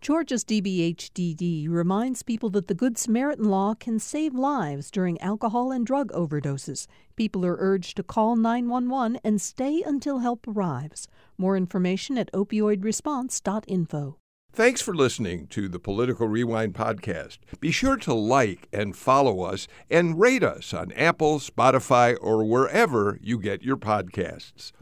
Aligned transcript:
Georgia's 0.00 0.46
DBHDD 0.46 1.68
reminds 1.68 2.22
people 2.22 2.48
that 2.50 2.68
the 2.68 2.74
Good 2.74 2.96
Samaritan 2.96 3.44
law 3.44 3.74
can 3.74 3.98
save 3.98 4.34
lives 4.34 4.90
during 4.90 5.20
alcohol 5.20 5.70
and 5.70 5.84
drug 5.84 6.10
overdoses. 6.12 6.86
People 7.16 7.44
are 7.44 7.58
urged 7.58 7.98
to 7.98 8.02
call 8.02 8.34
911 8.34 9.20
and 9.22 9.38
stay 9.38 9.82
until 9.84 10.20
help 10.20 10.48
arrives. 10.48 11.06
More 11.36 11.54
information 11.54 12.16
at 12.16 12.32
opioidresponse.info. 12.32 14.16
Thanks 14.52 14.80
for 14.80 14.94
listening 14.94 15.46
to 15.48 15.68
the 15.68 15.78
Political 15.78 16.28
Rewind 16.28 16.74
podcast. 16.74 17.38
Be 17.60 17.70
sure 17.70 17.98
to 17.98 18.14
like 18.14 18.68
and 18.72 18.96
follow 18.96 19.42
us 19.42 19.68
and 19.90 20.18
rate 20.18 20.42
us 20.42 20.72
on 20.72 20.92
Apple, 20.92 21.40
Spotify, 21.40 22.16
or 22.18 22.42
wherever 22.44 23.18
you 23.20 23.38
get 23.38 23.62
your 23.62 23.76
podcasts. 23.76 24.72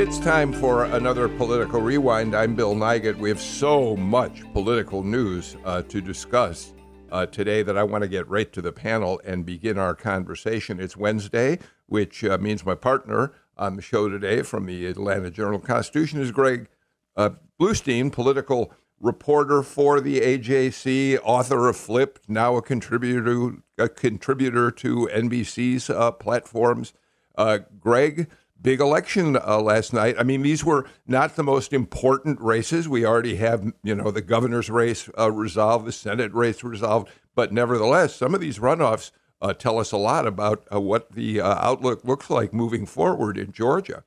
It's 0.00 0.18
time 0.18 0.50
for 0.50 0.84
another 0.84 1.28
political 1.28 1.82
rewind. 1.82 2.34
I'm 2.34 2.54
Bill 2.54 2.74
Nigut. 2.74 3.18
We 3.18 3.28
have 3.28 3.38
so 3.38 3.94
much 3.96 4.50
political 4.54 5.04
news 5.04 5.58
uh, 5.62 5.82
to 5.82 6.00
discuss 6.00 6.72
uh, 7.12 7.26
today 7.26 7.62
that 7.62 7.76
I 7.76 7.82
want 7.82 8.00
to 8.00 8.08
get 8.08 8.26
right 8.26 8.50
to 8.54 8.62
the 8.62 8.72
panel 8.72 9.20
and 9.26 9.44
begin 9.44 9.76
our 9.76 9.94
conversation. 9.94 10.80
It's 10.80 10.96
Wednesday, 10.96 11.58
which 11.84 12.24
uh, 12.24 12.38
means 12.38 12.64
my 12.64 12.76
partner 12.76 13.34
on 13.58 13.76
the 13.76 13.82
show 13.82 14.08
today 14.08 14.40
from 14.40 14.64
the 14.64 14.86
Atlanta 14.86 15.30
Journal 15.30 15.58
Constitution 15.60 16.18
is 16.18 16.32
Greg 16.32 16.68
uh, 17.14 17.32
Bluestein, 17.60 18.10
political 18.10 18.72
reporter 19.00 19.62
for 19.62 20.00
the 20.00 20.22
AJC, 20.22 21.18
author 21.22 21.68
of 21.68 21.76
Flip, 21.76 22.18
now 22.26 22.56
a 22.56 22.62
contributor 22.62 23.22
to, 23.22 23.62
a 23.76 23.90
contributor 23.90 24.70
to 24.70 25.10
NBC's 25.12 25.90
uh, 25.90 26.10
platforms. 26.10 26.94
Uh, 27.36 27.58
Greg, 27.78 28.28
big 28.62 28.80
election 28.80 29.36
uh, 29.36 29.60
last 29.60 29.92
night. 29.92 30.16
I 30.18 30.22
mean, 30.22 30.42
these 30.42 30.64
were 30.64 30.86
not 31.06 31.36
the 31.36 31.42
most 31.42 31.72
important 31.72 32.40
races. 32.40 32.88
We 32.88 33.04
already 33.04 33.36
have, 33.36 33.72
you 33.82 33.94
know, 33.94 34.10
the 34.10 34.22
governor's 34.22 34.70
race 34.70 35.08
uh, 35.18 35.30
resolved, 35.30 35.86
the 35.86 35.92
Senate 35.92 36.32
race 36.34 36.62
resolved, 36.62 37.10
but 37.34 37.52
nevertheless, 37.52 38.14
some 38.14 38.34
of 38.34 38.40
these 38.40 38.58
runoffs 38.58 39.10
uh, 39.42 39.54
tell 39.54 39.78
us 39.78 39.92
a 39.92 39.96
lot 39.96 40.26
about 40.26 40.64
uh, 40.72 40.80
what 40.80 41.12
the 41.12 41.40
uh, 41.40 41.54
outlook 41.54 42.04
looks 42.04 42.28
like 42.28 42.52
moving 42.52 42.86
forward 42.86 43.38
in 43.38 43.52
Georgia. 43.52 44.04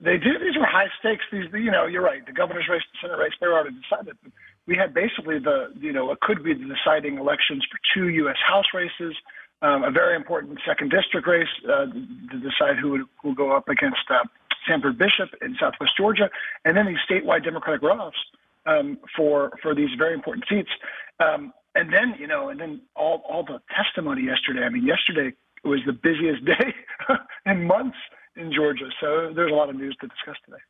They 0.00 0.18
do. 0.18 0.38
These 0.38 0.58
were 0.58 0.66
high 0.66 0.88
stakes. 0.98 1.24
These, 1.30 1.46
you 1.54 1.70
know, 1.70 1.86
you're 1.86 2.02
right. 2.02 2.26
The 2.26 2.32
governor's 2.32 2.68
race, 2.68 2.82
the 2.92 3.06
Senate 3.06 3.18
race, 3.18 3.32
they 3.40 3.46
were 3.46 3.54
already 3.54 3.76
decided. 3.80 4.16
We 4.66 4.76
had 4.76 4.92
basically 4.92 5.38
the, 5.38 5.72
you 5.80 5.92
know, 5.92 6.10
it 6.10 6.20
could 6.20 6.42
be 6.42 6.54
the 6.54 6.66
deciding 6.66 7.18
elections 7.18 7.64
for 7.70 7.78
two 7.94 8.08
U.S. 8.08 8.36
House 8.46 8.66
races 8.74 9.14
um, 9.62 9.84
a 9.84 9.90
very 9.90 10.16
important 10.16 10.58
second 10.66 10.90
district 10.90 11.26
race 11.26 11.48
uh, 11.64 11.86
to 11.86 12.38
decide 12.38 12.76
who 12.80 12.90
would, 12.90 13.02
will 13.24 13.34
go 13.34 13.56
up 13.56 13.68
against 13.68 14.02
uh, 14.10 14.24
Sanford 14.68 14.98
Bishop 14.98 15.30
in 15.40 15.56
Southwest 15.58 15.92
Georgia, 15.96 16.28
and 16.64 16.76
then 16.76 16.86
these 16.86 16.98
statewide 17.08 17.44
Democratic 17.44 17.80
runoffs 17.80 18.12
um, 18.66 18.98
for 19.16 19.52
for 19.62 19.74
these 19.74 19.90
very 19.96 20.14
important 20.14 20.44
seats. 20.48 20.70
Um, 21.20 21.52
and 21.74 21.92
then 21.92 22.14
you 22.18 22.26
know, 22.26 22.48
and 22.48 22.60
then 22.60 22.80
all 22.96 23.22
all 23.28 23.44
the 23.44 23.60
testimony 23.74 24.22
yesterday. 24.22 24.64
I 24.64 24.68
mean, 24.68 24.86
yesterday 24.86 25.34
was 25.64 25.80
the 25.86 25.92
busiest 25.92 26.44
day 26.46 26.74
in 27.46 27.64
months 27.64 27.96
in 28.36 28.52
Georgia. 28.52 28.88
So 29.00 29.32
there's 29.34 29.52
a 29.52 29.54
lot 29.54 29.70
of 29.70 29.76
news 29.76 29.96
to 30.00 30.08
discuss 30.08 30.36
today. 30.44 30.62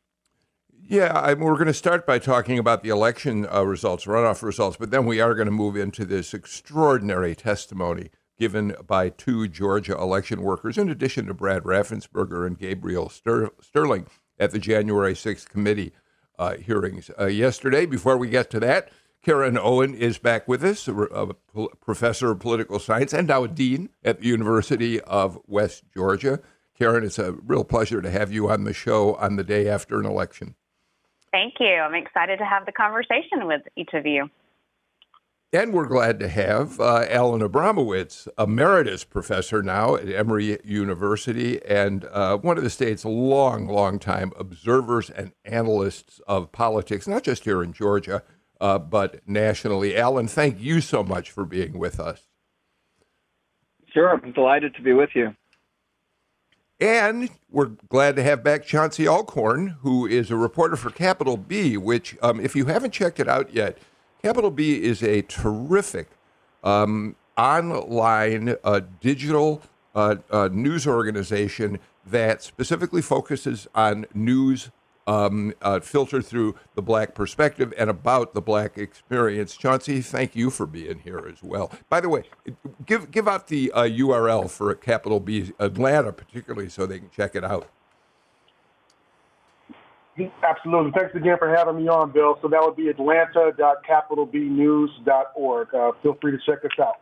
Yeah, 0.85 1.13
I 1.17 1.33
we're 1.33 1.53
going 1.53 1.67
to 1.67 1.73
start 1.73 2.05
by 2.05 2.19
talking 2.19 2.59
about 2.59 2.83
the 2.83 2.89
election 2.89 3.47
uh, 3.51 3.63
results, 3.63 4.05
runoff 4.05 4.43
results, 4.43 4.77
but 4.77 4.91
then 4.91 5.05
we 5.05 5.19
are 5.19 5.33
going 5.33 5.45
to 5.45 5.51
move 5.51 5.77
into 5.77 6.05
this 6.05 6.33
extraordinary 6.33 7.35
testimony 7.35 8.09
given 8.37 8.75
by 8.85 9.09
two 9.09 9.47
Georgia 9.47 9.97
election 9.97 10.41
workers, 10.41 10.77
in 10.77 10.89
addition 10.89 11.27
to 11.27 11.33
Brad 11.33 11.63
Raffensperger 11.63 12.45
and 12.45 12.57
Gabriel 12.57 13.09
Ster- 13.09 13.51
Sterling 13.61 14.07
at 14.39 14.51
the 14.51 14.59
January 14.59 15.13
6th 15.13 15.47
committee 15.49 15.93
uh, 16.39 16.55
hearings 16.55 17.11
uh, 17.19 17.25
yesterday. 17.27 17.85
Before 17.85 18.17
we 18.17 18.29
get 18.29 18.49
to 18.51 18.59
that, 18.59 18.89
Karen 19.23 19.57
Owen 19.57 19.93
is 19.93 20.17
back 20.17 20.47
with 20.47 20.63
us, 20.63 20.87
a, 20.87 20.93
a 20.93 21.33
professor 21.79 22.31
of 22.31 22.39
political 22.39 22.79
science 22.79 23.13
and 23.13 23.27
now 23.27 23.45
a 23.45 23.47
dean 23.47 23.89
at 24.03 24.19
the 24.19 24.27
University 24.27 24.99
of 25.01 25.39
West 25.47 25.83
Georgia. 25.93 26.41
Karen, 26.77 27.05
it's 27.05 27.19
a 27.19 27.31
real 27.31 27.63
pleasure 27.63 28.01
to 28.01 28.09
have 28.09 28.31
you 28.31 28.49
on 28.49 28.65
the 28.65 28.73
show 28.73 29.15
on 29.15 29.35
the 29.37 29.43
day 29.43 29.69
after 29.69 29.99
an 29.99 30.05
election. 30.05 30.55
Thank 31.31 31.55
you. 31.59 31.67
I'm 31.67 31.95
excited 31.95 32.37
to 32.39 32.45
have 32.45 32.65
the 32.65 32.71
conversation 32.71 33.47
with 33.47 33.61
each 33.75 33.93
of 33.93 34.05
you. 34.05 34.29
And 35.53 35.71
we're 35.71 35.85
glad 35.85 36.19
to 36.19 36.27
have 36.29 36.79
uh, 36.79 37.05
Alan 37.07 37.41
Abramowitz, 37.41 38.27
emeritus 38.39 39.03
professor 39.03 39.61
now 39.61 39.93
at 39.95 40.09
Emory 40.09 40.57
University 40.63 41.63
and 41.63 42.05
uh, 42.05 42.37
one 42.37 42.57
of 42.57 42.63
the 42.63 42.71
state's 42.71 43.05
long, 43.05 43.67
long 43.67 43.99
time 43.99 44.31
observers 44.35 45.11
and 45.11 45.31
analysts 45.45 46.19
of 46.27 46.51
politics, 46.51 47.07
not 47.07 47.21
just 47.21 47.43
here 47.43 47.61
in 47.61 47.71
Georgia, 47.71 48.23
uh, 48.59 48.79
but 48.79 49.21
nationally. 49.27 49.95
Alan, 49.95 50.27
thank 50.27 50.59
you 50.59 50.81
so 50.81 51.03
much 51.03 51.29
for 51.29 51.45
being 51.45 51.77
with 51.77 51.99
us. 51.99 52.23
Sure, 53.93 54.09
I'm 54.09 54.31
delighted 54.31 54.73
to 54.73 54.81
be 54.81 54.93
with 54.93 55.11
you. 55.13 55.35
And 56.79 57.29
we're 57.51 57.73
glad 57.89 58.15
to 58.15 58.23
have 58.23 58.43
back 58.43 58.65
Chauncey 58.65 59.07
Alcorn, 59.07 59.77
who 59.81 60.07
is 60.07 60.31
a 60.31 60.35
reporter 60.35 60.75
for 60.75 60.89
Capital 60.89 61.37
B, 61.37 61.77
which, 61.77 62.17
um, 62.23 62.39
if 62.39 62.55
you 62.55 62.65
haven't 62.65 62.89
checked 62.89 63.19
it 63.19 63.29
out 63.29 63.53
yet, 63.53 63.77
Capital 64.23 64.51
B 64.51 64.81
is 64.81 65.03
a 65.03 65.21
terrific 65.23 66.07
um, 66.63 67.17
online 67.37 68.55
uh, 68.63 68.79
digital 69.01 69.61
uh, 69.95 70.15
uh, 70.31 70.47
news 70.49 70.87
organization 70.87 71.77
that 72.05 72.41
specifically 72.41 73.01
focuses 73.01 73.67
on 73.75 74.05
news 74.13 74.71
um, 75.07 75.53
uh, 75.61 75.81
filtered 75.81 76.25
through 76.25 76.55
the 76.75 76.81
black 76.81 77.13
perspective 77.15 77.73
and 77.77 77.89
about 77.89 78.33
the 78.33 78.41
black 78.41 78.77
experience. 78.77 79.57
Chauncey, 79.57 79.99
thank 79.99 80.37
you 80.37 80.49
for 80.49 80.65
being 80.65 80.99
here 80.99 81.27
as 81.29 81.43
well. 81.43 81.69
By 81.89 81.99
the 81.99 82.07
way, 82.07 82.23
give 82.85 83.11
give 83.11 83.27
out 83.27 83.47
the 83.47 83.73
URL 83.75 84.45
uh, 84.45 84.47
for 84.47 84.73
Capital 84.75 85.19
B 85.19 85.51
Atlanta, 85.59 86.13
particularly, 86.13 86.69
so 86.69 86.85
they 86.85 86.99
can 86.99 87.09
check 87.09 87.35
it 87.35 87.43
out. 87.43 87.67
Absolutely. 90.43 90.91
Thanks 90.91 91.15
again 91.15 91.37
for 91.39 91.49
having 91.49 91.77
me 91.77 91.87
on, 91.87 92.11
Bill. 92.11 92.37
So 92.41 92.47
that 92.47 92.61
would 92.61 92.75
be 92.75 92.89
atlanta.capitalbnews.org. 92.89 95.73
Uh, 95.73 95.91
feel 96.03 96.15
free 96.21 96.31
to 96.31 96.37
check 96.45 96.63
us 96.63 96.69
out. 96.79 96.99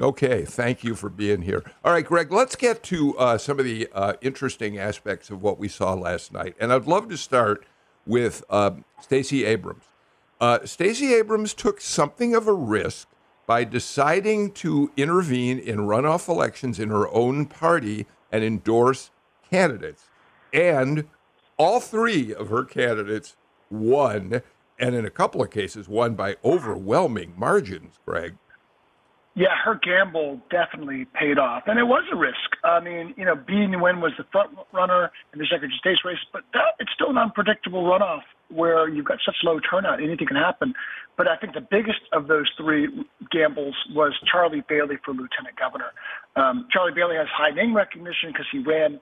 Okay, 0.00 0.44
thank 0.44 0.82
you 0.82 0.96
for 0.96 1.08
being 1.08 1.42
here. 1.42 1.62
All 1.84 1.92
right, 1.92 2.04
Greg, 2.04 2.32
let's 2.32 2.56
get 2.56 2.82
to 2.84 3.16
uh, 3.16 3.38
some 3.38 3.60
of 3.60 3.64
the 3.64 3.88
uh, 3.92 4.14
interesting 4.20 4.76
aspects 4.76 5.30
of 5.30 5.40
what 5.40 5.56
we 5.56 5.68
saw 5.68 5.94
last 5.94 6.32
night. 6.32 6.56
And 6.58 6.72
I'd 6.72 6.86
love 6.86 7.08
to 7.10 7.16
start 7.16 7.64
with 8.04 8.42
uh, 8.50 8.72
Stacey 9.00 9.44
Abrams. 9.44 9.84
Uh, 10.40 10.58
Stacey 10.64 11.14
Abrams 11.14 11.54
took 11.54 11.80
something 11.80 12.34
of 12.34 12.48
a 12.48 12.52
risk 12.52 13.06
by 13.46 13.62
deciding 13.62 14.50
to 14.52 14.90
intervene 14.96 15.60
in 15.60 15.78
runoff 15.78 16.28
elections 16.28 16.80
in 16.80 16.88
her 16.88 17.08
own 17.10 17.46
party 17.46 18.06
and 18.32 18.42
endorse 18.42 19.10
candidates. 19.48 20.06
And 20.52 21.04
all 21.56 21.80
three 21.80 22.34
of 22.34 22.48
her 22.48 22.64
candidates 22.64 23.36
won, 23.70 24.42
and 24.78 24.94
in 24.94 25.04
a 25.04 25.10
couple 25.10 25.42
of 25.42 25.50
cases, 25.50 25.88
won 25.88 26.14
by 26.14 26.36
overwhelming 26.44 27.34
margins, 27.36 27.98
Greg. 28.04 28.36
Yeah, 29.36 29.56
her 29.64 29.74
gamble 29.82 30.40
definitely 30.48 31.06
paid 31.06 31.38
off, 31.38 31.64
and 31.66 31.76
it 31.76 31.84
was 31.84 32.04
a 32.12 32.16
risk. 32.16 32.54
I 32.62 32.78
mean, 32.78 33.14
you 33.16 33.24
know, 33.24 33.34
Bee 33.34 33.66
Nguyen 33.66 34.00
was 34.00 34.12
the 34.16 34.24
front 34.30 34.56
runner 34.72 35.10
in 35.32 35.40
the 35.40 35.44
Secretary 35.46 35.72
of 35.74 35.78
State's 35.80 36.04
race, 36.04 36.18
but 36.32 36.42
that, 36.52 36.78
it's 36.78 36.92
still 36.94 37.10
an 37.10 37.18
unpredictable 37.18 37.82
runoff 37.82 38.22
where 38.48 38.88
you've 38.88 39.06
got 39.06 39.18
such 39.26 39.34
low 39.42 39.58
turnout, 39.58 40.00
anything 40.00 40.28
can 40.28 40.36
happen. 40.36 40.72
But 41.16 41.26
I 41.26 41.36
think 41.36 41.54
the 41.54 41.66
biggest 41.68 42.00
of 42.12 42.28
those 42.28 42.48
three 42.56 42.86
gambles 43.32 43.74
was 43.92 44.12
Charlie 44.30 44.62
Bailey 44.68 44.98
for 45.04 45.10
lieutenant 45.10 45.56
governor. 45.58 45.90
Um, 46.36 46.68
Charlie 46.70 46.94
Bailey 46.94 47.16
has 47.16 47.26
high 47.28 47.50
name 47.50 47.74
recognition 47.74 48.30
because 48.30 48.46
he 48.52 48.58
ran 48.58 49.00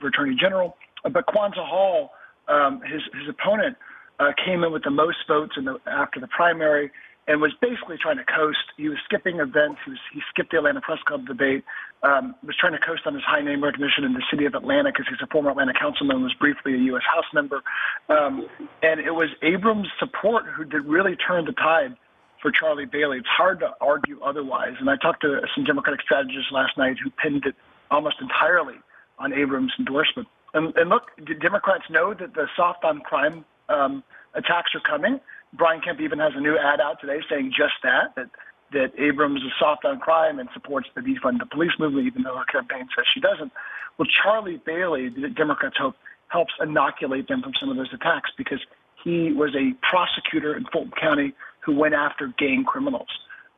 for 0.00 0.08
attorney 0.08 0.36
general. 0.40 0.76
But 1.02 1.26
Kwanza 1.26 1.66
Hall, 1.66 2.12
um, 2.48 2.82
his 2.82 3.02
his 3.18 3.28
opponent, 3.28 3.76
uh, 4.18 4.32
came 4.44 4.64
in 4.64 4.72
with 4.72 4.84
the 4.84 4.90
most 4.90 5.18
votes 5.26 5.54
in 5.56 5.64
the, 5.64 5.78
after 5.86 6.20
the 6.20 6.28
primary 6.28 6.90
and 7.30 7.40
was 7.40 7.52
basically 7.60 7.96
trying 7.96 8.16
to 8.16 8.24
coast. 8.24 8.58
He 8.76 8.88
was 8.88 8.98
skipping 9.04 9.38
events. 9.38 9.78
He, 9.84 9.90
was, 9.92 10.00
he 10.12 10.20
skipped 10.30 10.50
the 10.50 10.58
Atlanta 10.58 10.80
Press 10.80 10.98
Club 11.06 11.26
debate. 11.26 11.64
Um, 12.02 12.34
was 12.44 12.56
trying 12.56 12.72
to 12.72 12.78
coast 12.78 13.02
on 13.06 13.14
his 13.14 13.22
high 13.22 13.40
name 13.40 13.62
recognition 13.62 14.04
in 14.04 14.14
the 14.14 14.22
city 14.30 14.46
of 14.46 14.54
Atlanta 14.54 14.90
because 14.90 15.06
he's 15.08 15.20
a 15.22 15.28
former 15.28 15.50
Atlanta 15.50 15.72
councilman, 15.78 16.16
and 16.16 16.24
was 16.24 16.34
briefly 16.34 16.74
a 16.74 16.78
U.S. 16.78 17.02
House 17.06 17.26
member, 17.32 17.62
um, 18.08 18.48
and 18.82 19.00
it 19.00 19.12
was 19.12 19.28
Abrams' 19.42 19.86
support 19.98 20.46
who 20.46 20.64
did 20.64 20.86
really 20.86 21.14
turn 21.14 21.44
the 21.44 21.52
tide 21.52 21.94
for 22.40 22.50
Charlie 22.50 22.86
Bailey. 22.86 23.18
It's 23.18 23.28
hard 23.28 23.60
to 23.60 23.74
argue 23.80 24.18
otherwise. 24.22 24.74
And 24.80 24.88
I 24.88 24.96
talked 24.96 25.20
to 25.22 25.42
some 25.54 25.64
Democratic 25.64 26.00
strategists 26.00 26.50
last 26.50 26.76
night 26.78 26.96
who 27.02 27.10
pinned 27.10 27.44
it 27.44 27.54
almost 27.90 28.16
entirely 28.20 28.76
on 29.18 29.32
Abrams' 29.32 29.72
endorsement. 29.78 30.26
And, 30.54 30.74
and 30.76 30.90
look, 30.90 31.10
Democrats 31.40 31.84
know 31.90 32.14
that 32.14 32.34
the 32.34 32.46
soft 32.56 32.84
on 32.84 33.00
crime 33.00 33.44
um, 33.68 34.02
attacks 34.34 34.74
are 34.74 34.80
coming. 34.80 35.20
Brian 35.52 35.80
Kemp 35.80 36.00
even 36.00 36.18
has 36.18 36.32
a 36.36 36.40
new 36.40 36.56
ad 36.56 36.80
out 36.80 37.00
today 37.00 37.20
saying 37.28 37.52
just 37.56 37.74
that, 37.82 38.14
that 38.16 38.30
that 38.72 38.92
Abrams 38.98 39.42
is 39.42 39.50
soft 39.58 39.84
on 39.84 39.98
crime 39.98 40.38
and 40.38 40.48
supports 40.54 40.88
the 40.94 41.00
defund 41.00 41.38
the 41.38 41.46
police 41.46 41.72
movement, 41.78 42.06
even 42.06 42.22
though 42.22 42.36
her 42.36 42.44
campaign 42.44 42.88
says 42.94 43.04
she 43.12 43.20
doesn't. 43.20 43.52
Well, 43.98 44.06
Charlie 44.22 44.60
Bailey, 44.64 45.08
the 45.08 45.28
Democrats 45.28 45.76
hope, 45.78 45.96
helps 46.28 46.54
inoculate 46.60 47.28
them 47.28 47.42
from 47.42 47.52
some 47.58 47.68
of 47.68 47.76
those 47.76 47.92
attacks 47.92 48.30
because 48.38 48.60
he 49.02 49.32
was 49.32 49.54
a 49.56 49.74
prosecutor 49.84 50.56
in 50.56 50.64
Fulton 50.72 50.92
County 51.00 51.32
who 51.60 51.74
went 51.76 51.94
after 51.94 52.32
gang 52.38 52.64
criminals. 52.64 53.08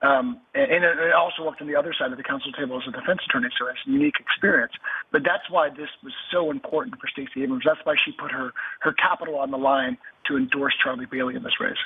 Um, 0.02 0.40
and, 0.52 0.82
it 0.82 1.14
also 1.14 1.44
worked 1.44 1.62
on 1.62 1.68
the 1.68 1.76
other 1.76 1.94
side 1.96 2.10
of 2.10 2.18
the 2.18 2.24
counsel 2.24 2.50
table 2.52 2.76
as 2.76 2.82
a 2.88 2.90
defense 2.90 3.20
attorney, 3.28 3.48
so 3.56 3.68
it's 3.68 3.78
a 3.86 3.90
unique 3.90 4.16
experience. 4.18 4.72
But 5.12 5.22
that's 5.24 5.48
why 5.48 5.68
this 5.70 5.88
was 6.02 6.12
so 6.32 6.50
important 6.50 7.00
for 7.00 7.06
Stacey 7.06 7.44
Abrams. 7.44 7.62
That's 7.64 7.78
why 7.84 7.94
she 8.04 8.10
put 8.12 8.32
her, 8.32 8.50
her 8.80 8.92
capital 8.94 9.36
on 9.36 9.52
the 9.52 9.58
line 9.58 9.96
to 10.26 10.36
endorse 10.36 10.74
Charlie 10.82 11.06
Bailey 11.06 11.36
in 11.36 11.44
this 11.44 11.60
race. 11.60 11.78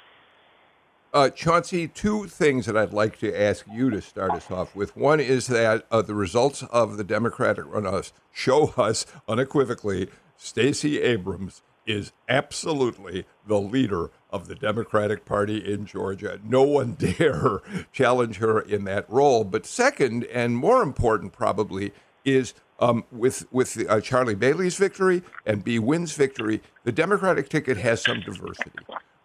Uh, 1.12 1.28
Chauncey, 1.30 1.88
two 1.88 2.26
things 2.26 2.66
that 2.66 2.76
I'd 2.76 2.92
like 2.92 3.18
to 3.20 3.38
ask 3.38 3.66
you 3.70 3.90
to 3.90 4.00
start 4.00 4.32
us 4.32 4.50
off 4.50 4.74
with. 4.74 4.96
One 4.96 5.20
is 5.20 5.46
that 5.48 5.86
uh, 5.90 6.02
the 6.02 6.14
results 6.14 6.62
of 6.64 6.96
the 6.96 7.04
Democratic 7.04 7.66
runoffs 7.66 8.12
show 8.32 8.68
us 8.76 9.06
unequivocally 9.28 10.08
Stacey 10.36 11.00
Abrams 11.00 11.62
is 11.86 12.12
absolutely 12.28 13.24
the 13.46 13.60
leader 13.60 14.10
of 14.30 14.48
the 14.48 14.54
Democratic 14.54 15.24
Party 15.24 15.58
in 15.58 15.86
Georgia. 15.86 16.40
No 16.44 16.62
one 16.62 16.92
dare 16.98 17.60
challenge 17.92 18.38
her 18.38 18.60
in 18.60 18.84
that 18.84 19.08
role. 19.08 19.44
But 19.44 19.66
second, 19.66 20.24
and 20.24 20.56
more 20.56 20.82
important 20.82 21.32
probably, 21.32 21.92
is 22.24 22.54
um, 22.78 23.04
with 23.10 23.50
with 23.52 23.88
uh, 23.88 24.00
Charlie 24.00 24.34
Bailey's 24.34 24.76
victory 24.76 25.22
and 25.46 25.64
Bee 25.64 25.78
Nguyen's 25.78 26.14
victory, 26.14 26.60
the 26.84 26.92
Democratic 26.92 27.48
ticket 27.48 27.76
has 27.78 28.02
some 28.02 28.20
diversity. 28.20 28.70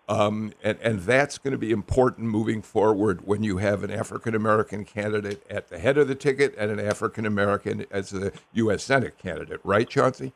Um, 0.07 0.51
and, 0.61 0.77
and 0.81 0.99
that's 1.01 1.37
going 1.37 1.53
to 1.53 1.57
be 1.57 1.71
important 1.71 2.27
moving 2.27 2.61
forward 2.61 3.25
when 3.25 3.43
you 3.43 3.57
have 3.57 3.81
an 3.83 3.91
African 3.91 4.35
American 4.35 4.83
candidate 4.83 5.41
at 5.49 5.69
the 5.69 5.79
head 5.79 5.97
of 5.97 6.09
the 6.09 6.15
ticket 6.15 6.53
and 6.57 6.69
an 6.69 6.79
African 6.79 7.25
American 7.25 7.85
as 7.91 8.09
the 8.09 8.33
U.S. 8.53 8.83
Senate 8.83 9.17
candidate, 9.17 9.61
right, 9.63 9.87
Chauncey? 9.87 10.33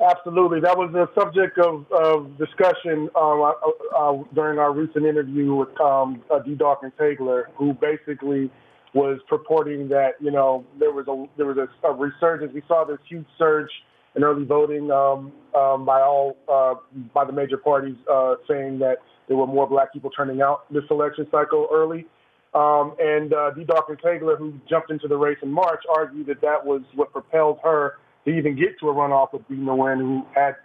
Absolutely. 0.00 0.60
That 0.60 0.78
was 0.78 0.90
the 0.92 1.08
subject 1.18 1.58
of, 1.58 1.84
of 1.90 2.38
discussion 2.38 3.10
um, 3.16 3.42
uh, 3.42 3.52
uh, 3.96 4.22
during 4.32 4.60
our 4.60 4.72
recent 4.72 5.04
interview 5.04 5.54
with 5.54 5.80
um, 5.80 6.22
uh, 6.30 6.38
Dee 6.38 6.54
Dawkins 6.54 6.92
Haigler, 7.00 7.48
who 7.56 7.72
basically 7.74 8.48
was 8.94 9.18
purporting 9.28 9.88
that, 9.88 10.12
you 10.20 10.30
know, 10.30 10.64
there 10.78 10.92
was 10.92 11.06
a 11.08 11.26
there 11.36 11.46
was 11.46 11.56
a, 11.58 11.88
a 11.88 11.92
resurgence. 11.92 12.52
We 12.54 12.62
saw 12.68 12.84
this 12.84 12.98
huge 13.08 13.26
surge 13.38 13.70
in 14.14 14.22
early 14.22 14.44
voting 14.44 14.90
um, 14.92 15.32
um, 15.54 15.84
by 15.84 16.00
all 16.00 16.36
uh, 16.48 16.74
by 17.12 17.24
the 17.24 17.32
major 17.32 17.56
parties 17.56 17.96
uh, 18.10 18.36
saying 18.48 18.78
that 18.78 18.98
there 19.26 19.36
were 19.36 19.48
more 19.48 19.68
black 19.68 19.92
people 19.92 20.10
turning 20.10 20.40
out 20.40 20.72
this 20.72 20.84
election 20.90 21.26
cycle 21.32 21.68
early. 21.72 22.06
Um, 22.54 22.94
and 22.98 23.34
uh, 23.34 23.50
Dee 23.50 23.64
Dawkins 23.64 23.98
Haigler, 24.02 24.36
who 24.36 24.54
jumped 24.70 24.90
into 24.90 25.08
the 25.08 25.16
race 25.16 25.38
in 25.42 25.50
March, 25.50 25.82
argued 25.94 26.28
that 26.28 26.40
that 26.40 26.64
was 26.64 26.82
what 26.94 27.12
propelled 27.12 27.58
her 27.64 27.96
to 28.24 28.30
even 28.30 28.56
get 28.56 28.78
to 28.80 28.88
a 28.88 28.94
runoff 28.94 29.32
with 29.32 29.46
Bee 29.48 29.56
Nguyen, 29.56 29.98
who 29.98 30.26
had, 30.34 30.56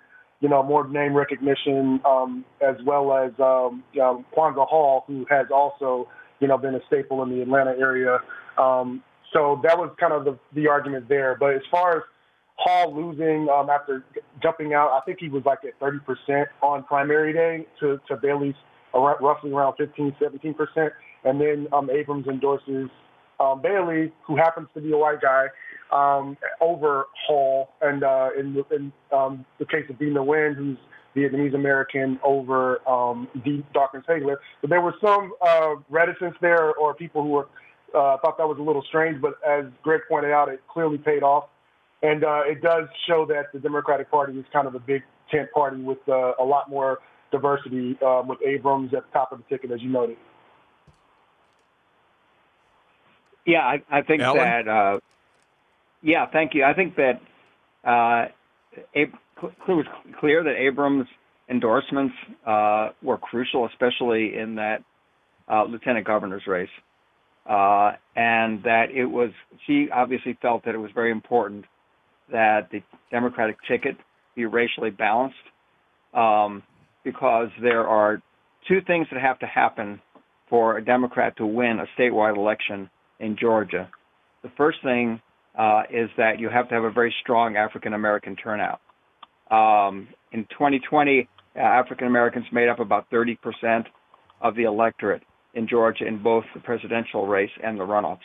you 0.41 0.49
know, 0.49 0.63
more 0.63 0.87
name 0.87 1.13
recognition, 1.13 2.01
um, 2.05 2.45
as 2.61 2.75
well 2.85 3.13
as 3.13 3.31
um, 3.39 3.83
um, 4.01 4.25
Kwanza 4.35 4.67
Hall, 4.67 5.03
who 5.07 5.25
has 5.29 5.47
also, 5.53 6.07
you 6.39 6.47
know, 6.47 6.57
been 6.57 6.75
a 6.75 6.79
staple 6.87 7.23
in 7.23 7.29
the 7.29 7.41
Atlanta 7.41 7.71
area. 7.71 8.19
Um, 8.57 9.03
so 9.31 9.59
that 9.63 9.77
was 9.77 9.89
kind 9.99 10.13
of 10.13 10.25
the, 10.25 10.37
the 10.53 10.67
argument 10.67 11.09
there. 11.09 11.35
But 11.39 11.55
as 11.55 11.61
far 11.71 11.97
as 11.97 12.03
Hall 12.55 12.93
losing 12.95 13.49
um, 13.49 13.69
after 13.69 14.03
jumping 14.41 14.73
out, 14.73 14.91
I 14.91 14.99
think 15.05 15.19
he 15.19 15.29
was 15.29 15.43
like 15.45 15.59
at 15.65 15.79
30% 15.79 16.45
on 16.61 16.83
primary 16.83 17.33
day 17.33 17.65
to, 17.79 17.99
to 18.07 18.17
Bailey's 18.17 18.55
around, 18.93 19.21
roughly 19.21 19.51
around 19.51 19.75
15, 19.77 20.15
17%. 20.21 20.89
And 21.23 21.41
then 21.41 21.67
um, 21.73 21.89
Abrams 21.89 22.27
endorses 22.27 22.89
um, 23.39 23.61
Bailey, 23.61 24.11
who 24.25 24.35
happens 24.35 24.67
to 24.73 24.81
be 24.81 24.91
a 24.91 24.97
white 24.97 25.21
guy, 25.21 25.47
um, 25.93 26.37
over 26.59 27.05
Hall, 27.27 27.69
and 27.81 28.03
uh, 28.03 28.29
in, 28.37 28.63
in 28.71 28.91
um, 29.11 29.45
the 29.59 29.65
case 29.65 29.85
of 29.89 29.99
Bee 29.99 30.07
Nguyen, 30.07 30.55
who's 30.55 30.77
Vietnamese 31.15 31.53
American, 31.53 32.19
over 32.23 32.87
um, 32.89 33.27
Dee 33.45 33.63
Dawkins 33.73 34.03
Haigler. 34.07 34.37
But 34.61 34.69
there 34.71 34.81
was 34.81 34.95
some 34.99 35.33
uh, 35.41 35.75
reticence 35.89 36.35
there, 36.41 36.73
or 36.73 36.93
people 36.95 37.21
who 37.21 37.29
were 37.29 37.47
uh, 37.93 38.17
thought 38.17 38.37
that 38.37 38.47
was 38.47 38.57
a 38.59 38.63
little 38.63 38.83
strange. 38.87 39.21
But 39.21 39.35
as 39.47 39.65
Greg 39.83 40.01
pointed 40.09 40.31
out, 40.31 40.49
it 40.49 40.61
clearly 40.67 40.97
paid 40.97 41.21
off, 41.21 41.45
and 42.01 42.23
uh, 42.23 42.41
it 42.45 42.61
does 42.61 42.87
show 43.07 43.25
that 43.27 43.53
the 43.53 43.59
Democratic 43.59 44.09
Party 44.09 44.37
is 44.39 44.45
kind 44.51 44.67
of 44.67 44.73
a 44.73 44.79
big 44.79 45.03
tent 45.29 45.49
party 45.53 45.81
with 45.81 45.99
uh, 46.09 46.33
a 46.39 46.43
lot 46.43 46.69
more 46.69 46.99
diversity, 47.31 47.97
um, 48.05 48.27
with 48.27 48.39
Abrams 48.45 48.93
at 48.93 49.05
the 49.05 49.11
top 49.11 49.31
of 49.31 49.39
the 49.39 49.43
ticket, 49.45 49.71
as 49.71 49.81
you 49.81 49.89
noted. 49.89 50.17
Yeah, 53.45 53.59
I, 53.59 53.83
I 53.91 54.01
think 54.01 54.21
Alan? 54.21 54.37
that. 54.37 54.67
Uh, 54.67 54.99
yeah, 56.03 56.25
thank 56.31 56.53
you. 56.53 56.63
I 56.63 56.73
think 56.73 56.95
that 56.97 57.21
uh, 57.83 58.31
it 58.93 59.09
was 59.67 59.85
clear 60.19 60.43
that 60.43 60.55
Abrams' 60.55 61.07
endorsements 61.49 62.13
uh, 62.45 62.89
were 63.01 63.17
crucial, 63.17 63.65
especially 63.67 64.37
in 64.37 64.55
that 64.55 64.83
uh, 65.51 65.63
lieutenant 65.63 66.05
governor's 66.05 66.43
race, 66.45 66.69
uh, 67.49 67.93
and 68.15 68.63
that 68.63 68.85
it 68.93 69.05
was. 69.05 69.31
She 69.65 69.87
obviously 69.93 70.37
felt 70.41 70.65
that 70.65 70.75
it 70.75 70.79
was 70.79 70.91
very 70.93 71.11
important 71.11 71.65
that 72.31 72.69
the 72.71 72.81
Democratic 73.11 73.57
ticket 73.67 73.95
be 74.35 74.45
racially 74.45 74.89
balanced, 74.89 75.35
um, 76.13 76.63
because 77.03 77.49
there 77.61 77.87
are 77.87 78.21
two 78.67 78.79
things 78.87 79.07
that 79.11 79.21
have 79.21 79.39
to 79.39 79.45
happen 79.45 80.01
for 80.49 80.77
a 80.77 80.83
Democrat 80.83 81.35
to 81.37 81.45
win 81.45 81.79
a 81.79 82.01
statewide 82.01 82.37
election 82.37 82.89
in 83.19 83.37
Georgia. 83.39 83.89
The 84.41 84.51
first 84.57 84.79
thing 84.83 85.21
uh, 85.57 85.83
is 85.91 86.09
that 86.17 86.39
you 86.39 86.49
have 86.49 86.67
to 86.69 86.75
have 86.75 86.83
a 86.83 86.91
very 86.91 87.13
strong 87.21 87.57
African 87.57 87.93
American 87.93 88.35
turnout. 88.35 88.81
Um, 89.51 90.07
in 90.31 90.45
2020, 90.45 91.27
uh, 91.55 91.59
African 91.59 92.07
Americans 92.07 92.45
made 92.51 92.69
up 92.69 92.79
about 92.79 93.09
30% 93.11 93.85
of 94.41 94.55
the 94.55 94.63
electorate 94.63 95.21
in 95.53 95.67
Georgia 95.67 96.07
in 96.07 96.21
both 96.21 96.45
the 96.53 96.59
presidential 96.59 97.27
race 97.27 97.51
and 97.63 97.79
the 97.79 97.83
runoffs. 97.83 98.19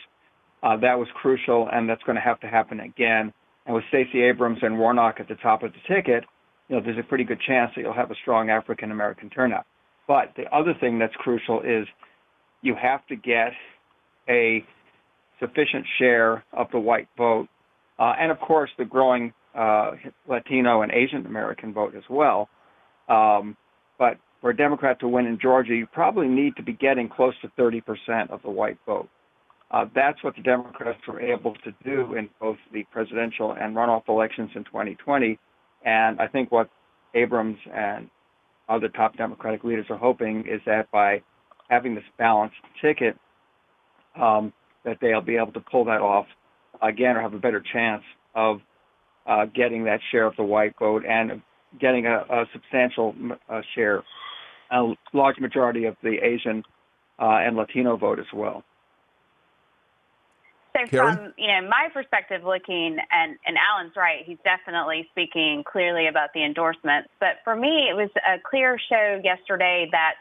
Uh, 0.63 0.75
that 0.77 0.97
was 0.97 1.07
crucial, 1.13 1.69
and 1.71 1.87
that's 1.87 2.01
going 2.03 2.15
to 2.15 2.21
have 2.21 2.39
to 2.39 2.47
happen 2.47 2.79
again. 2.79 3.31
And 3.65 3.75
with 3.75 3.83
Stacey 3.89 4.23
Abrams 4.23 4.59
and 4.61 4.79
Warnock 4.79 5.19
at 5.19 5.27
the 5.27 5.35
top 5.35 5.63
of 5.63 5.71
the 5.71 5.93
ticket, 5.93 6.25
you 6.67 6.75
know, 6.75 6.81
there's 6.83 6.97
a 6.97 7.03
pretty 7.03 7.23
good 7.23 7.39
chance 7.47 7.71
that 7.75 7.81
you'll 7.81 7.93
have 7.93 8.11
a 8.11 8.15
strong 8.21 8.49
African 8.49 8.91
American 8.91 9.29
turnout. 9.29 9.65
But 10.07 10.33
the 10.35 10.45
other 10.55 10.73
thing 10.79 10.97
that's 10.97 11.13
crucial 11.15 11.61
is 11.61 11.87
you 12.61 12.75
have 12.75 13.05
to 13.07 13.15
get 13.15 13.51
a 14.27 14.65
sufficient 15.39 15.85
share 15.97 16.43
of 16.53 16.67
the 16.71 16.79
white 16.79 17.07
vote, 17.17 17.47
uh, 17.97 18.13
and 18.19 18.31
of 18.31 18.39
course 18.39 18.69
the 18.77 18.85
growing 18.85 19.33
uh, 19.55 19.91
Latino 20.27 20.81
and 20.81 20.91
Asian 20.91 21.25
American 21.25 21.73
vote 21.73 21.95
as 21.95 22.03
well. 22.09 22.49
Um, 23.07 23.57
but 23.97 24.17
for 24.41 24.51
a 24.51 24.55
Democrat 24.55 24.99
to 25.01 25.07
win 25.07 25.25
in 25.25 25.39
Georgia, 25.41 25.75
you 25.75 25.87
probably 25.87 26.27
need 26.27 26.55
to 26.55 26.63
be 26.63 26.73
getting 26.73 27.09
close 27.09 27.33
to 27.41 27.49
30% 27.59 28.29
of 28.29 28.41
the 28.41 28.49
white 28.49 28.77
vote. 28.85 29.09
Uh, 29.71 29.85
that's 29.93 30.23
what 30.23 30.35
the 30.35 30.41
Democrats 30.41 30.99
were 31.07 31.19
able 31.19 31.53
to 31.63 31.71
do 31.83 32.15
in 32.15 32.29
both 32.39 32.57
the 32.73 32.83
presidential 32.91 33.51
and 33.51 33.75
runoff 33.75 34.07
elections 34.07 34.49
in 34.55 34.63
2020. 34.63 35.37
And 35.85 36.19
I 36.19 36.27
think 36.27 36.51
what 36.51 36.69
Abrams 37.13 37.57
and 37.73 38.09
other 38.67 38.87
top 38.87 39.15
Democratic 39.17 39.63
leaders 39.63 39.85
are 39.89 39.97
hoping 39.97 40.45
is 40.47 40.61
that 40.65 40.89
by 40.91 41.21
having 41.69 41.93
this 41.93 42.03
balanced 42.17 42.55
ticket, 42.81 43.17
um, 44.19 44.53
that 44.89 44.97
they'll 45.01 45.21
be 45.21 45.37
able 45.37 45.53
to 45.53 45.59
pull 45.59 45.85
that 45.85 46.01
off 46.01 46.25
again 46.81 47.15
or 47.15 47.21
have 47.21 47.33
a 47.33 47.39
better 47.39 47.63
chance 47.73 48.03
of 48.35 48.59
uh, 49.25 49.45
getting 49.45 49.85
that 49.85 49.99
share 50.11 50.25
of 50.25 50.35
the 50.35 50.43
white 50.43 50.73
vote 50.79 51.03
and 51.07 51.41
getting 51.79 52.05
a, 52.05 52.25
a 52.29 52.45
substantial 52.51 53.13
uh, 53.47 53.61
share, 53.75 54.03
a 54.71 54.93
large 55.13 55.37
majority 55.39 55.85
of 55.85 55.95
the 56.01 56.17
Asian 56.23 56.63
uh, 57.19 57.37
and 57.45 57.55
Latino 57.55 57.95
vote 57.97 58.19
as 58.19 58.25
well. 58.33 58.63
So 60.75 60.85
Karen? 60.89 61.15
from 61.15 61.33
you 61.37 61.47
know 61.47 61.67
my 61.67 61.89
perspective, 61.93 62.41
looking 62.45 62.97
and 63.11 63.37
and 63.45 63.57
Alan's 63.57 63.93
right. 63.97 64.21
He's 64.25 64.37
definitely 64.43 65.07
speaking 65.11 65.63
clearly 65.65 66.07
about 66.07 66.29
the 66.33 66.45
endorsements. 66.45 67.09
But 67.19 67.41
for 67.43 67.55
me, 67.55 67.89
it 67.89 67.95
was 67.95 68.09
a 68.17 68.37
clear 68.47 68.79
show 68.89 69.19
yesterday 69.23 69.89
that 69.91 70.13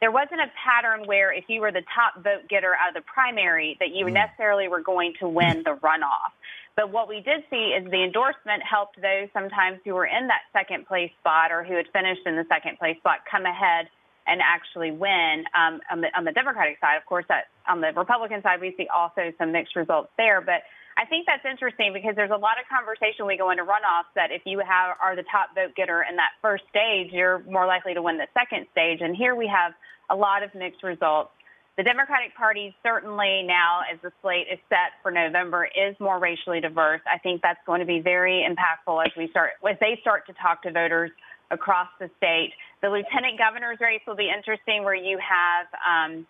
there 0.00 0.10
wasn't 0.10 0.40
a 0.40 0.50
pattern 0.62 1.06
where 1.06 1.32
if 1.32 1.44
you 1.48 1.60
were 1.60 1.72
the 1.72 1.84
top 1.94 2.22
vote 2.22 2.48
getter 2.48 2.74
out 2.74 2.88
of 2.88 2.94
the 2.94 3.06
primary 3.06 3.76
that 3.80 3.90
you 3.90 4.10
necessarily 4.10 4.68
were 4.68 4.82
going 4.82 5.14
to 5.20 5.28
win 5.28 5.62
the 5.64 5.78
runoff. 5.82 6.34
But 6.76 6.90
what 6.90 7.08
we 7.08 7.20
did 7.20 7.44
see 7.50 7.72
is 7.78 7.88
the 7.90 8.02
endorsement 8.02 8.62
helped 8.68 9.00
those 9.00 9.28
sometimes 9.32 9.78
who 9.84 9.94
were 9.94 10.06
in 10.06 10.26
that 10.26 10.42
second 10.52 10.86
place 10.86 11.12
spot 11.20 11.52
or 11.52 11.62
who 11.62 11.74
had 11.74 11.86
finished 11.92 12.22
in 12.26 12.36
the 12.36 12.44
second 12.48 12.78
place 12.78 12.96
spot 12.98 13.20
come 13.30 13.46
ahead 13.46 13.88
and 14.26 14.40
actually 14.42 14.90
win. 14.90 15.44
Um, 15.54 15.80
on, 15.90 16.00
the, 16.00 16.08
on 16.16 16.24
the 16.24 16.32
Democratic 16.32 16.80
side, 16.80 16.96
of 16.96 17.06
course, 17.06 17.24
that 17.28 17.44
on 17.68 17.80
the 17.80 17.92
Republican 17.94 18.42
side, 18.42 18.60
we 18.60 18.74
see 18.76 18.88
also 18.88 19.32
some 19.38 19.52
mixed 19.52 19.76
results 19.76 20.10
there. 20.16 20.40
But 20.40 20.62
I 20.96 21.06
think 21.06 21.26
that's 21.26 21.44
interesting 21.44 21.92
because 21.92 22.14
there's 22.14 22.30
a 22.30 22.38
lot 22.38 22.54
of 22.62 22.70
conversation 22.70 23.26
we 23.26 23.36
go 23.36 23.50
into 23.50 23.64
runoffs 23.64 24.14
that 24.14 24.30
if 24.30 24.42
you 24.46 24.60
have 24.60 24.96
are 25.02 25.16
the 25.16 25.24
top 25.30 25.54
vote 25.54 25.74
getter 25.74 26.04
in 26.08 26.16
that 26.16 26.38
first 26.40 26.62
stage, 26.70 27.10
you're 27.10 27.42
more 27.50 27.66
likely 27.66 27.94
to 27.94 28.02
win 28.02 28.16
the 28.16 28.28
second 28.32 28.66
stage. 28.70 29.00
And 29.00 29.16
here 29.16 29.34
we 29.34 29.50
have 29.50 29.72
a 30.10 30.14
lot 30.14 30.42
of 30.42 30.54
mixed 30.54 30.82
results. 30.82 31.30
the 31.76 31.82
Democratic 31.82 32.36
Party 32.36 32.74
certainly 32.82 33.42
now, 33.42 33.82
as 33.92 33.98
the 34.02 34.12
slate 34.22 34.46
is 34.50 34.58
set 34.68 34.94
for 35.02 35.10
November, 35.10 35.66
is 35.66 35.98
more 35.98 36.20
racially 36.20 36.60
diverse. 36.60 37.00
I 37.12 37.18
think 37.18 37.42
that's 37.42 37.58
going 37.66 37.80
to 37.80 37.86
be 37.86 38.00
very 38.00 38.46
impactful 38.46 39.04
as 39.04 39.12
we 39.16 39.28
start 39.30 39.58
as 39.68 39.76
they 39.80 39.98
start 40.00 40.26
to 40.28 40.32
talk 40.34 40.62
to 40.62 40.70
voters 40.70 41.10
across 41.50 41.88
the 41.98 42.08
state. 42.16 42.52
The 42.82 42.88
lieutenant 42.88 43.38
governor's 43.38 43.78
race 43.80 44.00
will 44.06 44.16
be 44.16 44.30
interesting, 44.30 44.84
where 44.84 44.94
you 44.94 45.18
have 45.18 45.66
um, 45.82 46.26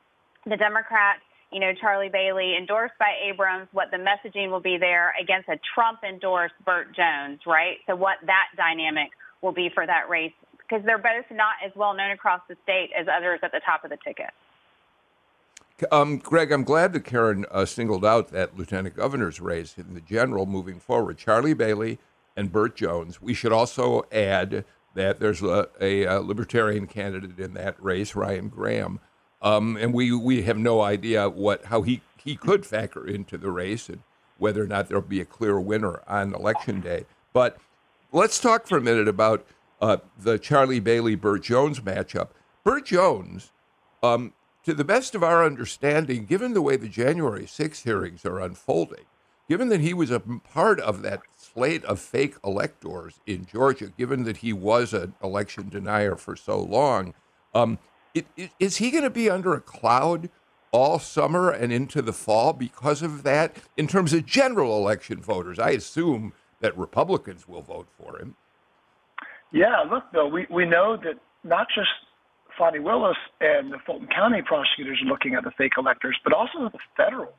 the 0.47 0.56
Democrat, 0.56 1.21
you 1.54 1.61
know, 1.61 1.73
Charlie 1.80 2.08
Bailey, 2.08 2.56
endorsed 2.58 2.94
by 2.99 3.14
Abrams. 3.30 3.68
What 3.70 3.92
the 3.92 3.96
messaging 3.96 4.50
will 4.50 4.61
be 4.61 4.76
there 4.76 5.14
against 5.23 5.49
a 5.49 5.56
Trump-endorsed 5.73 6.54
Burt 6.66 6.88
Jones, 6.96 7.38
right? 7.46 7.76
So 7.87 7.94
what 7.94 8.16
that 8.26 8.46
dynamic 8.56 9.11
will 9.40 9.52
be 9.52 9.70
for 9.73 9.87
that 9.87 10.08
race 10.08 10.32
because 10.58 10.84
they're 10.84 10.99
both 10.99 11.26
not 11.30 11.54
as 11.64 11.70
well 11.76 11.94
known 11.94 12.11
across 12.11 12.40
the 12.49 12.56
state 12.64 12.90
as 12.99 13.06
others 13.06 13.38
at 13.44 13.52
the 13.52 13.61
top 13.64 13.84
of 13.84 13.90
the 13.90 13.99
ticket. 14.04 14.30
Um, 15.92 16.18
Greg, 16.18 16.50
I'm 16.50 16.64
glad 16.64 16.92
that 16.92 17.04
Karen 17.04 17.46
uh, 17.52 17.64
singled 17.66 18.04
out 18.04 18.28
that 18.28 18.56
lieutenant 18.56 18.96
governor's 18.96 19.40
race 19.40 19.76
in 19.78 19.94
the 19.94 20.00
general 20.00 20.46
moving 20.46 20.80
forward. 20.80 21.18
Charlie 21.18 21.54
Bailey 21.54 22.00
and 22.37 22.50
Burt 22.50 22.75
Jones. 22.75 23.23
We 23.23 23.32
should 23.32 23.52
also 23.52 24.04
add 24.11 24.64
that 24.94 25.20
there's 25.20 25.42
a, 25.42 25.68
a, 25.80 26.02
a 26.04 26.20
libertarian 26.20 26.88
candidate 26.88 27.38
in 27.38 27.54
that 27.54 27.80
race, 27.82 28.16
Ryan 28.16 28.49
Graham, 28.49 28.99
um, 29.44 29.76
and 29.76 29.92
we 29.92 30.10
we 30.10 30.42
have 30.42 30.58
no 30.58 30.80
idea 30.80 31.28
what 31.28 31.66
how 31.66 31.82
he 31.82 32.00
he 32.16 32.34
could 32.34 32.66
factor 32.66 33.06
into 33.06 33.38
the 33.38 33.50
race 33.50 33.88
and 33.88 34.02
whether 34.38 34.62
or 34.62 34.66
not 34.66 34.88
there'll 34.88 35.02
be 35.02 35.20
a 35.20 35.24
clear 35.24 35.60
winner 35.60 36.02
on 36.08 36.34
election 36.34 36.80
day. 36.80 37.04
But 37.32 37.58
let's 38.10 38.40
talk 38.40 38.66
for 38.66 38.78
a 38.78 38.80
minute 38.80 39.06
about 39.06 39.46
uh, 39.80 39.98
the 40.18 40.38
Charlie 40.38 40.80
Bailey 40.80 41.14
Burt 41.14 41.42
Jones 41.42 41.80
matchup. 41.80 42.30
Burt 42.64 42.86
Jones 42.86 43.52
um, 44.02 44.32
to 44.64 44.72
the 44.72 44.84
best 44.84 45.14
of 45.14 45.22
our 45.22 45.44
understanding, 45.44 46.24
given 46.24 46.54
the 46.54 46.62
way 46.62 46.76
the 46.76 46.88
January 46.88 47.46
6 47.46 47.82
hearings 47.82 48.24
are 48.24 48.40
unfolding, 48.40 49.04
given 49.48 49.68
that 49.68 49.80
he 49.80 49.92
was 49.92 50.10
a 50.10 50.20
part 50.20 50.80
of 50.80 51.02
that 51.02 51.20
slate 51.36 51.84
of 51.84 52.00
fake 52.00 52.36
electors 52.42 53.20
in 53.26 53.44
Georgia, 53.44 53.92
given 53.96 54.24
that 54.24 54.38
he 54.38 54.52
was 54.52 54.94
an 54.94 55.14
election 55.22 55.68
denier 55.68 56.16
for 56.16 56.34
so 56.34 56.58
long, 56.58 57.12
um, 57.54 57.78
it, 58.14 58.26
it, 58.37 58.50
is 58.59 58.78
he 58.78 58.90
going 58.90 59.04
to 59.04 59.11
be 59.11 59.28
under 59.28 59.54
a 59.54 59.61
cloud 59.61 60.30
all 60.71 60.99
summer 60.99 61.50
and 61.50 61.73
into 61.73 62.00
the 62.00 62.12
fall 62.12 62.52
because 62.52 63.02
of 63.02 63.23
that? 63.25 63.56
In 63.76 63.87
terms 63.87 64.12
of 64.12 64.25
general 64.25 64.76
election 64.78 65.21
voters, 65.21 65.59
I 65.59 65.71
assume 65.71 66.33
that 66.61 66.76
Republicans 66.78 67.47
will 67.49 67.62
vote 67.62 67.88
for 67.99 68.18
him. 68.18 68.37
Yeah, 69.52 69.85
look, 69.88 70.04
though, 70.12 70.26
we, 70.26 70.47
we 70.50 70.64
know 70.64 70.97
that 70.97 71.18
not 71.44 71.66
just 71.75 71.90
Fani 72.56 72.78
Willis 72.78 73.16
and 73.40 73.73
the 73.73 73.78
Fulton 73.78 74.09
County 74.09 74.42
prosecutors 74.42 75.00
are 75.02 75.09
looking 75.09 75.35
at 75.35 75.44
the 75.44 75.50
fake 75.52 75.73
electors, 75.76 76.16
but 76.25 76.33
also 76.33 76.68
the 76.71 76.78
federal 76.97 77.35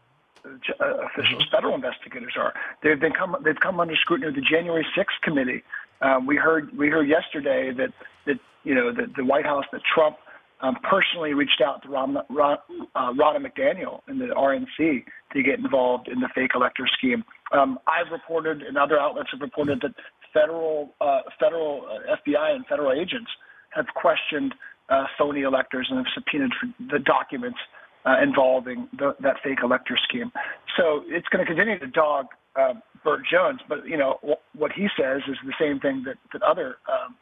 uh, 0.46 1.05
officials, 1.05 1.44
mm-hmm. 1.44 1.55
federal 1.55 1.75
investigators 1.75 2.34
are. 2.38 2.53
They've 2.84 3.00
been 3.00 3.13
come 3.13 3.36
they've 3.44 3.60
come 3.60 3.79
under 3.79 3.96
scrutiny 3.96 4.29
of 4.29 4.36
the 4.36 4.41
January 4.41 4.86
6th 4.96 5.22
committee. 5.24 5.63
Um, 6.01 6.27
we 6.27 6.36
heard 6.36 6.77
we 6.77 6.89
heard 6.89 7.08
yesterday 7.08 7.72
that 7.72 7.94
that 8.25 8.39
you 8.63 8.75
know 8.75 8.91
the, 8.91 9.12
the 9.15 9.25
White 9.25 9.46
House 9.46 9.65
that 9.72 9.82
Trump 9.84 10.17
um, 10.62 10.75
personally 10.89 11.33
reached 11.33 11.62
out 11.65 11.83
to 11.83 11.89
Ron, 11.89 12.17
Ron, 12.29 12.57
uh, 12.95 13.12
Ronna 13.13 13.39
McDaniel 13.45 14.00
in 14.07 14.19
the 14.19 14.27
RNC 14.27 15.03
to 15.33 15.43
get 15.43 15.59
involved 15.59 16.07
in 16.07 16.19
the 16.19 16.29
fake 16.33 16.51
elector 16.55 16.88
scheme. 16.97 17.24
Um, 17.51 17.79
I've 17.88 18.12
reported, 18.12 18.62
and 18.62 18.77
other 18.77 19.00
outlets 19.00 19.29
have 19.31 19.41
reported 19.41 19.81
that 19.81 19.93
federal 20.33 20.93
uh, 21.01 21.21
federal 21.39 21.85
uh, 21.88 22.15
FBI 22.15 22.55
and 22.55 22.65
federal 22.67 22.91
agents 22.91 23.29
have 23.71 23.85
questioned 23.95 24.53
uh, 24.89 25.05
phony 25.17 25.41
electors 25.41 25.88
and 25.89 25.97
have 25.97 26.07
subpoenaed 26.13 26.51
the 26.91 27.00
documents 27.00 27.57
uh, 28.05 28.21
involving 28.21 28.88
the, 28.97 29.15
that 29.21 29.35
fake 29.43 29.59
elector 29.63 29.97
scheme. 30.07 30.31
So 30.77 31.01
it's 31.07 31.27
going 31.29 31.45
to 31.45 31.47
continue 31.47 31.79
to 31.79 31.88
dog 31.88 32.27
uh, 32.55 32.74
Burt 33.03 33.21
Jones, 33.29 33.59
but 33.67 33.85
you 33.85 33.97
know 33.97 34.19
what 34.55 34.71
he 34.71 34.88
says 34.97 35.21
is 35.27 35.38
the 35.45 35.53
same 35.59 35.79
thing 35.79 36.03
that 36.05 36.15
that 36.33 36.41
other 36.41 36.77
um, 36.88 37.15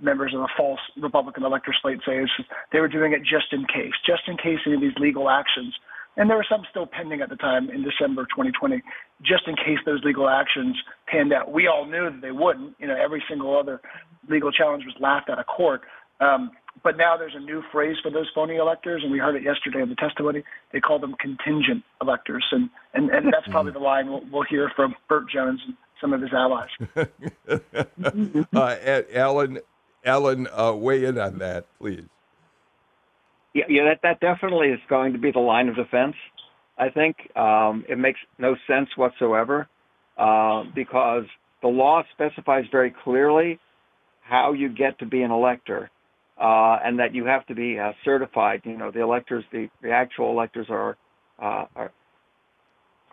members 0.00 0.34
of 0.34 0.40
the 0.40 0.48
false 0.56 0.80
Republican 1.00 1.44
elector 1.44 1.74
slate 1.80 2.00
say 2.06 2.18
is 2.18 2.30
they 2.72 2.80
were 2.80 2.88
doing 2.88 3.12
it 3.12 3.22
just 3.22 3.52
in 3.52 3.64
case, 3.66 3.94
just 4.04 4.22
in 4.28 4.36
case 4.36 4.58
any 4.66 4.74
of 4.74 4.80
these 4.80 4.96
legal 4.98 5.28
actions. 5.28 5.74
And 6.16 6.30
there 6.30 6.36
were 6.36 6.46
some 6.48 6.62
still 6.70 6.86
pending 6.86 7.20
at 7.20 7.28
the 7.28 7.36
time 7.36 7.68
in 7.68 7.82
December 7.82 8.24
2020, 8.24 8.82
just 9.22 9.46
in 9.46 9.54
case 9.54 9.78
those 9.84 10.02
legal 10.02 10.28
actions 10.28 10.76
panned 11.06 11.32
out. 11.32 11.52
We 11.52 11.66
all 11.66 11.84
knew 11.84 12.10
that 12.10 12.20
they 12.22 12.32
wouldn't. 12.32 12.74
You 12.78 12.86
know, 12.86 12.96
every 12.96 13.22
single 13.28 13.58
other 13.58 13.80
legal 14.28 14.50
challenge 14.50 14.84
was 14.86 14.94
laughed 14.98 15.28
out 15.28 15.38
of 15.38 15.46
court. 15.46 15.82
Um, 16.20 16.52
but 16.82 16.96
now 16.96 17.16
there's 17.16 17.34
a 17.34 17.40
new 17.40 17.62
phrase 17.72 17.96
for 18.02 18.10
those 18.10 18.30
phony 18.34 18.56
electors, 18.56 19.02
and 19.02 19.12
we 19.12 19.18
heard 19.18 19.34
it 19.34 19.42
yesterday 19.42 19.82
in 19.82 19.88
the 19.88 19.94
testimony. 19.94 20.42
They 20.72 20.80
call 20.80 20.98
them 20.98 21.14
contingent 21.18 21.84
electors, 22.00 22.44
and 22.52 22.70
and, 22.94 23.10
and 23.10 23.32
that's 23.32 23.48
probably 23.48 23.72
the 23.72 23.78
line 23.78 24.10
we'll, 24.10 24.22
we'll 24.30 24.44
hear 24.44 24.70
from 24.74 24.94
Burt 25.08 25.30
Jones 25.30 25.60
and 25.66 25.76
some 26.00 26.12
of 26.12 26.20
his 26.20 26.32
allies. 26.32 26.68
uh, 28.54 29.02
Alan, 29.14 29.58
Alan, 30.06 30.46
uh, 30.56 30.72
weigh 30.72 31.04
in 31.04 31.18
on 31.18 31.38
that, 31.38 31.66
please. 31.78 32.04
Yeah, 33.54 33.64
yeah, 33.68 33.82
that 33.84 34.00
that 34.02 34.20
definitely 34.20 34.68
is 34.68 34.80
going 34.88 35.12
to 35.12 35.18
be 35.18 35.32
the 35.32 35.40
line 35.40 35.68
of 35.68 35.76
defense. 35.76 36.14
I 36.78 36.90
think 36.90 37.16
um, 37.36 37.84
it 37.88 37.98
makes 37.98 38.20
no 38.38 38.54
sense 38.66 38.88
whatsoever 38.96 39.66
uh, 40.18 40.64
because 40.74 41.24
the 41.62 41.68
law 41.68 42.02
specifies 42.12 42.64
very 42.70 42.94
clearly 43.02 43.58
how 44.20 44.52
you 44.52 44.68
get 44.68 44.98
to 44.98 45.06
be 45.06 45.22
an 45.22 45.30
elector 45.30 45.90
uh, 46.38 46.78
and 46.84 46.98
that 46.98 47.14
you 47.14 47.24
have 47.24 47.46
to 47.46 47.54
be 47.54 47.78
uh, 47.78 47.92
certified. 48.04 48.60
You 48.64 48.76
know, 48.76 48.90
the 48.90 49.00
electors, 49.00 49.44
the, 49.52 49.68
the 49.82 49.90
actual 49.90 50.30
electors 50.30 50.66
are 50.68 50.96
uh, 51.40 51.64
are, 51.74 51.92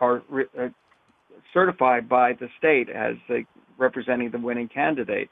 are 0.00 0.22
re- 0.28 0.44
uh, 0.58 0.68
certified 1.52 2.08
by 2.08 2.34
the 2.34 2.48
state 2.58 2.88
as 2.90 3.14
representing 3.78 4.30
the 4.30 4.38
winning 4.38 4.68
candidate. 4.68 5.30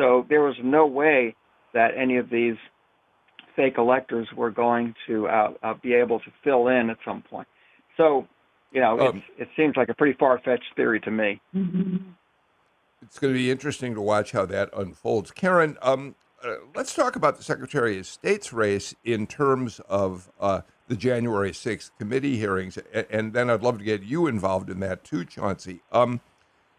So 0.00 0.24
there 0.28 0.40
was 0.40 0.56
no 0.62 0.86
way 0.86 1.34
that 1.74 1.90
any 1.96 2.16
of 2.16 2.30
these 2.30 2.56
fake 3.54 3.74
electors 3.76 4.28
were 4.34 4.50
going 4.50 4.94
to 5.06 5.28
uh, 5.28 5.52
uh, 5.62 5.74
be 5.82 5.92
able 5.92 6.20
to 6.20 6.30
fill 6.42 6.68
in 6.68 6.88
at 6.88 6.96
some 7.04 7.22
point. 7.22 7.46
So, 7.96 8.26
you 8.72 8.80
know, 8.80 8.98
um, 8.98 9.22
it 9.36 9.48
seems 9.56 9.76
like 9.76 9.90
a 9.90 9.94
pretty 9.94 10.16
far-fetched 10.18 10.74
theory 10.74 11.00
to 11.00 11.10
me. 11.10 11.40
It's 13.02 13.18
going 13.18 13.34
to 13.34 13.38
be 13.38 13.50
interesting 13.50 13.94
to 13.94 14.00
watch 14.00 14.32
how 14.32 14.46
that 14.46 14.70
unfolds. 14.74 15.30
Karen, 15.32 15.76
um, 15.82 16.14
uh, 16.42 16.54
let's 16.74 16.94
talk 16.94 17.16
about 17.16 17.36
the 17.36 17.42
Secretary 17.42 17.98
of 17.98 18.06
State's 18.06 18.52
race 18.52 18.94
in 19.04 19.26
terms 19.26 19.80
of 19.88 20.30
uh, 20.40 20.62
the 20.88 20.96
January 20.96 21.50
6th 21.50 21.90
committee 21.98 22.38
hearings. 22.38 22.78
And 23.10 23.34
then 23.34 23.50
I'd 23.50 23.62
love 23.62 23.78
to 23.78 23.84
get 23.84 24.02
you 24.02 24.26
involved 24.26 24.70
in 24.70 24.80
that 24.80 25.04
too, 25.04 25.26
Chauncey. 25.26 25.80
Um, 25.92 26.20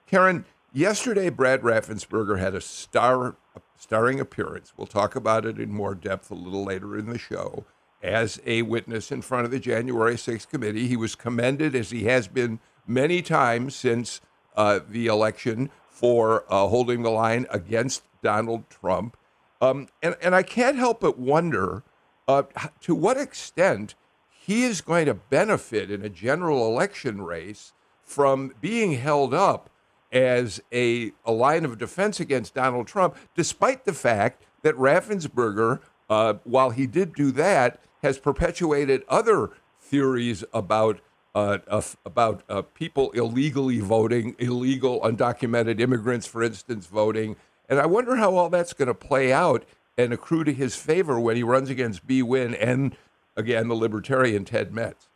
Karen, 0.08 0.46
yesterday 0.74 1.30
Brad 1.30 1.62
Raffensperger 1.62 2.40
had 2.40 2.56
a 2.56 2.62
star 2.62 3.36
starring 3.78 4.20
appearance. 4.20 4.74
We'll 4.78 4.88
talk 4.88 5.16
about 5.16 5.46
it 5.46 5.60
in 5.60 5.72
more 5.72 5.96
depth 5.96 6.30
a 6.30 6.36
little 6.36 6.64
later 6.64 6.98
in 6.98 7.08
the 7.08 7.18
show. 7.18 7.66
As 8.04 8.40
a 8.46 8.62
witness 8.62 9.12
in 9.12 9.22
front 9.22 9.46
of 9.46 9.52
the 9.52 9.60
January 9.60 10.16
6th 10.16 10.50
committee, 10.50 10.88
he 10.88 10.96
was 10.96 11.16
commended, 11.16 11.76
as 11.76 11.90
he 11.92 12.04
has 12.06 12.28
been 12.28 12.60
many 12.88 13.22
times 13.22 13.76
since 13.76 14.22
uh, 14.56 14.80
the 14.88 15.08
election, 15.08 15.70
for 15.90 16.46
uh, 16.50 16.68
holding 16.68 17.04
the 17.04 17.12
line 17.12 17.46
against 17.50 18.04
Donald 18.24 18.70
Trump. 18.70 19.18
Um, 19.62 19.88
and, 20.02 20.16
and 20.22 20.36
I 20.36 20.44
can't 20.44 20.78
help 20.78 21.02
but 21.02 21.20
wonder 21.20 21.84
uh, 22.28 22.44
to 22.82 22.96
what 22.96 23.18
extent 23.18 23.96
he 24.30 24.64
is 24.64 24.82
going 24.82 25.06
to 25.06 25.14
benefit 25.14 25.90
in 25.90 26.04
a 26.04 26.10
general 26.10 26.68
election 26.68 27.22
race 27.22 27.74
from 28.04 28.54
being 28.62 28.94
held 28.94 29.34
up 29.34 29.71
as 30.12 30.62
a, 30.72 31.12
a 31.26 31.32
line 31.32 31.66
of 31.66 31.78
defense 31.78 32.20
against 32.20 32.54
Donald 32.54 32.88
Trump, 32.88 33.16
despite 33.36 33.86
the 33.86 33.94
fact 33.94 34.44
that 34.62 34.76
Raffensperger, 34.76 35.80
uh, 36.10 36.36
while 36.44 36.72
he 36.72 36.86
did 36.86 37.16
do 37.16 37.32
that, 37.32 37.80
has 38.04 38.20
perpetuated 38.20 39.04
other 39.08 39.52
theories 39.80 40.44
about 40.54 41.00
uh, 41.34 41.60
about 42.06 42.44
uh, 42.50 42.62
people 42.74 43.10
illegally 43.12 43.80
voting, 43.80 44.36
illegal 44.38 45.00
undocumented 45.00 45.80
immigrants, 45.80 46.28
for 46.28 46.44
instance, 46.44 46.88
voting, 46.88 47.38
and 47.70 47.80
I 47.80 47.86
wonder 47.86 48.18
how 48.18 48.36
all 48.36 48.50
that's 48.50 48.74
going 48.74 48.90
to 48.90 48.94
play 48.94 49.32
out 49.32 49.64
and 49.98 50.12
accrue 50.12 50.44
to 50.44 50.54
his 50.54 50.76
favor 50.76 51.18
when 51.18 51.38
he 51.38 51.44
runs 51.44 51.70
against 51.70 52.06
Bee 52.06 52.22
Nguyen 52.22 52.58
and, 52.60 52.98
again, 53.38 53.70
the 53.70 53.76
libertarian 53.76 54.44
Ted 54.44 54.74
Metz. 54.74 55.08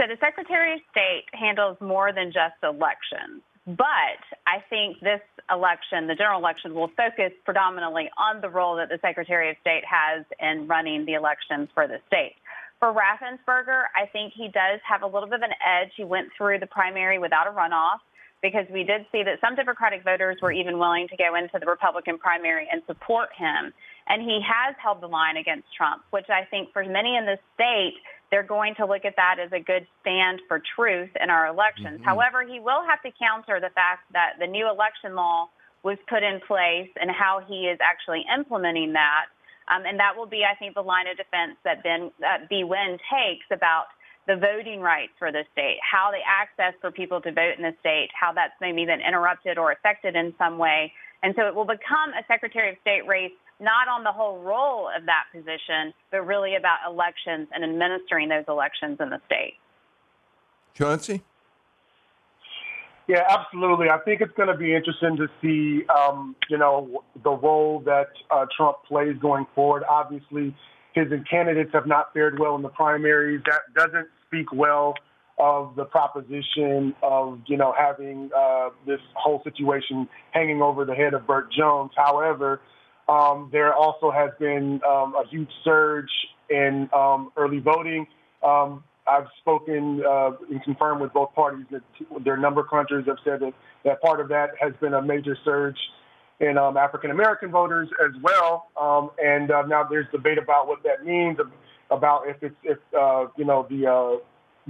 So 0.00 0.08
the 0.08 0.16
Secretary 0.18 0.74
of 0.74 0.80
State 0.90 1.26
handles 1.32 1.76
more 1.80 2.12
than 2.12 2.32
just 2.32 2.54
elections. 2.64 3.42
But 3.68 4.24
I 4.46 4.64
think 4.70 4.98
this 5.00 5.20
election, 5.50 6.06
the 6.06 6.14
general 6.14 6.40
election, 6.40 6.72
will 6.74 6.88
focus 6.96 7.32
predominantly 7.44 8.08
on 8.16 8.40
the 8.40 8.48
role 8.48 8.76
that 8.76 8.88
the 8.88 8.98
Secretary 9.02 9.50
of 9.50 9.56
State 9.60 9.84
has 9.84 10.24
in 10.40 10.66
running 10.66 11.04
the 11.04 11.12
elections 11.12 11.68
for 11.74 11.86
the 11.86 12.00
state. 12.06 12.36
For 12.80 12.94
Raffensperger, 12.94 13.84
I 13.94 14.06
think 14.06 14.32
he 14.34 14.48
does 14.48 14.80
have 14.88 15.02
a 15.02 15.06
little 15.06 15.28
bit 15.28 15.40
of 15.40 15.42
an 15.42 15.56
edge. 15.60 15.92
He 15.96 16.04
went 16.04 16.28
through 16.38 16.60
the 16.60 16.66
primary 16.66 17.18
without 17.18 17.46
a 17.46 17.50
runoff 17.50 18.00
because 18.40 18.64
we 18.72 18.84
did 18.84 19.04
see 19.12 19.22
that 19.24 19.36
some 19.42 19.54
Democratic 19.54 20.02
voters 20.02 20.38
were 20.40 20.52
even 20.52 20.78
willing 20.78 21.08
to 21.08 21.16
go 21.16 21.34
into 21.34 21.58
the 21.58 21.66
Republican 21.66 22.16
primary 22.16 22.68
and 22.72 22.80
support 22.86 23.28
him. 23.36 23.74
And 24.06 24.22
he 24.22 24.40
has 24.40 24.76
held 24.82 25.02
the 25.02 25.08
line 25.08 25.36
against 25.36 25.66
Trump, 25.76 26.04
which 26.10 26.30
I 26.30 26.44
think 26.48 26.72
for 26.72 26.84
many 26.84 27.16
in 27.16 27.26
the 27.26 27.36
state 27.54 28.00
they're 28.30 28.42
going 28.42 28.74
to 28.76 28.86
look 28.86 29.04
at 29.04 29.16
that 29.16 29.36
as 29.40 29.50
a 29.52 29.60
good 29.60 29.86
stand 30.00 30.40
for 30.48 30.60
truth 30.76 31.10
in 31.20 31.30
our 31.30 31.46
elections. 31.46 32.00
Mm-hmm. 32.00 32.04
However, 32.04 32.44
he 32.46 32.60
will 32.60 32.84
have 32.84 33.00
to 33.02 33.10
counter 33.18 33.60
the 33.60 33.72
fact 33.74 34.10
that 34.12 34.34
the 34.38 34.46
new 34.46 34.68
election 34.68 35.14
law 35.14 35.48
was 35.82 35.96
put 36.08 36.22
in 36.22 36.40
place 36.46 36.90
and 37.00 37.10
how 37.10 37.40
he 37.46 37.66
is 37.66 37.78
actually 37.80 38.24
implementing 38.28 38.92
that. 38.92 39.26
Um, 39.68 39.84
and 39.86 39.98
that 40.00 40.16
will 40.16 40.26
be, 40.26 40.42
I 40.44 40.56
think, 40.56 40.74
the 40.74 40.82
line 40.82 41.06
of 41.06 41.16
defense 41.16 41.56
that 41.64 41.82
Ben 41.82 42.10
uh, 42.24 42.44
Bee 42.48 42.64
Nguyen 42.64 42.98
takes 43.08 43.46
about 43.52 43.86
the 44.26 44.36
voting 44.36 44.80
rights 44.80 45.12
for 45.18 45.32
the 45.32 45.44
state, 45.52 45.78
how 45.80 46.10
the 46.12 46.20
access 46.24 46.76
for 46.80 46.90
people 46.90 47.20
to 47.20 47.32
vote 47.32 47.56
in 47.56 47.62
the 47.62 47.74
state, 47.80 48.08
how 48.12 48.32
that's 48.32 48.52
maybe 48.60 48.84
been 48.84 49.00
interrupted 49.00 49.56
or 49.56 49.72
affected 49.72 50.16
in 50.16 50.34
some 50.36 50.58
way. 50.58 50.92
And 51.22 51.34
so 51.36 51.48
it 51.48 51.54
will 51.54 51.64
become 51.64 52.12
a 52.12 52.24
Secretary 52.28 52.70
of 52.70 52.76
State 52.80 53.06
race 53.06 53.32
not 53.60 53.88
on 53.88 54.04
the 54.04 54.12
whole 54.12 54.38
role 54.38 54.88
of 54.96 55.06
that 55.06 55.24
position, 55.32 55.92
but 56.10 56.26
really 56.26 56.54
about 56.56 56.78
elections 56.86 57.48
and 57.52 57.64
administering 57.64 58.28
those 58.28 58.44
elections 58.48 58.98
in 59.00 59.10
the 59.10 59.20
state. 59.26 59.54
Chauncey? 60.74 61.22
Yeah, 63.08 63.24
absolutely. 63.28 63.88
I 63.88 63.98
think 63.98 64.20
it's 64.20 64.34
going 64.36 64.48
to 64.48 64.56
be 64.56 64.74
interesting 64.74 65.16
to 65.16 65.28
see, 65.40 65.86
um, 65.88 66.36
you 66.50 66.58
know, 66.58 67.02
the 67.24 67.30
role 67.30 67.80
that 67.86 68.08
uh, 68.30 68.44
Trump 68.54 68.78
plays 68.86 69.16
going 69.20 69.46
forward. 69.54 69.82
Obviously, 69.88 70.54
his 70.92 71.06
candidates 71.28 71.70
have 71.72 71.86
not 71.86 72.12
fared 72.12 72.38
well 72.38 72.54
in 72.54 72.62
the 72.62 72.68
primaries. 72.68 73.40
That 73.46 73.62
doesn't 73.74 74.08
speak 74.26 74.52
well 74.52 74.94
of 75.38 75.74
the 75.74 75.84
proposition 75.84 76.94
of, 77.02 77.40
you 77.46 77.56
know, 77.56 77.72
having 77.78 78.28
uh, 78.36 78.70
this 78.86 79.00
whole 79.14 79.40
situation 79.42 80.06
hanging 80.32 80.60
over 80.60 80.84
the 80.84 80.94
head 80.94 81.14
of 81.14 81.26
Burt 81.26 81.50
Jones. 81.50 81.92
However, 81.96 82.60
um, 83.08 83.48
there 83.52 83.74
also 83.74 84.10
has 84.10 84.30
been 84.38 84.80
um, 84.88 85.14
a 85.14 85.24
huge 85.30 85.50
surge 85.64 86.10
in 86.50 86.88
um, 86.94 87.30
early 87.36 87.58
voting. 87.58 88.06
Um, 88.42 88.84
I've 89.08 89.26
spoken 89.40 90.02
uh, 90.06 90.32
and 90.50 90.62
confirmed 90.62 91.00
with 91.00 91.12
both 91.12 91.34
parties 91.34 91.64
that 91.70 91.82
their 92.24 92.36
number 92.36 92.62
crunchers 92.62 93.06
have 93.06 93.16
said 93.24 93.40
that, 93.40 93.54
that 93.84 94.02
part 94.02 94.20
of 94.20 94.28
that 94.28 94.50
has 94.60 94.72
been 94.80 94.94
a 94.94 95.02
major 95.02 95.36
surge 95.44 95.78
in 96.40 96.58
um, 96.58 96.76
African 96.76 97.10
American 97.10 97.50
voters 97.50 97.88
as 98.04 98.12
well. 98.22 98.68
Um, 98.80 99.10
and 99.22 99.50
uh, 99.50 99.62
now 99.62 99.84
there's 99.88 100.06
debate 100.12 100.38
about 100.38 100.68
what 100.68 100.82
that 100.84 101.04
means, 101.04 101.38
about 101.90 102.28
if 102.28 102.42
it's 102.42 102.54
if 102.62 102.78
uh, 102.98 103.26
you 103.36 103.44
know 103.44 103.66
the 103.70 103.86
uh, 103.86 104.22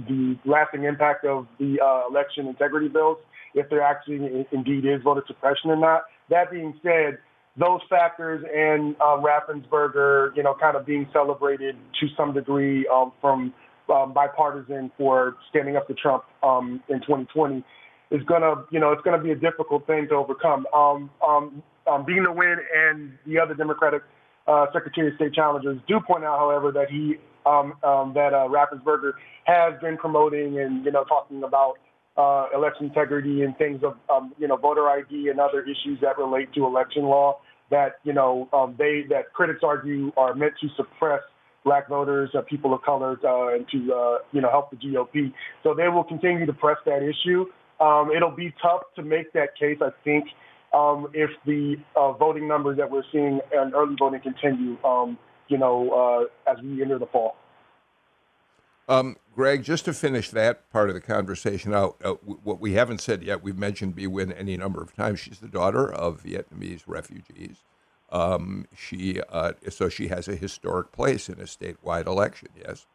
the 0.07 0.37
lasting 0.45 0.85
impact 0.85 1.25
of 1.25 1.47
the 1.59 1.79
uh, 1.81 2.07
election 2.09 2.47
integrity 2.47 2.87
bills, 2.87 3.17
if 3.53 3.69
there 3.69 3.81
actually 3.81 4.47
indeed 4.51 4.85
is 4.85 5.01
voter 5.03 5.23
suppression 5.27 5.69
or 5.69 5.75
not. 5.75 6.03
That 6.29 6.49
being 6.51 6.79
said, 6.81 7.17
those 7.59 7.81
factors 7.89 8.43
and 8.55 8.95
Raffensperger, 8.97 10.35
you 10.35 10.43
know, 10.43 10.55
kind 10.59 10.77
of 10.77 10.85
being 10.85 11.07
celebrated 11.11 11.75
to 11.99 12.07
some 12.15 12.33
degree 12.33 12.87
um, 12.87 13.11
from 13.19 13.53
um, 13.93 14.13
bipartisan 14.13 14.91
for 14.97 15.35
standing 15.49 15.75
up 15.75 15.87
to 15.87 15.93
Trump 15.93 16.23
um, 16.43 16.81
in 16.89 16.99
2020 17.01 17.63
is 18.11 18.21
gonna, 18.23 18.65
you 18.71 18.79
know, 18.79 18.91
it's 18.91 19.01
gonna 19.03 19.21
be 19.21 19.31
a 19.31 19.35
difficult 19.35 19.85
thing 19.87 20.07
to 20.09 20.15
overcome. 20.15 20.65
Um, 20.73 21.09
um, 21.25 21.63
um, 21.87 22.05
Bee 22.05 22.13
Nguyen 22.13 22.57
and 22.75 23.13
the 23.25 23.39
other 23.39 23.53
Democratic 23.53 24.03
uh, 24.47 24.65
Secretary 24.73 25.09
of 25.09 25.15
State 25.15 25.33
challengers 25.33 25.79
do 25.87 25.99
point 25.99 26.23
out, 26.23 26.39
however, 26.39 26.71
that 26.71 26.89
he 26.89 27.15
um, 27.45 27.73
um, 27.83 28.13
that 28.13 28.33
uh, 28.33 28.47
has 29.45 29.73
been 29.81 29.97
promoting 29.97 30.59
and 30.59 30.85
you 30.85 30.91
know 30.91 31.03
talking 31.05 31.43
about 31.43 31.75
uh, 32.17 32.47
election 32.53 32.87
integrity 32.87 33.43
and 33.43 33.57
things 33.57 33.81
of 33.83 33.95
um, 34.09 34.33
you 34.37 34.47
know 34.47 34.57
voter 34.57 34.87
ID 34.89 35.29
and 35.29 35.39
other 35.39 35.61
issues 35.61 35.99
that 36.01 36.17
relate 36.17 36.51
to 36.53 36.65
election 36.65 37.03
law 37.03 37.39
that 37.71 37.99
you 38.03 38.13
know 38.13 38.49
um, 38.53 38.75
they 38.77 39.03
that 39.09 39.33
critics 39.33 39.61
argue 39.63 40.11
are 40.17 40.33
meant 40.33 40.53
to 40.61 40.67
suppress 40.75 41.21
black 41.63 41.89
voters, 41.89 42.29
uh, 42.37 42.41
people 42.41 42.73
of 42.73 42.81
color, 42.81 43.19
uh, 43.23 43.55
and 43.55 43.67
to 43.69 43.93
uh, 43.93 44.17
you 44.31 44.41
know 44.41 44.49
help 44.49 44.71
the 44.71 44.77
GOP. 44.77 45.33
So 45.63 45.73
they 45.73 45.87
will 45.87 46.03
continue 46.03 46.45
to 46.45 46.53
press 46.53 46.77
that 46.85 47.01
issue. 47.03 47.45
Um, 47.79 48.11
it'll 48.15 48.35
be 48.35 48.53
tough 48.61 48.81
to 48.95 49.03
make 49.03 49.31
that 49.33 49.57
case, 49.57 49.77
I 49.81 49.89
think, 50.03 50.25
um, 50.73 51.07
if 51.13 51.29
the 51.45 51.75
uh, 51.95 52.11
voting 52.11 52.45
numbers 52.47 52.77
that 52.77 52.91
we're 52.91 53.03
seeing 53.11 53.39
and 53.53 53.73
early 53.73 53.95
voting 53.97 54.21
continue. 54.21 54.77
Um, 54.83 55.17
you 55.49 55.57
know, 55.57 56.27
uh, 56.47 56.51
as 56.51 56.61
we 56.63 56.81
enter 56.81 56.99
the 56.99 57.07
fall. 57.07 57.35
Um, 58.89 59.17
Greg, 59.35 59.63
just 59.63 59.85
to 59.85 59.93
finish 59.93 60.31
that 60.31 60.69
part 60.71 60.89
of 60.89 60.95
the 60.95 61.01
conversation 61.01 61.75
out, 61.75 61.97
uh, 62.03 62.15
w- 62.15 62.39
what 62.43 62.59
we 62.59 62.73
haven't 62.73 63.01
said 63.01 63.21
yet, 63.21 63.43
we've 63.43 63.57
mentioned 63.57 63.95
Bee 63.95 64.07
Nguyen 64.07 64.33
any 64.35 64.57
number 64.57 64.81
of 64.81 64.95
times. 64.95 65.19
She's 65.19 65.39
the 65.39 65.47
daughter 65.47 65.89
of 65.93 66.23
Vietnamese 66.23 66.81
refugees. 66.87 67.63
Um, 68.11 68.65
she 68.75 69.21
uh, 69.29 69.53
so 69.69 69.87
she 69.87 70.07
has 70.07 70.27
a 70.27 70.35
historic 70.35 70.91
place 70.91 71.29
in 71.29 71.39
a 71.39 71.43
statewide 71.43 72.07
election. 72.07 72.49
Yes. 72.57 72.87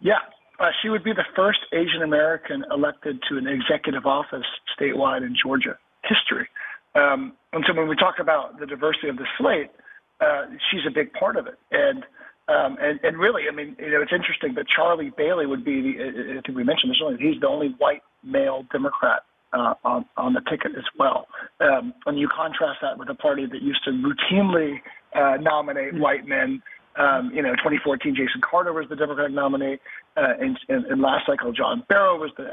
Yeah, 0.00 0.20
uh, 0.60 0.70
she 0.80 0.88
would 0.88 1.02
be 1.02 1.12
the 1.12 1.26
first 1.34 1.58
Asian 1.72 2.02
American 2.02 2.64
elected 2.70 3.18
to 3.28 3.36
an 3.36 3.48
executive 3.48 4.06
office 4.06 4.46
statewide 4.78 5.26
in 5.26 5.34
Georgia 5.42 5.76
history. 6.04 6.48
Um, 6.94 7.32
and 7.52 7.64
so 7.66 7.74
when 7.74 7.88
we 7.88 7.96
talk 7.96 8.20
about 8.20 8.60
the 8.60 8.66
diversity 8.66 9.08
of 9.08 9.16
the 9.16 9.26
slate, 9.36 9.72
uh, 10.20 10.46
she's 10.70 10.86
a 10.86 10.92
big 10.92 11.12
part 11.14 11.36
of 11.36 11.48
it. 11.48 11.58
And 11.72 12.04
um, 12.48 12.78
and, 12.80 12.98
and 13.02 13.18
really, 13.18 13.42
I 13.50 13.54
mean, 13.54 13.76
you 13.78 13.90
know, 13.90 14.00
it's 14.00 14.12
interesting 14.12 14.54
that 14.54 14.64
Charlie 14.74 15.12
Bailey 15.16 15.44
would 15.44 15.64
be 15.64 15.82
the, 15.82 16.38
I 16.38 16.40
think 16.40 16.56
we 16.56 16.64
mentioned 16.64 16.90
this 16.90 16.98
earlier, 17.02 17.18
he's 17.18 17.40
the 17.40 17.48
only 17.48 17.74
white 17.78 18.02
male 18.24 18.64
Democrat 18.72 19.22
uh, 19.52 19.74
on, 19.84 20.06
on 20.16 20.32
the 20.32 20.40
ticket 20.48 20.72
as 20.76 20.84
well. 20.98 21.26
Um, 21.60 21.92
and 22.06 22.18
you 22.18 22.28
contrast 22.34 22.80
that 22.82 22.98
with 22.98 23.10
a 23.10 23.14
party 23.14 23.46
that 23.46 23.62
used 23.62 23.84
to 23.84 23.90
routinely 23.90 24.76
uh, 25.14 25.36
nominate 25.40 25.92
mm-hmm. 25.92 26.02
white 26.02 26.26
men. 26.26 26.62
Um, 26.98 27.30
you 27.32 27.42
know, 27.42 27.52
2014, 27.52 28.16
Jason 28.16 28.40
Carter 28.40 28.72
was 28.72 28.86
the 28.88 28.96
Democratic 28.96 29.32
nominee. 29.32 29.78
Uh, 30.16 30.34
and, 30.40 30.58
and, 30.68 30.86
and 30.86 31.00
last 31.00 31.26
cycle, 31.26 31.52
John 31.52 31.84
Barrow 31.88 32.18
was 32.18 32.30
the, 32.36 32.44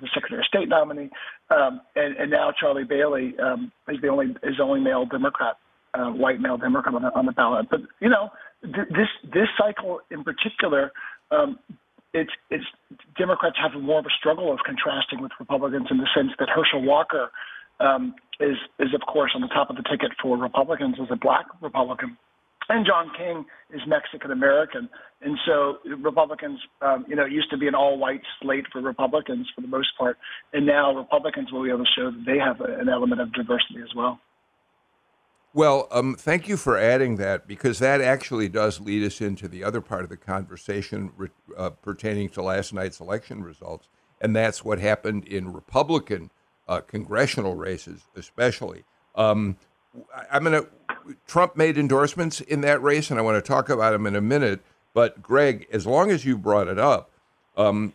the 0.00 0.08
Secretary 0.12 0.40
of 0.40 0.46
State 0.46 0.68
nominee. 0.68 1.10
Um, 1.50 1.82
and, 1.94 2.16
and 2.16 2.30
now 2.30 2.52
Charlie 2.58 2.84
Bailey 2.84 3.34
um, 3.38 3.70
is 3.88 4.00
the 4.02 4.08
only 4.08 4.26
is 4.42 4.56
the 4.56 4.64
only 4.64 4.80
male 4.80 5.06
Democrat, 5.06 5.56
uh, 5.94 6.10
white 6.10 6.40
male 6.40 6.56
Democrat 6.56 6.94
on 6.94 7.02
the, 7.02 7.14
on 7.14 7.26
the 7.26 7.32
ballot. 7.32 7.66
But 7.70 7.80
you 8.00 8.08
know, 8.08 8.30
this 8.62 9.08
this 9.24 9.48
cycle 9.58 10.00
in 10.10 10.24
particular, 10.24 10.92
um, 11.30 11.58
it's 12.14 12.30
it's 12.50 12.64
Democrats 13.18 13.56
have 13.60 13.80
more 13.80 13.98
of 13.98 14.06
a 14.06 14.14
struggle 14.18 14.52
of 14.52 14.60
contrasting 14.64 15.20
with 15.20 15.32
Republicans 15.38 15.88
in 15.90 15.98
the 15.98 16.08
sense 16.14 16.30
that 16.38 16.48
Herschel 16.48 16.82
Walker 16.82 17.30
um, 17.80 18.14
is 18.40 18.56
is 18.78 18.94
of 18.94 19.00
course 19.02 19.32
on 19.34 19.40
the 19.40 19.48
top 19.48 19.70
of 19.70 19.76
the 19.76 19.82
ticket 19.82 20.12
for 20.20 20.36
Republicans 20.36 20.96
as 21.00 21.08
a 21.10 21.16
black 21.16 21.46
Republican, 21.60 22.16
and 22.68 22.86
John 22.86 23.10
King 23.16 23.44
is 23.72 23.80
Mexican 23.86 24.30
American, 24.30 24.88
and 25.22 25.38
so 25.44 25.78
Republicans, 25.98 26.60
um, 26.80 27.04
you 27.08 27.16
know, 27.16 27.24
it 27.24 27.32
used 27.32 27.50
to 27.50 27.56
be 27.56 27.66
an 27.66 27.74
all-white 27.74 28.22
slate 28.40 28.66
for 28.72 28.80
Republicans 28.80 29.48
for 29.54 29.60
the 29.60 29.68
most 29.68 29.88
part, 29.98 30.18
and 30.52 30.66
now 30.66 30.96
Republicans 30.96 31.50
will 31.52 31.64
be 31.64 31.70
able 31.70 31.84
to 31.84 31.90
show 31.96 32.10
that 32.10 32.24
they 32.26 32.38
have 32.38 32.60
an 32.60 32.88
element 32.88 33.20
of 33.20 33.32
diversity 33.32 33.80
as 33.82 33.94
well. 33.96 34.20
Well, 35.54 35.86
um, 35.90 36.14
thank 36.14 36.48
you 36.48 36.56
for 36.56 36.78
adding 36.78 37.16
that 37.16 37.46
because 37.46 37.78
that 37.78 38.00
actually 38.00 38.48
does 38.48 38.80
lead 38.80 39.04
us 39.04 39.20
into 39.20 39.48
the 39.48 39.62
other 39.62 39.82
part 39.82 40.02
of 40.02 40.08
the 40.08 40.16
conversation 40.16 41.12
uh, 41.58 41.70
pertaining 41.70 42.30
to 42.30 42.42
last 42.42 42.72
night's 42.72 43.00
election 43.00 43.44
results, 43.44 43.88
and 44.22 44.34
that's 44.34 44.64
what 44.64 44.78
happened 44.78 45.26
in 45.26 45.52
Republican 45.52 46.30
uh, 46.68 46.80
congressional 46.80 47.54
races, 47.54 48.00
especially. 48.16 48.84
Um, 49.14 49.56
I'm 50.30 50.44
going 50.44 50.62
to. 50.62 50.68
Trump 51.26 51.56
made 51.56 51.76
endorsements 51.76 52.40
in 52.40 52.60
that 52.62 52.80
race, 52.80 53.10
and 53.10 53.18
I 53.18 53.22
want 53.22 53.42
to 53.42 53.46
talk 53.46 53.68
about 53.68 53.90
them 53.90 54.06
in 54.06 54.16
a 54.16 54.20
minute. 54.20 54.60
But 54.94 55.20
Greg, 55.20 55.66
as 55.72 55.86
long 55.86 56.10
as 56.10 56.24
you 56.24 56.38
brought 56.38 56.68
it 56.68 56.78
up, 56.78 57.10
um, 57.56 57.92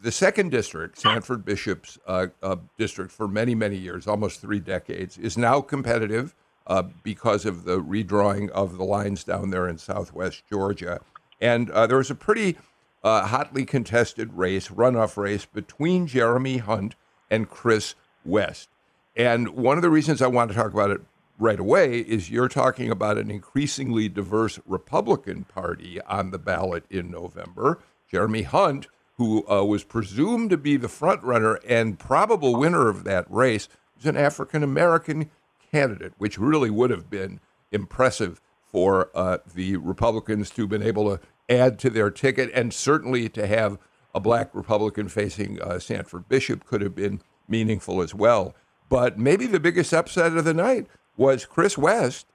the 0.00 0.12
second 0.12 0.50
district, 0.50 0.98
Sanford 0.98 1.44
Bishop's 1.44 1.98
uh, 2.06 2.28
uh 2.42 2.56
district, 2.78 3.12
for 3.12 3.28
many 3.28 3.54
many 3.54 3.76
years, 3.76 4.06
almost 4.06 4.40
three 4.40 4.60
decades, 4.60 5.18
is 5.18 5.36
now 5.36 5.60
competitive 5.60 6.34
uh, 6.66 6.82
because 7.02 7.44
of 7.44 7.64
the 7.64 7.80
redrawing 7.80 8.50
of 8.50 8.76
the 8.78 8.84
lines 8.84 9.24
down 9.24 9.50
there 9.50 9.68
in 9.68 9.78
southwest 9.78 10.42
Georgia. 10.50 11.00
And 11.40 11.70
uh, 11.70 11.86
there 11.86 11.98
was 11.98 12.10
a 12.10 12.14
pretty 12.14 12.56
uh, 13.02 13.26
hotly 13.26 13.64
contested 13.64 14.32
race, 14.34 14.68
runoff 14.68 15.16
race, 15.16 15.44
between 15.44 16.06
Jeremy 16.06 16.58
Hunt 16.58 16.94
and 17.30 17.50
Chris 17.50 17.94
West. 18.24 18.68
And 19.16 19.50
one 19.50 19.76
of 19.76 19.82
the 19.82 19.90
reasons 19.90 20.22
I 20.22 20.26
want 20.26 20.50
to 20.50 20.56
talk 20.56 20.72
about 20.72 20.90
it 20.90 21.00
right 21.38 21.58
away 21.60 21.98
is 21.98 22.30
you're 22.30 22.48
talking 22.48 22.90
about 22.90 23.18
an 23.18 23.30
increasingly 23.30 24.08
diverse 24.08 24.58
Republican 24.66 25.44
Party 25.44 26.00
on 26.02 26.30
the 26.30 26.38
ballot 26.38 26.84
in 26.90 27.10
November. 27.10 27.80
Jeremy 28.10 28.42
Hunt, 28.42 28.86
who 29.16 29.48
uh, 29.48 29.64
was 29.64 29.84
presumed 29.84 30.50
to 30.50 30.56
be 30.56 30.76
the 30.76 30.88
frontrunner 30.88 31.58
and 31.68 31.98
probable 31.98 32.56
winner 32.56 32.88
of 32.88 33.04
that 33.04 33.26
race, 33.30 33.68
is 33.98 34.06
an 34.06 34.16
African 34.16 34.62
American 34.62 35.30
candidate, 35.74 36.12
which 36.18 36.38
really 36.38 36.70
would 36.70 36.90
have 36.90 37.10
been 37.10 37.40
impressive 37.72 38.40
for 38.70 39.10
uh, 39.12 39.38
the 39.54 39.76
Republicans 39.76 40.48
to 40.50 40.62
have 40.62 40.68
been 40.68 40.84
able 40.84 41.16
to 41.16 41.20
add 41.48 41.80
to 41.80 41.90
their 41.90 42.10
ticket, 42.10 42.48
and 42.54 42.72
certainly 42.72 43.28
to 43.28 43.44
have 43.44 43.76
a 44.14 44.20
black 44.20 44.54
Republican 44.54 45.08
facing 45.08 45.60
uh, 45.60 45.80
Sanford 45.80 46.28
Bishop 46.28 46.64
could 46.64 46.80
have 46.80 46.94
been 46.94 47.20
meaningful 47.48 48.00
as 48.00 48.14
well. 48.14 48.54
But 48.88 49.18
maybe 49.18 49.46
the 49.46 49.58
biggest 49.58 49.92
upset 49.92 50.36
of 50.36 50.44
the 50.44 50.54
night 50.54 50.86
was 51.16 51.44
Chris 51.44 51.76
West 51.76 52.26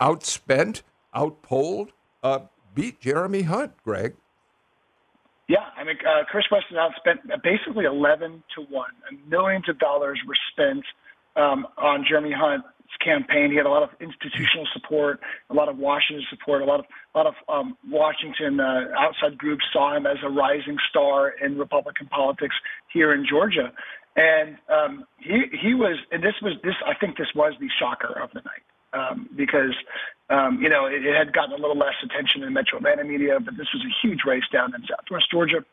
outspent, 0.00 0.82
outpolled, 1.14 1.92
uh, 2.24 2.40
beat 2.74 3.00
Jeremy 3.00 3.42
Hunt, 3.42 3.72
Greg. 3.84 4.16
Yeah, 5.48 5.66
I 5.76 5.84
mean, 5.84 5.96
uh, 6.04 6.24
Chris 6.28 6.44
West 6.50 6.66
has 6.70 6.78
outspent 6.78 7.42
basically 7.44 7.84
11 7.84 8.42
to 8.56 8.62
1. 8.62 8.90
Millions 9.28 9.68
of 9.68 9.78
dollars 9.78 10.18
were 10.26 10.36
spent 10.52 10.84
um, 11.36 11.66
on 11.78 12.04
Jeremy 12.08 12.32
Hunt's 12.32 12.66
campaign. 13.04 13.50
He 13.50 13.56
had 13.56 13.66
a 13.66 13.70
lot 13.70 13.82
of 13.82 13.90
institutional 14.00 14.66
support, 14.72 15.20
a 15.48 15.54
lot 15.54 15.68
of 15.68 15.78
Washington 15.78 16.24
support, 16.30 16.62
a 16.62 16.64
lot 16.64 16.80
of 16.80 16.86
a 17.14 17.18
lot 17.18 17.26
of 17.26 17.34
um, 17.48 17.76
Washington 17.88 18.60
uh, 18.60 18.88
outside 18.98 19.38
groups 19.38 19.64
saw 19.72 19.96
him 19.96 20.06
as 20.06 20.18
a 20.22 20.28
rising 20.28 20.76
star 20.88 21.30
in 21.30 21.58
Republican 21.58 22.06
politics 22.08 22.54
here 22.92 23.12
in 23.12 23.26
Georgia. 23.28 23.72
And 24.16 24.56
um, 24.68 25.04
he 25.18 25.44
he 25.60 25.74
was, 25.74 25.98
and 26.10 26.22
this 26.22 26.34
was 26.42 26.54
this. 26.62 26.74
I 26.86 26.94
think 26.94 27.16
this 27.16 27.28
was 27.34 27.54
the 27.60 27.68
shocker 27.78 28.20
of 28.20 28.30
the 28.32 28.40
night 28.40 28.64
um, 28.92 29.28
because 29.36 29.74
um, 30.28 30.60
you 30.60 30.68
know 30.68 30.86
it, 30.86 31.04
it 31.04 31.16
had 31.16 31.32
gotten 31.32 31.52
a 31.52 31.58
little 31.58 31.78
less 31.78 31.94
attention 32.02 32.42
in 32.42 32.52
Metro 32.52 32.78
Atlanta 32.78 33.04
media, 33.04 33.38
but 33.40 33.56
this 33.56 33.68
was 33.72 33.84
a 33.84 34.06
huge 34.06 34.20
race 34.26 34.44
down 34.52 34.74
in 34.74 34.82
Southwest 34.86 35.30
Georgia. 35.30 35.64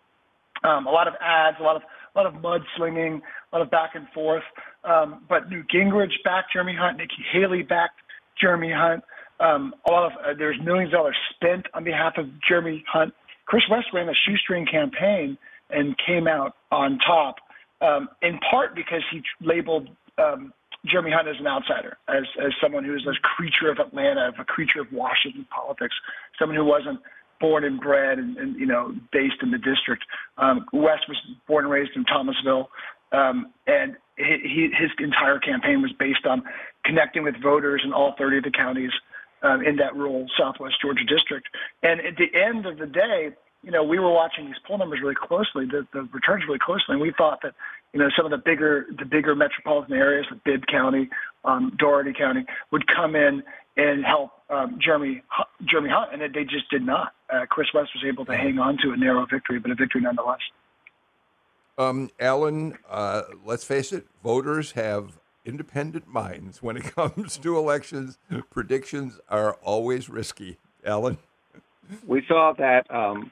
Um, 0.63 0.87
a 0.87 0.91
lot 0.91 1.07
of 1.07 1.13
ads, 1.21 1.57
a 1.59 1.63
lot 1.63 1.75
of 1.75 1.83
a 2.17 2.21
lot 2.21 2.33
of 2.33 2.41
mudslinging, 2.41 3.21
a 3.51 3.55
lot 3.55 3.61
of 3.61 3.71
back 3.71 3.91
and 3.95 4.07
forth. 4.13 4.43
Um, 4.83 5.23
but 5.29 5.49
Newt 5.49 5.67
Gingrich 5.73 6.11
backed 6.23 6.53
Jeremy 6.53 6.75
Hunt, 6.75 6.97
Nikki 6.97 7.23
Haley 7.31 7.63
backed 7.63 7.99
Jeremy 8.39 8.71
Hunt. 8.71 9.03
Um, 9.39 9.73
a 9.87 9.91
lot 9.91 10.11
of 10.11 10.11
uh, 10.19 10.33
there's 10.37 10.57
millions 10.63 10.89
of 10.89 10.99
dollars 10.99 11.17
spent 11.35 11.67
on 11.73 11.83
behalf 11.83 12.13
of 12.17 12.25
Jeremy 12.47 12.83
Hunt. 12.91 13.13
Chris 13.45 13.63
West 13.69 13.87
ran 13.93 14.09
a 14.09 14.13
shoestring 14.25 14.65
campaign 14.65 15.37
and 15.69 15.95
came 16.05 16.27
out 16.27 16.55
on 16.71 16.97
top, 17.05 17.35
um, 17.81 18.09
in 18.21 18.39
part 18.49 18.75
because 18.75 19.03
he 19.11 19.21
labeled 19.41 19.89
um, 20.17 20.53
Jeremy 20.85 21.11
Hunt 21.11 21.27
as 21.27 21.35
an 21.39 21.47
outsider, 21.47 21.97
as 22.07 22.23
as 22.43 22.51
someone 22.61 22.83
who 22.83 22.95
is 22.95 23.05
a 23.05 23.13
creature 23.21 23.69
of 23.69 23.77
Atlanta, 23.79 24.31
a 24.39 24.45
creature 24.45 24.81
of 24.81 24.87
Washington 24.91 25.45
politics, 25.53 25.93
someone 26.39 26.55
who 26.55 26.65
wasn't 26.65 26.99
born 27.39 27.63
and 27.63 27.79
bred 27.79 28.19
and, 28.19 28.37
and 28.37 28.59
you 28.59 28.65
know 28.65 28.93
based 29.11 29.41
in 29.41 29.51
the 29.51 29.57
district. 29.57 30.03
Um, 30.37 30.65
West 30.73 31.07
was 31.07 31.17
born 31.47 31.65
and 31.65 31.73
raised 31.73 31.91
in 31.95 32.05
Thomasville, 32.05 32.69
um, 33.11 33.51
and 33.65 33.95
he, 34.17 34.69
his 34.77 34.89
entire 34.99 35.39
campaign 35.39 35.81
was 35.81 35.91
based 35.93 36.25
on 36.25 36.43
connecting 36.83 37.23
with 37.23 37.41
voters 37.41 37.81
in 37.85 37.93
all 37.93 38.15
30 38.17 38.37
of 38.37 38.43
the 38.43 38.51
counties 38.51 38.91
um, 39.43 39.63
in 39.63 39.75
that 39.77 39.95
rural 39.95 40.25
Southwest 40.37 40.75
Georgia 40.81 41.03
district. 41.03 41.47
And 41.83 42.01
at 42.01 42.15
the 42.17 42.33
end 42.33 42.65
of 42.65 42.77
the 42.77 42.87
day, 42.87 43.31
you 43.63 43.71
know, 43.71 43.83
we 43.83 43.99
were 43.99 44.11
watching 44.11 44.45
these 44.45 44.55
poll 44.65 44.77
numbers 44.77 44.99
really 45.01 45.15
closely, 45.15 45.65
the, 45.65 45.85
the 45.93 46.03
returns 46.13 46.43
really 46.47 46.59
closely, 46.59 46.93
and 46.93 47.01
we 47.01 47.11
thought 47.17 47.39
that, 47.43 47.53
you 47.93 47.99
know, 47.99 48.09
some 48.15 48.25
of 48.25 48.31
the 48.31 48.37
bigger 48.37 48.85
the 48.97 49.05
bigger 49.05 49.35
metropolitan 49.35 49.95
areas 49.95 50.25
like 50.29 50.43
Bibb 50.43 50.65
County, 50.67 51.09
um, 51.43 51.71
Dougherty 51.77 52.13
County 52.13 52.45
would 52.71 52.85
come 52.87 53.15
in 53.15 53.43
and 53.77 54.03
help 54.03 54.31
um, 54.49 54.79
Jeremy 54.83 55.23
Jeremy 55.69 55.89
Hunt, 55.89 56.13
and 56.13 56.33
they 56.33 56.43
just 56.43 56.69
did 56.69 56.85
not. 56.85 57.13
Uh, 57.29 57.45
Chris 57.49 57.67
West 57.73 57.91
was 57.95 58.03
able 58.07 58.25
to 58.25 58.35
hang 58.35 58.59
on 58.59 58.77
to 58.83 58.91
a 58.91 58.97
narrow 58.97 59.25
victory, 59.25 59.59
but 59.59 59.71
a 59.71 59.75
victory 59.75 60.01
nonetheless. 60.01 60.39
Um, 61.77 62.09
Alan, 62.19 62.77
uh, 62.89 63.21
let's 63.45 63.63
face 63.63 63.93
it, 63.93 64.07
voters 64.23 64.71
have 64.71 65.19
independent 65.45 66.07
minds 66.07 66.61
when 66.61 66.75
it 66.75 66.83
comes 66.95 67.37
to 67.37 67.57
elections. 67.57 68.17
Predictions 68.49 69.19
are 69.29 69.53
always 69.63 70.09
risky. 70.09 70.57
Alan? 70.85 71.17
We 72.05 72.23
saw 72.27 72.53
that 72.57 72.89
um, 72.93 73.31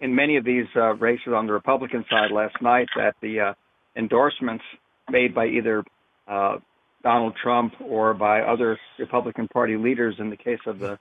in 0.00 0.14
many 0.14 0.36
of 0.36 0.44
these 0.44 0.66
uh, 0.76 0.94
races 0.94 1.32
on 1.34 1.46
the 1.46 1.52
Republican 1.52 2.04
side 2.10 2.30
last 2.30 2.60
night 2.60 2.88
that 2.96 3.14
the 3.20 3.40
uh, 3.40 3.54
endorsements 3.96 4.64
made 5.10 5.34
by 5.34 5.46
either 5.46 5.84
uh, 6.28 6.56
Donald 7.02 7.34
Trump 7.40 7.72
or 7.80 8.14
by 8.14 8.40
other 8.40 8.78
Republican 8.98 9.48
Party 9.48 9.76
leaders 9.76 10.16
in 10.18 10.30
the 10.30 10.36
case 10.36 10.58
of 10.66 10.78
the, 10.78 10.98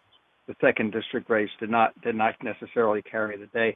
the 0.48 0.56
second 0.62 0.92
district 0.92 1.30
race 1.30 1.50
did 1.60 1.70
not 1.70 2.00
did 2.02 2.16
not 2.16 2.36
necessarily 2.44 3.02
carry 3.02 3.38
the 3.38 3.48
day. 3.48 3.76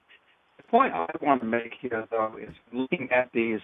The 0.57 0.63
point 0.63 0.93
I 0.93 1.07
want 1.21 1.41
to 1.41 1.47
make 1.47 1.73
here, 1.81 2.05
though, 2.11 2.35
is 2.41 2.53
looking 2.71 3.09
at 3.11 3.29
these 3.33 3.59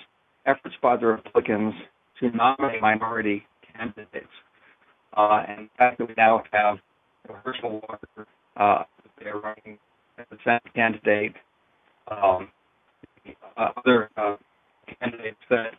efforts 0.46 0.76
by 0.82 0.98
the 0.98 1.08
Republicans 1.08 1.74
to 2.20 2.32
nominate 2.32 2.82
minority 2.82 3.46
candidates, 3.78 4.28
uh, 5.16 5.44
and 5.48 5.68
the 5.68 5.78
fact 5.78 5.98
that 6.00 6.08
we 6.08 6.14
now 6.18 6.42
have 6.52 6.78
Herschel 7.44 7.82
Walker, 7.88 8.28
uh, 8.58 8.84
they're 9.20 9.38
running 9.38 9.78
as 10.18 10.26
the 10.32 10.38
Senate 10.44 10.74
candidate, 10.74 11.34
um, 12.10 12.50
uh, 13.58 13.70
other 13.78 14.10
uh, 14.18 14.36
candidates 15.00 15.40
that 15.50 15.74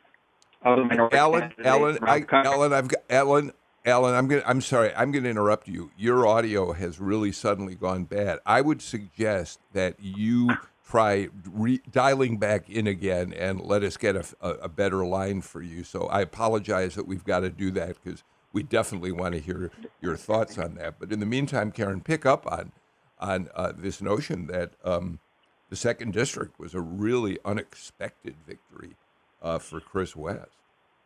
other 0.64 0.84
minority 0.84 1.16
Alan, 1.16 1.52
Alan, 1.64 1.98
I. 2.02 2.24
Alan, 2.30 2.72
I've 2.72 2.88
got 2.88 3.02
Alan. 3.08 3.52
Alan, 3.84 4.14
I'm 4.14 4.26
going. 4.26 4.42
I'm 4.44 4.60
sorry. 4.60 4.92
I'm 4.94 5.12
going 5.12 5.24
to 5.24 5.30
interrupt 5.30 5.68
you. 5.68 5.92
Your 5.96 6.26
audio 6.26 6.72
has 6.72 6.98
really 6.98 7.30
suddenly 7.30 7.76
gone 7.76 8.04
bad. 8.04 8.40
I 8.44 8.60
would 8.60 8.82
suggest 8.82 9.60
that 9.72 9.94
you 10.00 10.50
try 10.86 11.28
re- 11.52 11.82
dialing 11.90 12.38
back 12.38 12.68
in 12.68 12.86
again 12.86 13.32
and 13.32 13.60
let 13.60 13.82
us 13.82 13.96
get 13.96 14.16
a, 14.16 14.24
a, 14.40 14.50
a, 14.50 14.68
better 14.68 15.04
line 15.04 15.40
for 15.40 15.60
you. 15.60 15.82
So 15.82 16.06
I 16.06 16.20
apologize 16.20 16.94
that 16.94 17.08
we've 17.08 17.24
got 17.24 17.40
to 17.40 17.50
do 17.50 17.72
that 17.72 17.96
because 18.02 18.22
we 18.52 18.62
definitely 18.62 19.10
want 19.10 19.34
to 19.34 19.40
hear 19.40 19.70
your 20.00 20.16
thoughts 20.16 20.58
on 20.58 20.76
that. 20.76 21.00
But 21.00 21.12
in 21.12 21.18
the 21.18 21.26
meantime, 21.26 21.72
Karen, 21.72 22.00
pick 22.00 22.24
up 22.24 22.50
on 22.50 22.72
on 23.18 23.48
uh, 23.54 23.72
this 23.76 24.02
notion 24.02 24.46
that 24.46 24.72
um, 24.84 25.20
the 25.68 25.76
second 25.76 26.12
district 26.12 26.58
was 26.58 26.74
a 26.74 26.80
really 26.80 27.38
unexpected 27.44 28.36
victory 28.46 28.96
uh, 29.42 29.58
for 29.58 29.80
Chris 29.80 30.14
West. 30.14 30.50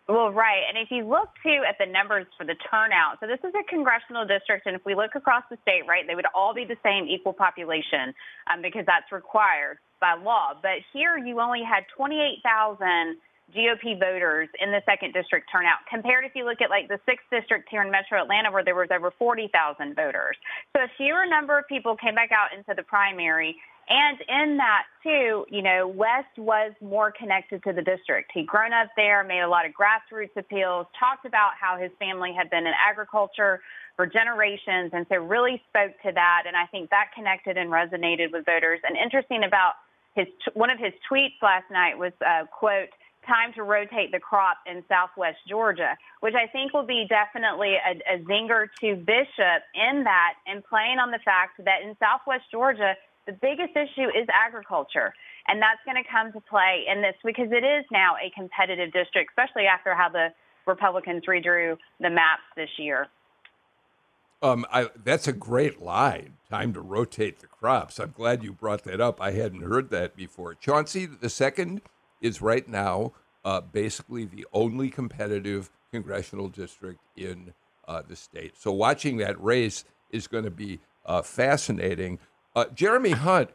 Well, 0.09 0.31
right. 0.31 0.66
And 0.68 0.77
if 0.77 0.90
you 0.90 1.07
look 1.07 1.31
too 1.42 1.62
at 1.62 1.79
the 1.79 1.87
numbers 1.87 2.27
for 2.37 2.44
the 2.44 2.57
turnout, 2.68 3.20
so 3.20 3.29
this 3.29 3.38
is 3.46 3.55
a 3.55 3.62
congressional 3.70 4.27
district, 4.27 4.66
and 4.66 4.75
if 4.75 4.85
we 4.85 4.96
look 4.96 5.14
across 5.14 5.44
the 5.51 5.57
state, 5.62 5.87
right, 5.87 6.03
they 6.07 6.16
would 6.16 6.27
all 6.35 6.53
be 6.53 6.64
the 6.64 6.77
same 6.83 7.07
equal 7.07 7.33
population 7.33 8.12
um, 8.51 8.61
because 8.61 8.83
that's 8.87 9.12
required 9.12 9.79
by 10.01 10.14
law. 10.14 10.59
But 10.61 10.83
here 10.92 11.16
you 11.16 11.38
only 11.38 11.62
had 11.62 11.85
28,000 11.96 13.23
GOP 13.55 13.99
voters 13.99 14.49
in 14.59 14.70
the 14.70 14.83
second 14.87 15.12
district 15.12 15.51
turnout 15.51 15.79
compared 15.88 16.25
if 16.25 16.33
you 16.35 16.44
look 16.44 16.61
at 16.61 16.70
like 16.70 16.88
the 16.88 16.99
sixth 17.07 17.27
district 17.31 17.68
here 17.70 17.83
in 17.83 17.90
metro 17.90 18.23
Atlanta 18.23 18.51
where 18.51 18.64
there 18.64 18.75
was 18.75 18.88
over 18.90 19.11
40,000 19.11 19.94
voters. 19.94 20.37
So 20.75 20.83
a 20.83 20.90
fewer 20.96 21.27
number 21.27 21.59
of 21.59 21.66
people 21.68 21.96
came 21.96 22.14
back 22.14 22.31
out 22.31 22.57
into 22.57 22.75
the 22.75 22.83
primary 22.83 23.57
and 23.90 24.18
in 24.29 24.57
that, 24.59 24.85
too, 25.03 25.44
you 25.50 25.62
know, 25.62 25.88
West 25.88 26.38
was 26.38 26.72
more 26.81 27.11
connected 27.11 27.61
to 27.64 27.72
the 27.72 27.83
district. 27.83 28.31
He'd 28.33 28.46
grown 28.46 28.72
up 28.72 28.88
there, 28.96 29.24
made 29.24 29.40
a 29.40 29.48
lot 29.48 29.66
of 29.66 29.72
grassroots 29.72 30.37
appeals, 30.37 30.87
talked 30.98 31.26
about 31.26 31.53
how 31.61 31.76
his 31.76 31.90
family 31.98 32.33
had 32.33 32.48
been 32.50 32.66
in 32.66 32.72
agriculture 32.72 33.61
for 33.96 34.07
generations, 34.07 34.92
and 34.92 35.05
so 35.09 35.16
really 35.16 35.61
spoke 35.68 35.90
to 36.07 36.12
that. 36.12 36.44
And 36.46 36.57
I 36.57 36.66
think 36.66 36.90
that 36.90 37.11
connected 37.14 37.57
and 37.57 37.68
resonated 37.70 38.31
with 38.33 38.46
voters. 38.46 38.79
And 38.87 38.96
interesting 38.96 39.42
about 39.42 39.74
his 40.14 40.26
one 40.55 40.70
of 40.70 40.79
his 40.79 40.92
tweets 41.11 41.42
last 41.42 41.66
night 41.70 41.98
was, 41.98 42.12
uh, 42.24 42.46
quote, 42.46 42.90
time 43.26 43.53
to 43.55 43.62
rotate 43.62 44.12
the 44.12 44.20
crop 44.20 44.59
in 44.66 44.83
southwest 44.88 45.38
Georgia, 45.48 45.96
which 46.20 46.35
I 46.35 46.46
think 46.46 46.72
will 46.72 46.87
be 46.87 47.07
definitely 47.09 47.74
a, 47.74 48.14
a 48.14 48.18
zinger 48.20 48.68
to 48.81 48.96
Bishop 48.96 49.62
in 49.74 50.05
that 50.05 50.35
and 50.46 50.64
playing 50.64 50.98
on 50.98 51.11
the 51.11 51.18
fact 51.24 51.62
that 51.64 51.83
in 51.83 51.96
southwest 51.98 52.44
Georgia, 52.50 52.94
the 53.31 53.37
biggest 53.40 53.77
issue 53.77 54.09
is 54.09 54.27
agriculture. 54.33 55.14
And 55.47 55.62
that's 55.62 55.81
going 55.85 56.03
to 56.03 56.09
come 56.11 56.33
to 56.33 56.40
play 56.49 56.85
in 56.93 57.01
this 57.01 57.14
because 57.25 57.49
it 57.51 57.64
is 57.64 57.85
now 57.90 58.14
a 58.16 58.31
competitive 58.35 58.93
district, 58.93 59.31
especially 59.31 59.66
after 59.66 59.95
how 59.95 60.09
the 60.09 60.29
Republicans 60.66 61.23
redrew 61.29 61.77
the 62.01 62.11
maps 62.11 62.43
this 62.57 62.69
year. 62.79 63.07
Um, 64.43 64.64
I, 64.73 64.88
that's 65.05 65.29
a 65.29 65.33
great 65.33 65.83
line. 65.83 66.35
Time 66.49 66.73
to 66.73 66.81
rotate 66.81 67.40
the 67.40 67.47
crops. 67.47 67.99
I'm 68.01 68.12
glad 68.16 68.43
you 68.43 68.53
brought 68.53 68.85
that 68.85 69.01
up. 69.01 69.21
I 69.21 69.33
hadn't 69.33 69.62
heard 69.62 69.90
that 69.90 70.16
before. 70.16 70.55
Chauncey, 70.55 71.07
the 71.07 71.29
second 71.29 71.83
is 72.21 72.40
right 72.40 72.66
now 72.66 73.12
uh, 73.45 73.61
basically 73.61 74.25
the 74.25 74.47
only 74.53 74.90
competitive 74.90 75.71
congressional 75.93 76.49
district 76.49 77.01
in 77.16 77.53
uh, 77.87 78.03
the 78.07 78.16
state. 78.16 78.57
So 78.57 78.73
watching 78.73 79.19
that 79.19 79.43
race 79.43 79.85
is 80.11 80.27
going 80.27 80.45
to 80.45 80.51
be 80.51 80.81
uh, 81.05 81.23
fascinating. 81.23 82.19
Uh, 82.55 82.67
Jeremy 82.75 83.11
Hunt, 83.11 83.51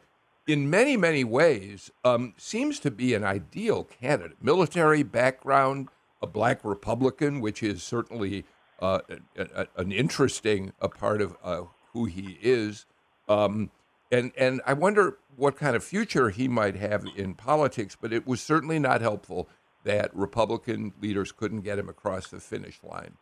in 0.46 0.70
many, 0.70 0.96
many 0.96 1.24
ways, 1.24 1.90
um, 2.04 2.34
seems 2.36 2.78
to 2.80 2.90
be 2.90 3.14
an 3.14 3.24
ideal 3.24 3.84
candidate. 3.84 4.42
Military 4.42 5.02
background, 5.02 5.88
a 6.22 6.26
black 6.26 6.64
Republican, 6.64 7.40
which 7.40 7.62
is 7.62 7.82
certainly 7.82 8.44
uh, 8.80 9.00
a, 9.36 9.42
a, 9.54 9.66
an 9.76 9.92
interesting 9.92 10.72
a 10.80 10.88
part 10.88 11.20
of 11.20 11.36
uh, 11.42 11.62
who 11.92 12.04
he 12.04 12.38
is. 12.40 12.86
Um, 13.28 13.70
and, 14.10 14.32
and 14.36 14.60
I 14.66 14.72
wonder 14.72 15.18
what 15.36 15.56
kind 15.56 15.76
of 15.76 15.84
future 15.84 16.30
he 16.30 16.48
might 16.48 16.76
have 16.76 17.04
in 17.16 17.34
politics, 17.34 17.96
but 18.00 18.12
it 18.12 18.26
was 18.26 18.40
certainly 18.40 18.78
not 18.78 19.00
helpful 19.00 19.48
that 19.84 20.14
Republican 20.14 20.92
leaders 21.00 21.32
couldn't 21.32 21.60
get 21.60 21.78
him 21.78 21.88
across 21.88 22.28
the 22.28 22.40
finish 22.40 22.80
line. 22.82 23.16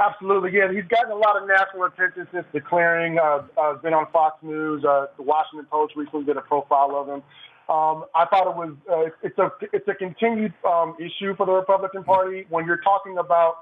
Absolutely, 0.00 0.52
yeah. 0.54 0.72
He's 0.72 0.88
gotten 0.88 1.12
a 1.12 1.16
lot 1.16 1.36
of 1.40 1.46
national 1.46 1.84
attention 1.84 2.26
since 2.32 2.46
declaring. 2.54 3.18
Uh, 3.18 3.42
uh, 3.60 3.74
been 3.82 3.92
on 3.92 4.06
Fox 4.10 4.42
News. 4.42 4.82
Uh, 4.82 5.06
the 5.18 5.22
Washington 5.22 5.66
Post 5.70 5.94
recently 5.94 6.24
did 6.24 6.38
a 6.38 6.40
profile 6.40 6.96
of 6.96 7.06
him. 7.06 7.22
Um, 7.68 8.06
I 8.14 8.24
thought 8.24 8.48
it 8.48 8.56
was 8.56 8.74
uh, 8.90 9.12
it's 9.22 9.38
a 9.38 9.52
it's 9.74 9.86
a 9.88 9.94
continued 9.94 10.54
um, 10.66 10.96
issue 10.98 11.36
for 11.36 11.44
the 11.44 11.52
Republican 11.52 12.02
Party 12.02 12.46
when 12.48 12.64
you're 12.64 12.80
talking 12.80 13.18
about 13.18 13.58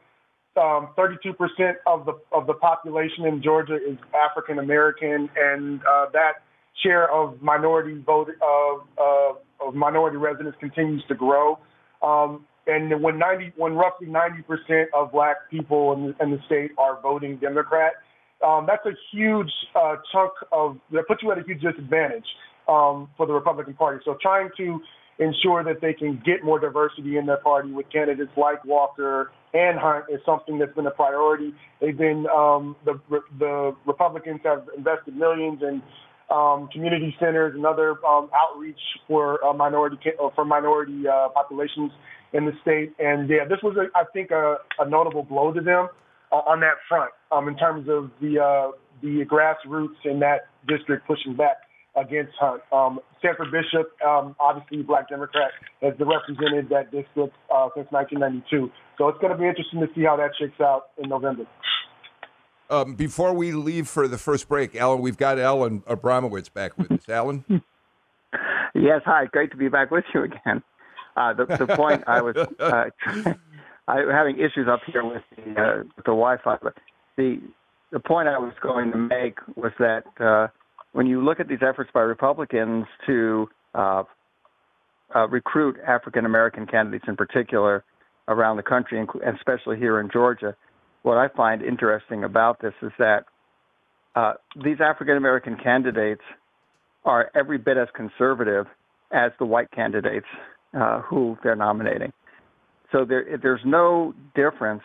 um, 0.56 0.90
32% 0.96 1.74
of 1.86 2.06
the 2.06 2.12
of 2.32 2.46
the 2.46 2.54
population 2.54 3.26
in 3.26 3.42
Georgia 3.42 3.74
is 3.74 3.98
African 4.14 4.60
American, 4.60 5.28
and 5.36 5.80
uh, 5.80 6.06
that 6.12 6.34
share 6.82 7.10
of 7.12 7.42
minority 7.42 8.00
vote 8.06 8.30
of, 8.30 8.80
uh, 8.96 9.66
of 9.66 9.74
minority 9.74 10.16
residents 10.16 10.56
continues 10.60 11.02
to 11.08 11.14
grow. 11.14 11.58
Um, 12.00 12.46
and 12.68 13.02
when 13.02 13.18
90, 13.18 13.54
when 13.56 13.74
roughly 13.74 14.06
90% 14.06 14.84
of 14.94 15.10
black 15.10 15.36
people 15.50 15.94
in 15.94 16.08
the, 16.08 16.22
in 16.22 16.30
the 16.30 16.38
state 16.46 16.72
are 16.76 17.00
voting 17.00 17.38
Democrat, 17.38 17.94
um, 18.46 18.66
that's 18.68 18.84
a 18.86 18.92
huge 19.10 19.50
uh, 19.74 19.96
chunk 20.12 20.32
of 20.52 20.76
that 20.92 21.08
puts 21.08 21.22
you 21.22 21.32
at 21.32 21.38
a 21.38 21.42
huge 21.42 21.62
disadvantage 21.62 22.26
um, 22.68 23.08
for 23.16 23.26
the 23.26 23.32
Republican 23.32 23.74
Party. 23.74 24.00
So 24.04 24.16
trying 24.20 24.50
to 24.58 24.80
ensure 25.18 25.64
that 25.64 25.80
they 25.80 25.94
can 25.94 26.22
get 26.24 26.44
more 26.44 26.60
diversity 26.60 27.16
in 27.16 27.26
their 27.26 27.38
party 27.38 27.72
with 27.72 27.86
candidates 27.90 28.30
like 28.36 28.64
Walker 28.64 29.32
and 29.54 29.78
Hunt 29.78 30.04
is 30.10 30.20
something 30.24 30.58
that's 30.58 30.74
been 30.74 30.86
a 30.86 30.92
priority. 30.92 31.54
They've 31.80 31.96
been 31.96 32.26
um, 32.28 32.76
the 32.84 33.00
the 33.38 33.74
Republicans 33.86 34.40
have 34.44 34.68
invested 34.76 35.16
millions 35.16 35.62
in 35.62 35.82
um, 36.30 36.68
community 36.70 37.16
centers 37.18 37.54
and 37.54 37.64
other 37.64 37.92
um, 38.06 38.28
outreach 38.34 38.78
for 39.08 39.42
uh, 39.44 39.54
minority 39.54 39.96
for 40.34 40.44
minority 40.44 41.08
uh, 41.08 41.30
populations 41.30 41.90
in 42.32 42.44
the 42.44 42.52
state. 42.62 42.92
And 42.98 43.28
yeah, 43.28 43.44
this 43.48 43.58
was 43.62 43.76
a, 43.76 43.86
I 43.98 44.04
think 44.12 44.30
a, 44.30 44.56
a 44.78 44.88
notable 44.88 45.22
blow 45.22 45.52
to 45.52 45.60
them 45.60 45.88
uh, 46.32 46.36
on 46.36 46.60
that 46.60 46.76
front 46.88 47.12
um, 47.32 47.48
in 47.48 47.56
terms 47.56 47.88
of 47.88 48.10
the 48.20 48.40
uh, 48.40 48.72
the 49.02 49.24
grassroots 49.24 50.04
in 50.04 50.20
that 50.20 50.48
district 50.66 51.06
pushing 51.06 51.36
back 51.36 51.58
against 51.96 52.32
Hunt. 52.38 52.62
Um, 52.72 53.00
Sanford 53.22 53.50
Bishop, 53.50 53.90
um, 54.06 54.36
obviously 54.38 54.82
black 54.82 55.08
Democrat, 55.08 55.50
has 55.82 55.94
represented 55.98 56.68
that 56.70 56.90
district 56.90 57.34
uh, 57.52 57.68
since 57.74 57.88
1992. 57.90 58.70
So 58.96 59.08
it's 59.08 59.18
going 59.18 59.32
to 59.32 59.38
be 59.38 59.46
interesting 59.46 59.80
to 59.80 59.88
see 59.94 60.04
how 60.04 60.16
that 60.16 60.30
shakes 60.38 60.60
out 60.60 60.90
in 61.02 61.08
November. 61.08 61.44
Um, 62.70 62.94
before 62.94 63.32
we 63.32 63.52
leave 63.52 63.88
for 63.88 64.06
the 64.06 64.18
first 64.18 64.48
break, 64.48 64.76
Alan, 64.76 65.00
we've 65.00 65.16
got 65.16 65.38
Alan 65.38 65.80
Abramowitz 65.82 66.52
back 66.52 66.76
with 66.76 66.92
us. 66.92 67.08
Alan? 67.08 67.44
yes, 68.74 69.00
hi. 69.04 69.24
Great 69.26 69.50
to 69.52 69.56
be 69.56 69.68
back 69.68 69.90
with 69.90 70.04
you 70.14 70.24
again. 70.24 70.62
Uh, 71.18 71.32
the, 71.32 71.46
the 71.46 71.66
point 71.74 72.04
I 72.06 72.22
was 72.22 72.36
uh, 72.36 72.84
I'm 73.88 74.10
having 74.10 74.38
issues 74.38 74.68
up 74.70 74.80
here 74.86 75.04
with 75.04 75.22
the, 75.34 75.60
uh, 75.60 75.76
with 75.96 76.04
the 76.04 76.12
Wi-Fi, 76.12 76.58
but 76.62 76.74
the 77.16 77.40
the 77.90 77.98
point 77.98 78.28
I 78.28 78.38
was 78.38 78.52
going 78.62 78.92
to 78.92 78.98
make 78.98 79.38
was 79.56 79.72
that 79.78 80.04
uh, 80.20 80.48
when 80.92 81.06
you 81.06 81.24
look 81.24 81.40
at 81.40 81.48
these 81.48 81.62
efforts 81.66 81.90
by 81.92 82.00
Republicans 82.00 82.86
to 83.06 83.48
uh, 83.74 84.04
uh, 85.16 85.26
recruit 85.28 85.76
African 85.86 86.26
American 86.26 86.66
candidates 86.66 87.06
in 87.08 87.16
particular 87.16 87.82
around 88.28 88.58
the 88.58 88.62
country, 88.62 89.00
and 89.00 89.08
especially 89.36 89.78
here 89.78 89.98
in 90.00 90.10
Georgia, 90.12 90.54
what 91.02 91.16
I 91.16 91.28
find 91.28 91.62
interesting 91.62 92.24
about 92.24 92.60
this 92.60 92.74
is 92.82 92.92
that 92.98 93.24
uh, 94.14 94.34
these 94.62 94.80
African 94.80 95.16
American 95.16 95.56
candidates 95.56 96.22
are 97.04 97.30
every 97.34 97.58
bit 97.58 97.76
as 97.76 97.88
conservative 97.94 98.66
as 99.10 99.32
the 99.38 99.46
white 99.46 99.70
candidates 99.70 100.26
uh, 100.74 101.00
who 101.02 101.36
they're 101.42 101.56
nominating. 101.56 102.12
So 102.92 103.04
there, 103.04 103.38
there's 103.42 103.60
no 103.64 104.14
difference 104.34 104.82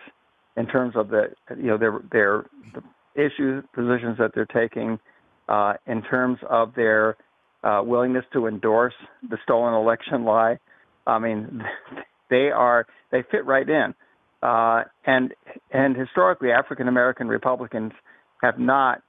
in 0.57 0.67
terms 0.67 0.95
of 0.95 1.09
the, 1.09 1.27
you 1.57 1.67
know, 1.67 1.77
their 1.77 1.99
their 2.11 2.45
the 2.73 2.81
issues, 3.15 3.63
positions 3.73 4.17
that 4.19 4.31
they're 4.35 4.45
taking, 4.45 4.99
uh, 5.47 5.73
in 5.87 6.01
terms 6.03 6.37
of 6.49 6.73
their 6.75 7.17
uh, 7.63 7.81
willingness 7.83 8.25
to 8.33 8.47
endorse 8.47 8.93
the 9.29 9.37
stolen 9.43 9.73
election 9.73 10.25
lie. 10.25 10.59
I 11.07 11.19
mean, 11.19 11.63
they 12.29 12.49
are 12.53 12.85
they 13.11 13.23
fit 13.31 13.45
right 13.45 13.67
in, 13.67 13.93
uh, 14.41 14.83
and 15.05 15.33
and 15.71 15.95
historically, 15.95 16.51
African 16.51 16.87
American 16.87 17.27
Republicans 17.27 17.93
have 18.41 18.59
not 18.59 19.01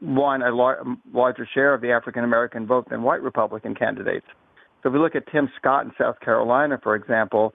won 0.00 0.42
a 0.42 0.54
lar- 0.54 0.84
larger 1.12 1.48
share 1.52 1.74
of 1.74 1.80
the 1.80 1.90
African 1.90 2.22
American 2.22 2.66
vote 2.66 2.88
than 2.88 3.02
white 3.02 3.22
Republican 3.22 3.74
candidates. 3.74 4.26
So 4.82 4.88
if 4.88 4.92
we 4.92 4.98
look 4.98 5.14
at 5.14 5.24
Tim 5.32 5.50
Scott 5.58 5.84
in 5.84 5.92
South 5.98 6.20
Carolina, 6.20 6.78
for 6.82 6.94
example, 6.94 7.54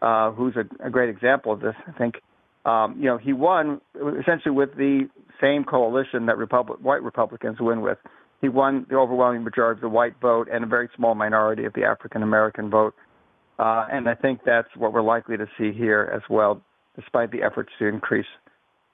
uh, 0.00 0.30
who's 0.32 0.54
a, 0.56 0.86
a 0.86 0.90
great 0.90 1.08
example 1.08 1.52
of 1.52 1.60
this, 1.60 1.74
I 1.86 1.92
think. 1.92 2.16
Um, 2.64 2.96
you 2.98 3.06
know, 3.06 3.18
he 3.18 3.32
won 3.32 3.80
essentially 4.20 4.54
with 4.54 4.76
the 4.76 5.08
same 5.40 5.64
coalition 5.64 6.26
that 6.26 6.38
Republic, 6.38 6.78
white 6.80 7.02
Republicans 7.02 7.56
win 7.60 7.80
with. 7.80 7.98
He 8.40 8.48
won 8.48 8.86
the 8.88 8.96
overwhelming 8.96 9.44
majority 9.44 9.78
of 9.78 9.82
the 9.82 9.88
white 9.88 10.14
vote 10.20 10.48
and 10.52 10.64
a 10.64 10.66
very 10.66 10.88
small 10.96 11.14
minority 11.14 11.64
of 11.64 11.72
the 11.74 11.84
African 11.84 12.22
American 12.22 12.70
vote. 12.70 12.94
Uh, 13.58 13.86
and 13.92 14.08
I 14.08 14.14
think 14.14 14.40
that's 14.44 14.68
what 14.76 14.92
we're 14.92 15.02
likely 15.02 15.36
to 15.36 15.46
see 15.58 15.72
here 15.72 16.10
as 16.14 16.22
well, 16.30 16.60
despite 16.96 17.30
the 17.30 17.42
efforts 17.42 17.70
to 17.78 17.86
increase 17.86 18.26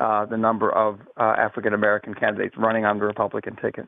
uh, 0.00 0.26
the 0.26 0.36
number 0.36 0.70
of 0.70 0.98
uh, 1.16 1.34
African 1.38 1.74
American 1.74 2.14
candidates 2.14 2.54
running 2.56 2.84
on 2.84 2.98
the 2.98 3.04
Republican 3.04 3.56
ticket. 3.56 3.86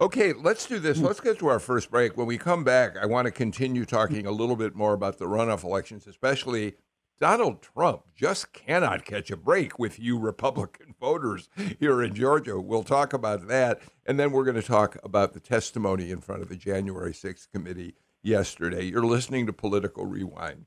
Okay, 0.00 0.32
let's 0.32 0.66
do 0.66 0.80
this. 0.80 0.98
Let's 0.98 1.20
get 1.20 1.38
to 1.38 1.46
our 1.46 1.60
first 1.60 1.88
break. 1.88 2.16
When 2.16 2.26
we 2.26 2.36
come 2.36 2.64
back, 2.64 2.96
I 3.00 3.06
want 3.06 3.26
to 3.26 3.30
continue 3.30 3.84
talking 3.84 4.26
a 4.26 4.32
little 4.32 4.56
bit 4.56 4.74
more 4.74 4.92
about 4.92 5.18
the 5.18 5.26
runoff 5.26 5.62
elections, 5.62 6.08
especially 6.08 6.74
Donald 7.20 7.62
Trump 7.62 8.02
just 8.16 8.52
cannot 8.52 9.04
catch 9.04 9.30
a 9.30 9.36
break 9.36 9.78
with 9.78 10.00
you 10.00 10.18
Republican 10.18 10.96
voters 11.00 11.48
here 11.78 12.02
in 12.02 12.12
Georgia. 12.12 12.60
We'll 12.60 12.82
talk 12.82 13.12
about 13.12 13.46
that. 13.46 13.82
And 14.04 14.18
then 14.18 14.32
we're 14.32 14.44
going 14.44 14.60
to 14.60 14.66
talk 14.66 14.98
about 15.04 15.32
the 15.32 15.40
testimony 15.40 16.10
in 16.10 16.20
front 16.20 16.42
of 16.42 16.48
the 16.48 16.56
January 16.56 17.12
6th 17.12 17.48
committee 17.52 17.94
yesterday. 18.20 18.84
You're 18.86 19.06
listening 19.06 19.46
to 19.46 19.52
Political 19.52 20.06
Rewind. 20.06 20.66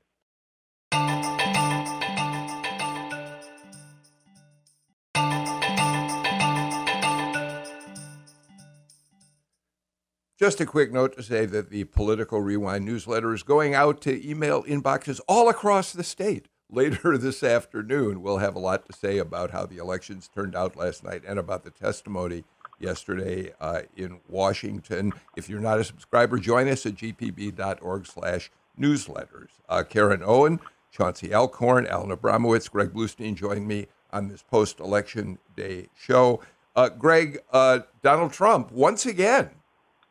Just 10.48 10.62
a 10.62 10.64
quick 10.64 10.94
note 10.94 11.14
to 11.14 11.22
say 11.22 11.44
that 11.44 11.68
the 11.68 11.84
Political 11.84 12.40
Rewind 12.40 12.82
newsletter 12.82 13.34
is 13.34 13.42
going 13.42 13.74
out 13.74 14.00
to 14.00 14.26
email 14.26 14.62
inboxes 14.62 15.20
all 15.28 15.50
across 15.50 15.92
the 15.92 16.02
state. 16.02 16.48
Later 16.70 17.18
this 17.18 17.42
afternoon, 17.42 18.22
we'll 18.22 18.38
have 18.38 18.56
a 18.56 18.58
lot 18.58 18.86
to 18.86 18.96
say 18.96 19.18
about 19.18 19.50
how 19.50 19.66
the 19.66 19.76
elections 19.76 20.30
turned 20.34 20.56
out 20.56 20.74
last 20.74 21.04
night 21.04 21.20
and 21.28 21.38
about 21.38 21.64
the 21.64 21.70
testimony 21.70 22.44
yesterday 22.80 23.52
uh, 23.60 23.82
in 23.94 24.20
Washington. 24.26 25.12
If 25.36 25.50
you're 25.50 25.60
not 25.60 25.80
a 25.80 25.84
subscriber, 25.84 26.38
join 26.38 26.66
us 26.66 26.86
at 26.86 26.94
gpb.org 26.94 28.06
slash 28.06 28.50
newsletters. 28.80 29.50
Uh, 29.68 29.82
Karen 29.82 30.22
Owen, 30.24 30.60
Chauncey 30.90 31.34
Alcorn, 31.34 31.86
Alan 31.86 32.08
Abramowitz, 32.08 32.70
Greg 32.70 32.94
Bluestein 32.94 33.34
joined 33.34 33.68
me 33.68 33.88
on 34.14 34.28
this 34.28 34.42
post-election 34.44 35.40
day 35.54 35.88
show. 35.94 36.40
Uh, 36.74 36.88
Greg, 36.88 37.40
uh, 37.52 37.80
Donald 38.02 38.32
Trump, 38.32 38.72
once 38.72 39.04
again, 39.04 39.50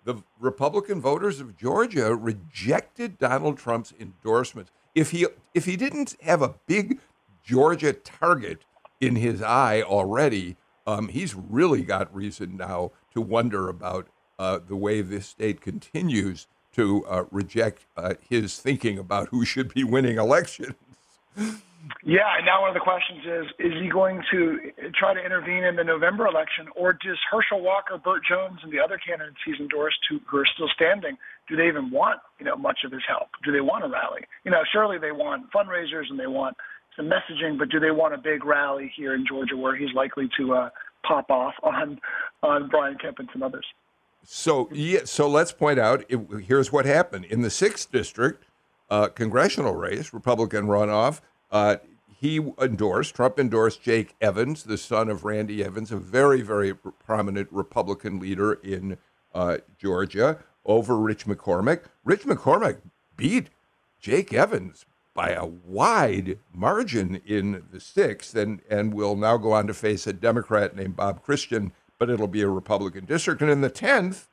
the 0.08 0.24
Republican 0.40 1.02
voters 1.02 1.42
of 1.42 1.58
Georgia 1.58 2.16
rejected 2.16 3.20
Donald 3.20 3.58
Trump's 3.58 3.94
endorsement. 4.00 4.70
If 4.96 5.12
he 5.12 5.28
if 5.54 5.66
he 5.66 5.76
didn't 5.76 6.16
have 6.22 6.42
a 6.42 6.56
big 6.66 7.00
Georgia 7.44 7.92
target 7.92 8.64
in 9.02 9.18
his 9.18 9.42
eye 9.42 9.82
already, 9.82 10.56
um, 10.88 11.10
he's 11.10 11.36
really 11.36 11.82
got 11.82 12.16
reason 12.16 12.56
now 12.56 12.92
to 13.12 13.20
wonder 13.20 13.68
about 13.68 14.08
uh, 14.40 14.60
the 14.66 14.78
way 14.78 15.02
this 15.02 15.28
state 15.28 15.60
continues 15.60 16.48
to 16.72 17.06
uh, 17.06 17.26
reject 17.30 17.86
uh, 17.98 18.14
his 18.30 18.60
thinking 18.60 18.98
about 18.98 19.28
who 19.28 19.44
should 19.44 19.74
be 19.74 19.84
winning 19.84 20.18
elections. 20.18 20.76
Yeah, 22.04 22.38
and 22.38 22.46
now 22.46 22.62
one 22.62 22.70
of 22.70 22.74
the 22.74 22.82
questions 22.82 23.22
is: 23.26 23.46
Is 23.60 23.74
he 23.82 23.90
going 23.90 24.22
to 24.32 24.60
try 24.98 25.14
to 25.14 25.24
intervene 25.24 25.64
in 25.64 25.76
the 25.76 25.84
November 25.84 26.28
election, 26.28 26.68
or 26.76 26.94
does 26.94 27.18
Herschel 27.32 27.62
Walker, 27.62 27.98
Burt 27.98 28.24
Jones, 28.28 28.60
and 28.64 28.72
the 28.72 28.80
other 28.80 28.98
candidates 28.98 29.38
he's 29.46 29.60
endorsed 29.60 30.00
who, 30.10 30.20
who 30.28 30.38
are 30.38 30.46
still 30.46 30.70
standing, 30.74 31.18
do 31.48 31.56
they 31.56 31.68
even 31.68 31.92
want 31.92 32.20
you 32.40 32.46
know 32.46 32.56
much 32.56 32.80
of 32.86 32.92
his 32.92 33.04
help? 33.08 33.30
Do 33.44 33.52
they 33.52 33.62
want 33.62 33.86
a 33.86 33.88
rally? 33.88 34.22
You 34.44 34.52
know, 34.52 34.64
surely 34.72 34.98
they 34.98 35.12
want 35.12 35.52
fundraisers 35.52 36.10
and 36.10 36.20
they 36.20 36.28
want 36.28 36.58
some 36.96 37.10
messaging, 37.10 37.58
but 37.58 37.70
do 37.70 37.80
they 37.80 37.92
want 37.92 38.14
a 38.14 38.18
big 38.18 38.44
rally 38.44 38.92
here 38.96 39.14
in 39.14 39.26
Georgia 39.28 39.56
where 39.56 39.76
he's 39.76 39.94
likely 39.94 40.30
to 40.38 40.54
uh, 40.56 40.70
pop 41.08 41.30
off 41.30 41.54
on 41.64 42.00
on 42.44 42.70
Brian 42.70 42.98
Kemp 42.98 43.20
and 43.20 43.30
some 43.32 43.44
others? 43.44 43.66
So 44.24 44.70
yeah, 44.74 45.02
so 45.06 45.30
let's 45.30 45.52
point 45.52 45.80
out. 45.80 46.04
It, 46.10 46.20
here's 46.46 46.72
what 46.72 46.86
happened 46.86 47.26
in 47.26 47.42
the 47.42 47.50
sixth 47.50 47.92
district 47.92 48.46
uh, 48.90 49.08
congressional 49.10 49.76
race, 49.76 50.14
Republican 50.14 50.68
runoff. 50.68 51.22
Uh, 51.52 51.78
he 52.20 52.38
endorsed, 52.60 53.16
Trump 53.16 53.40
endorsed 53.40 53.82
Jake 53.84 54.16
Evans, 54.20 54.64
the 54.64 54.78
son 54.78 55.08
of 55.08 55.24
Randy 55.24 55.64
Evans, 55.64 55.92
a 55.92 55.98
very, 55.98 56.42
very 56.42 56.74
prominent 56.74 57.48
Republican 57.52 58.20
leader 58.20 58.54
in 58.54 58.98
uh, 59.36 59.58
Georgia, 59.78 60.40
over 60.66 60.98
Rich 60.98 61.26
McCormick. 61.26 61.84
Rich 62.04 62.24
McCormick 62.24 62.80
beat 63.16 63.48
Jake 64.00 64.34
Evans 64.34 64.86
by 65.14 65.30
a 65.30 65.46
wide 65.46 66.40
margin 66.54 67.22
in 67.26 67.64
the 67.72 67.80
sixth 67.80 68.36
and, 68.36 68.62
and 68.70 68.94
will 68.94 69.16
now 69.16 69.38
go 69.38 69.52
on 69.52 69.68
to 69.68 69.74
face 69.74 70.08
a 70.08 70.14
Democrat 70.14 70.76
named 70.76 70.96
Bob 70.96 71.24
Christian, 71.24 71.72
but 71.98 72.10
it'll 72.10 72.28
be 72.28 72.42
a 72.42 72.48
Republican 72.48 73.06
district. 73.06 73.42
And 73.42 73.50
in 73.50 73.62
the 73.62 73.70
10th, 73.70 74.26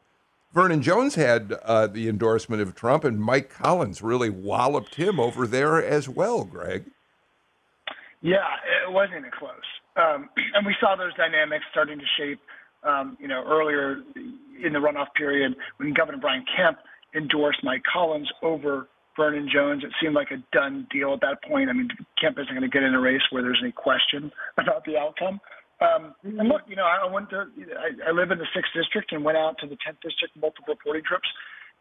Vernon 0.53 0.83
Jones 0.83 1.17
had 1.17 1.55
uh, 1.65 1.87
the 1.87 2.09
endorsement 2.09 2.63
of 2.63 2.75
Trump, 2.75 3.03
and 3.03 3.21
Mike 3.21 3.51
Collins 3.51 4.03
really 4.03 4.31
walloped 4.31 4.95
him 4.95 5.19
over 5.19 5.47
there 5.47 5.85
as 5.85 6.09
well, 6.09 6.45
Greg. 6.45 6.85
Yeah, 8.25 8.41
it 8.89 8.91
wasn't 8.91 9.19
even 9.19 9.31
close. 9.37 9.69
Um, 10.01 10.31
and 10.57 10.65
we 10.65 10.75
saw 10.81 10.97
those 10.97 11.13
dynamics 11.15 11.65
starting 11.71 11.99
to 11.99 12.09
shape, 12.17 12.41
um, 12.83 13.19
you 13.21 13.29
know, 13.29 13.45
earlier 13.47 14.01
in 14.17 14.73
the 14.73 14.81
runoff 14.81 15.13
period 15.15 15.55
when 15.77 15.93
Governor 15.93 16.19
Brian 16.19 16.45
Kemp 16.57 16.79
endorsed 17.15 17.61
Mike 17.63 17.83
Collins 17.85 18.31
over 18.43 18.89
Vernon 19.15 19.47
Jones. 19.53 19.85
It 19.85 19.93
seemed 20.01 20.15
like 20.15 20.31
a 20.33 20.43
done 20.57 20.89
deal 20.91 21.13
at 21.13 21.21
that 21.21 21.45
point. 21.45 21.69
I 21.69 21.75
mean, 21.75 21.89
Kemp 22.19 22.39
isn't 22.41 22.49
going 22.49 22.65
to 22.65 22.73
get 22.73 22.83
in 22.83 22.95
a 22.95 23.01
race 23.01 23.23
where 23.31 23.43
there's 23.43 23.61
any 23.63 23.73
question 23.73 24.33
about 24.59 24.85
the 24.87 24.97
outcome. 24.97 25.39
Um, 25.85 26.15
and 26.25 26.49
look, 26.49 26.63
you 26.67 26.77
know, 26.77 26.89
I 26.89 27.05
went 27.07 27.29
to, 27.31 27.45
I, 27.77 28.09
I 28.09 28.11
live 28.11 28.31
in 28.31 28.39
the 28.39 28.49
sixth 28.57 28.73
district 28.75 29.13
and 29.13 29.23
went 29.23 29.37
out 29.37 29.59
to 29.61 29.67
the 29.67 29.77
tenth 29.85 29.99
district 30.03 30.35
multiple 30.41 30.73
reporting 30.73 31.03
trips. 31.07 31.29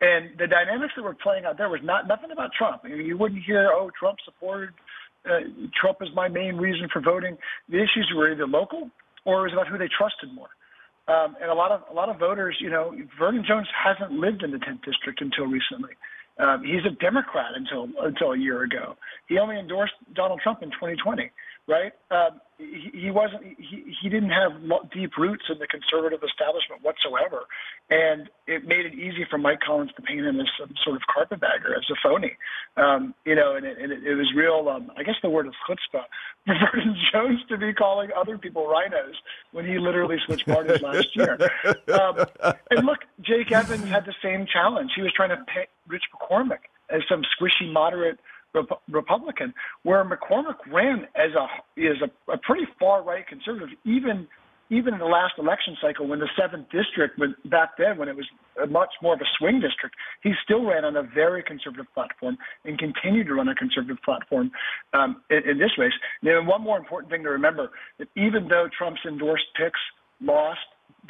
And 0.02 0.36
the 0.38 0.48
dynamics 0.48 0.94
that 0.98 1.04
were 1.04 1.16
playing 1.16 1.46
out 1.46 1.58
there 1.58 1.70
was 1.70 1.80
not 1.84 2.08
nothing 2.08 2.32
about 2.32 2.52
Trump. 2.58 2.82
I 2.84 2.90
mean, 2.90 3.06
you 3.06 3.18
wouldn't 3.18 3.44
hear, 3.46 3.72
oh, 3.72 3.90
Trump 3.98 4.18
supported, 4.26 4.76
Trump 5.80 5.98
is 6.02 6.10
my 6.16 6.28
main 6.28 6.58
reason 6.58 6.88
for 6.92 7.02
voting. 7.02 7.38
The 7.70 7.78
issues 7.78 8.12
were 8.16 8.32
either 8.32 8.48
local 8.48 8.90
or 9.26 9.40
it 9.40 9.44
was 9.44 9.54
about 9.54 9.68
who 9.68 9.78
they 9.78 9.88
trusted 9.88 10.34
more. 10.34 10.50
Um, 11.08 11.36
and 11.42 11.50
a 11.52 11.54
lot 11.54 11.72
of 11.72 11.82
a 11.92 11.94
lot 11.94 12.08
of 12.08 12.18
voters, 12.18 12.56
you 12.62 12.70
know, 12.70 12.96
Vernon 13.20 13.44
Jones 13.46 13.68
hasn't 13.76 14.12
lived 14.18 14.42
in 14.42 14.52
the 14.52 14.58
10th 14.58 14.84
district 14.86 15.22
until 15.22 15.46
recently. 15.46 15.92
Um, 16.40 16.64
he's 16.64 16.86
a 16.86 16.96
Democrat 16.96 17.52
until 17.56 17.90
until 18.02 18.32
a 18.32 18.38
year 18.38 18.64
ago. 18.64 18.96
He 19.28 19.38
only 19.38 19.60
endorsed 19.60 19.94
Donald 20.16 20.40
Trump 20.42 20.64
in 20.64 20.70
2020 20.72 21.30
right? 21.68 21.94
Um, 22.12 22.42
he, 22.58 22.92
he 22.94 23.12
wasn't. 23.12 23.44
He, 23.58 23.96
he 24.02 24.10
didn't 24.10 24.30
have 24.30 24.52
deep 24.92 25.18
roots 25.18 25.44
in 25.50 25.60
the 25.60 25.68
conservative 25.68 26.20
establishment 26.24 26.82
whatsoever, 26.82 27.44
and 27.90 28.30
it 28.48 28.68
made 28.68 28.86
it 28.86 28.94
easy 28.94 29.26
for 29.30 29.38
Mike 29.38 29.60
Collins 29.66 29.92
to 29.96 30.02
paint 30.02 30.26
him 30.26 30.40
as 30.40 30.48
some 30.60 30.74
sort 30.84 30.96
of 30.96 31.02
carpetbagger, 31.14 31.76
as 31.76 31.84
a 31.92 31.96
phony. 32.04 32.38
Um, 32.78 33.14
you 33.26 33.36
know, 33.36 33.56
and, 33.56 33.66
it, 33.66 33.78
and 33.80 33.92
it, 33.92 34.06
it 34.06 34.16
was 34.16 34.32
real. 34.36 34.70
Um, 34.70 34.92
I 34.98 35.04
guess 35.04 35.16
the 35.22 35.30
word 35.30 35.48
is 35.48 35.54
chutzpah 35.68 36.04
for 36.46 36.56
Vernon 36.72 36.96
Jones 37.12 37.40
to 37.50 37.58
be 37.58 37.74
calling 37.74 38.10
other 38.16 38.38
people 38.38 38.64
RINOs 38.64 39.16
when 39.52 39.66
he 39.66 39.80
literally 39.80 40.18
switched 40.26 40.46
parties 40.46 40.82
last 40.82 41.16
year. 41.16 41.38
Um, 41.94 42.26
and 42.72 42.86
look, 42.86 43.00
Jake 43.22 43.52
Evans 43.52 43.88
had 43.90 44.06
the 44.06 44.16
same 44.22 44.46
challenge. 44.52 44.92
He 44.96 45.02
was 45.02 45.12
trying 45.14 45.30
to 45.30 45.44
paint 45.54 45.70
Rich 45.88 46.04
McCormick 46.14 46.70
as 46.90 47.02
some 47.10 47.24
squishy 47.24 47.72
moderate 47.72 48.20
Rep- 48.54 48.82
Republican, 48.90 49.54
where 49.84 50.04
McCormick 50.04 50.58
ran 50.72 51.08
as 51.16 51.32
a 51.34 51.48
is 51.80 51.98
a, 52.02 52.32
a 52.32 52.38
pretty 52.38 52.66
far 52.80 53.04
right 53.04 53.26
conservative, 53.28 53.70
even 53.86 54.28
even 54.70 54.94
in 54.94 55.00
the 55.00 55.06
last 55.06 55.34
election 55.38 55.78
cycle 55.82 56.08
when 56.08 56.20
the 56.20 56.30
seventh 56.40 56.68
district 56.72 57.20
when 57.20 57.36
back 57.46 57.72
then 57.78 57.98
when 57.98 58.08
it 58.08 58.16
was 58.16 58.26
much 58.70 58.90
more 59.02 59.14
of 59.14 59.22
a 59.22 59.26
swing 59.38 59.60
district, 59.60 59.96
he 60.22 60.34
still 60.44 60.64
ran 60.66 60.86
on 60.86 60.96
a 60.96 61.04
very 61.04 61.44
conservative 61.44 61.86
platform 61.94 62.38
and 62.66 62.78
continued 62.80 63.28
to 63.28 63.34
run 63.34 63.48
a 63.50 63.56
conservative 63.56 63.98
platform 64.04 64.52
um, 64.94 65.22
in, 65.30 65.52
in 65.52 65.58
this 65.58 65.72
race. 65.78 65.94
Now, 66.22 66.44
one 66.44 66.62
more 66.62 66.78
important 66.78 67.12
thing 67.12 67.24
to 67.24 67.30
remember 67.30 67.72
that 68.00 68.08
even 68.16 68.48
though 68.48 68.68
Trump's 68.76 69.02
endorsed 69.08 69.46
picks 69.56 69.80
lost 70.22 70.60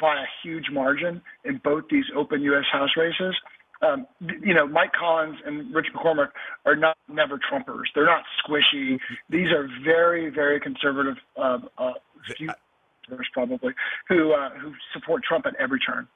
by 0.00 0.14
a 0.14 0.26
huge 0.42 0.66
margin 0.72 1.22
in 1.44 1.60
both 1.62 1.84
these 1.90 2.04
open 2.16 2.42
U.S. 2.42 2.64
House 2.72 2.90
races, 2.96 3.34
um, 3.84 4.06
you 4.42 4.54
know, 4.54 4.66
Mike 4.66 4.92
Collins 4.92 5.36
and 5.44 5.74
Rich 5.74 5.86
McCormick 5.94 6.28
are 6.64 6.76
not 6.76 6.96
never 7.08 7.38
Trumpers. 7.38 7.84
They're 7.94 8.06
not 8.06 8.24
squishy. 8.44 8.98
These 9.28 9.48
are 9.48 9.68
very, 9.84 10.30
very 10.30 10.60
conservative, 10.60 11.16
uh, 11.36 11.58
uh, 11.78 11.92
few 12.36 12.50
probably, 13.32 13.74
who 14.08 14.32
uh, 14.32 14.50
who 14.50 14.72
support 14.92 15.22
Trump 15.24 15.46
at 15.46 15.54
every 15.56 15.78
turn. 15.80 16.08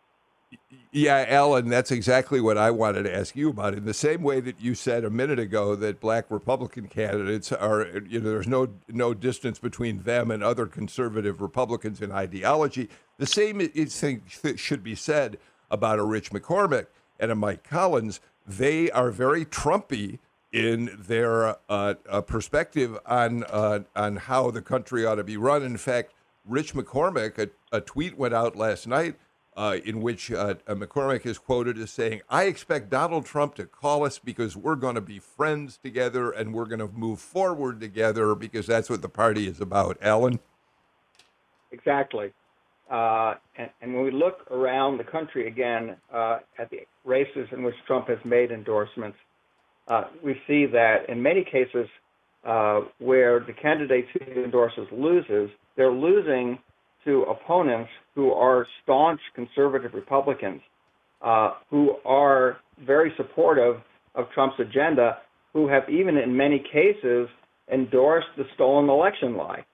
Yeah, 0.90 1.26
Alan, 1.28 1.68
that's 1.68 1.90
exactly 1.90 2.40
what 2.40 2.57
I 2.57 2.70
wanted 2.70 3.02
to 3.02 3.14
ask 3.14 3.37
you 3.37 3.50
about. 3.50 3.74
In 3.74 3.85
the 3.85 3.92
same 3.92 4.22
way 4.22 4.40
that 4.40 4.59
you 4.61 4.74
said 4.74 5.04
a 5.04 5.11
minute 5.11 5.38
ago 5.38 5.76
that 5.76 6.00
black 6.00 6.31
Republican 6.31 6.88
candidates 6.88 7.52
are, 7.52 7.87
you 8.09 8.20
know, 8.20 8.31
there's 8.31 8.48
no 8.48 8.68
no 8.88 9.12
distance 9.12 9.59
between 9.59 10.04
them 10.04 10.31
and 10.31 10.42
other 10.42 10.66
conservative 10.66 11.42
Republicans 11.42 12.00
in 12.00 12.11
ideology. 12.11 12.88
The 13.18 13.26
same 13.26 13.61
thing 13.61 14.22
should 14.57 14.83
be 14.83 14.94
said 14.94 15.38
about 15.70 15.98
a 15.98 16.04
Rich 16.04 16.31
McCormick 16.31 16.87
and 17.18 17.31
a 17.31 17.35
Mike 17.35 17.64
Collins, 17.64 18.20
they 18.46 18.90
are 18.90 19.11
very 19.11 19.44
Trumpy 19.44 20.18
in 20.52 20.90
their 20.98 21.57
uh, 21.68 21.94
uh, 22.09 22.20
perspective 22.22 22.98
on 23.07 23.44
uh, 23.44 23.81
on 23.94 24.16
how 24.16 24.50
the 24.50 24.62
country 24.62 25.04
ought 25.04 25.16
to 25.16 25.24
be 25.24 25.37
run. 25.37 25.62
In 25.62 25.76
fact, 25.76 26.14
Rich 26.46 26.74
McCormick, 26.74 27.38
a, 27.38 27.76
a 27.76 27.81
tweet 27.81 28.16
went 28.16 28.35
out 28.35 28.57
last 28.57 28.87
night 28.87 29.16
uh, 29.57 29.78
in 29.85 30.00
which 30.00 30.31
uh, 30.31 30.54
McCormick 30.68 31.26
is 31.26 31.38
quoted 31.38 31.76
as 31.78 31.90
saying, 31.90 32.22
"I 32.31 32.44
expect 32.44 32.88
Donald 32.88 33.26
Trump 33.26 33.57
to 33.57 33.66
call 33.66 34.04
us 34.04 34.18
because 34.18 34.57
we're 34.57 34.76
going 34.76 34.94
to 34.94 35.00
be 35.00 35.18
friends 35.18 35.76
together 35.76 36.31
and 36.31 36.54
we're 36.54 36.66
going 36.66 36.78
to 36.78 36.88
move 36.88 37.20
forward 37.20 37.81
together 37.81 38.35
because 38.35 38.66
that's 38.66 38.88
what 38.88 39.02
the 39.02 39.09
party 39.09 39.46
is 39.46 39.61
about." 39.61 39.98
Alan. 40.00 40.40
Exactly. 41.70 42.33
Uh, 42.90 43.35
and, 43.59 43.70
and, 43.83 43.94
when 43.94 44.03
we 44.03 44.11
look 44.11 44.51
around 44.51 44.96
the 44.96 45.05
country 45.05 45.46
again 45.46 45.94
uh, 46.12 46.38
at 46.59 46.70
the 46.70 46.79
races 47.05 47.46
in 47.53 47.62
which 47.62 47.74
Trump 47.87 48.09
has 48.09 48.16
made 48.24 48.51
endorsements, 48.51 49.18
uh, 49.88 50.05
we 50.24 50.35
see 50.46 50.64
that 50.64 51.09
in 51.09 51.22
many 51.22 51.44
cases 51.44 51.87
uh, 52.44 52.81
where 52.98 53.40
the 53.40 53.53
candidate 53.53 54.07
who 54.14 54.42
endorses 54.42 54.87
loses, 54.90 55.51
they're 55.77 55.92
losing 55.92 56.59
to 57.05 57.24
opponents 57.24 57.90
who 58.14 58.33
are 58.33 58.66
staunch 58.83 59.20
conservative 59.35 59.92
Republicans 59.92 60.62
uh, 61.22 61.55
who 61.70 61.96
are 62.05 62.59
very 62.87 63.12
supportive 63.16 63.81
of 64.14 64.27
Trump's 64.35 64.59
agenda, 64.61 65.18
who 65.53 65.68
have 65.68 65.88
even 65.88 66.16
in 66.16 66.37
many 66.37 66.62
cases 66.72 67.29
endorsed 67.72 68.29
the 68.37 68.44
stolen 68.55 68.88
election 68.88 69.37
lie. 69.37 69.64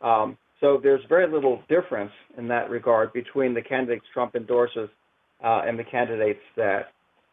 Um, 0.00 0.36
so 0.64 0.80
there's 0.82 1.02
very 1.10 1.30
little 1.30 1.62
difference 1.68 2.10
in 2.38 2.48
that 2.48 2.70
regard 2.70 3.12
between 3.12 3.52
the 3.52 3.60
candidates 3.60 4.06
Trump 4.14 4.34
endorses 4.34 4.88
uh, 5.44 5.60
and 5.66 5.78
the 5.78 5.84
candidates 5.84 6.40
that 6.56 6.86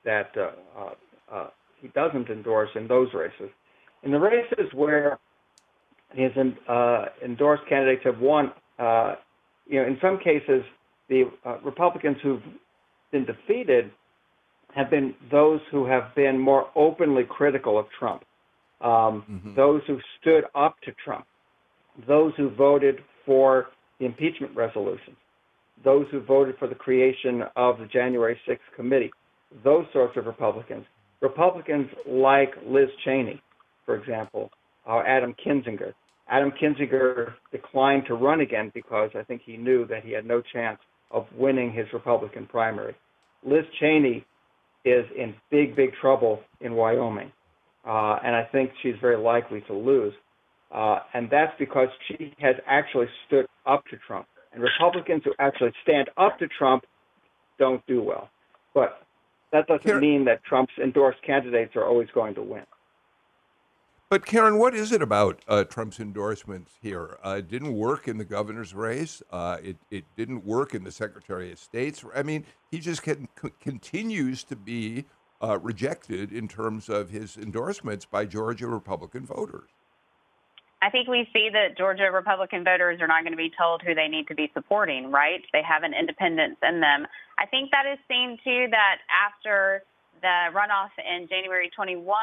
that 0.03 0.31
uh, 0.35 0.51
uh, 0.77 1.33
uh 1.33 1.49
he 1.79 1.87
doesn't 1.89 2.29
endorse 2.29 2.69
in 2.75 2.89
those 2.89 3.07
races. 3.13 3.49
In 4.03 4.11
the 4.11 4.19
races 4.19 4.65
where 4.73 5.17
his 6.13 6.31
uh, 6.67 7.05
endorsed 7.23 7.63
candidates 7.69 8.01
have 8.03 8.19
won, 8.19 8.51
uh, 8.77 9.15
you 9.65 9.81
know, 9.81 9.87
in 9.87 9.97
some 10.01 10.19
cases 10.19 10.61
the 11.07 11.23
Republicans 11.63 12.17
who've 12.21 12.43
been 13.13 13.25
defeated 13.25 13.91
have 14.75 14.89
been 14.89 15.15
those 15.31 15.61
who 15.71 15.85
have 15.85 16.13
been 16.15 16.37
more 16.37 16.67
openly 16.75 17.23
critical 17.23 17.79
of 17.79 17.85
Trump, 17.97 18.23
um, 18.81 19.23
mm-hmm. 19.29 19.55
those 19.55 19.81
who 19.87 19.99
stood 20.19 20.43
up 20.53 20.75
to 20.83 20.91
Trump, 21.03 21.25
those 22.07 22.33
who 22.35 22.49
voted 22.49 22.99
for 23.31 23.67
the 23.97 24.05
impeachment 24.05 24.53
resolutions, 24.53 25.15
those 25.85 26.05
who 26.11 26.19
voted 26.19 26.53
for 26.59 26.67
the 26.67 26.75
creation 26.75 27.43
of 27.55 27.77
the 27.79 27.85
January 27.85 28.37
6th 28.45 28.57
committee, 28.75 29.09
those 29.63 29.85
sorts 29.93 30.17
of 30.17 30.25
Republicans. 30.25 30.83
Republicans 31.21 31.87
like 32.05 32.49
Liz 32.67 32.89
Cheney, 33.05 33.41
for 33.85 33.95
example, 33.95 34.49
or 34.85 35.07
Adam 35.07 35.33
Kinzinger. 35.45 35.93
Adam 36.29 36.51
Kinzinger 36.61 37.35
declined 37.53 38.03
to 38.07 38.15
run 38.15 38.41
again 38.41 38.69
because 38.73 39.11
I 39.15 39.23
think 39.23 39.43
he 39.45 39.55
knew 39.55 39.87
that 39.87 40.03
he 40.03 40.11
had 40.11 40.25
no 40.25 40.41
chance 40.41 40.79
of 41.09 41.25
winning 41.37 41.71
his 41.71 41.85
Republican 41.93 42.47
primary. 42.47 42.95
Liz 43.45 43.63
Cheney 43.79 44.25
is 44.83 45.05
in 45.17 45.33
big, 45.49 45.73
big 45.77 45.91
trouble 46.01 46.41
in 46.59 46.73
Wyoming, 46.73 47.31
uh, 47.87 48.17
and 48.25 48.35
I 48.35 48.43
think 48.51 48.71
she's 48.83 48.95
very 48.99 49.17
likely 49.17 49.61
to 49.67 49.73
lose. 49.73 50.13
Uh, 50.71 50.99
and 51.13 51.29
that's 51.29 51.53
because 51.59 51.89
she 52.07 52.33
has 52.39 52.55
actually 52.65 53.07
stood 53.27 53.45
up 53.65 53.85
to 53.87 53.97
Trump. 53.97 54.27
And 54.53 54.63
Republicans 54.63 55.23
who 55.25 55.33
actually 55.39 55.73
stand 55.83 56.09
up 56.17 56.39
to 56.39 56.47
Trump 56.47 56.85
don't 57.57 57.85
do 57.87 58.01
well. 58.01 58.29
But 58.73 59.05
that 59.51 59.67
doesn't 59.67 59.83
Karen, 59.83 60.01
mean 60.01 60.25
that 60.25 60.43
Trump's 60.43 60.73
endorsed 60.81 61.21
candidates 61.23 61.75
are 61.75 61.85
always 61.85 62.07
going 62.13 62.35
to 62.35 62.41
win. 62.41 62.63
But 64.09 64.25
Karen, 64.25 64.57
what 64.57 64.73
is 64.75 64.91
it 64.91 65.01
about 65.01 65.41
uh, 65.47 65.63
Trump's 65.63 65.99
endorsements 65.99 66.73
here? 66.81 67.17
Uh, 67.23 67.35
it 67.39 67.47
didn't 67.47 67.73
work 67.73 68.09
in 68.09 68.17
the 68.17 68.25
governor's 68.25 68.73
race. 68.73 69.21
Uh, 69.31 69.57
it, 69.63 69.77
it 69.89 70.03
didn't 70.17 70.43
work 70.43 70.75
in 70.75 70.83
the 70.83 70.91
Secretary 70.91 71.51
of 71.51 71.59
State's. 71.59 72.03
I 72.13 72.23
mean, 72.23 72.45
he 72.69 72.79
just 72.79 73.03
can, 73.03 73.29
continues 73.61 74.43
to 74.45 74.57
be 74.57 75.05
uh, 75.41 75.59
rejected 75.59 76.33
in 76.33 76.49
terms 76.49 76.89
of 76.89 77.09
his 77.09 77.37
endorsements 77.37 78.05
by 78.05 78.25
Georgia 78.25 78.67
Republican 78.67 79.25
voters. 79.25 79.69
I 80.81 80.89
think 80.89 81.07
we 81.07 81.29
see 81.31 81.49
that 81.53 81.77
Georgia 81.77 82.09
Republican 82.11 82.63
voters 82.63 82.99
are 83.01 83.07
not 83.07 83.21
going 83.21 83.33
to 83.33 83.37
be 83.37 83.51
told 83.55 83.83
who 83.83 83.93
they 83.93 84.07
need 84.07 84.27
to 84.27 84.35
be 84.35 84.49
supporting, 84.53 85.11
right? 85.11 85.41
They 85.53 85.61
have 85.61 85.83
an 85.83 85.93
independence 85.93 86.57
in 86.67 86.81
them. 86.81 87.05
I 87.37 87.45
think 87.45 87.69
that 87.69 87.85
is 87.85 87.99
seen 88.09 88.37
too 88.43 88.65
that 88.71 88.97
after 89.13 89.83
the 90.21 90.49
runoff 90.53 90.89
in 90.97 91.27
January 91.27 91.69
21 91.75 92.17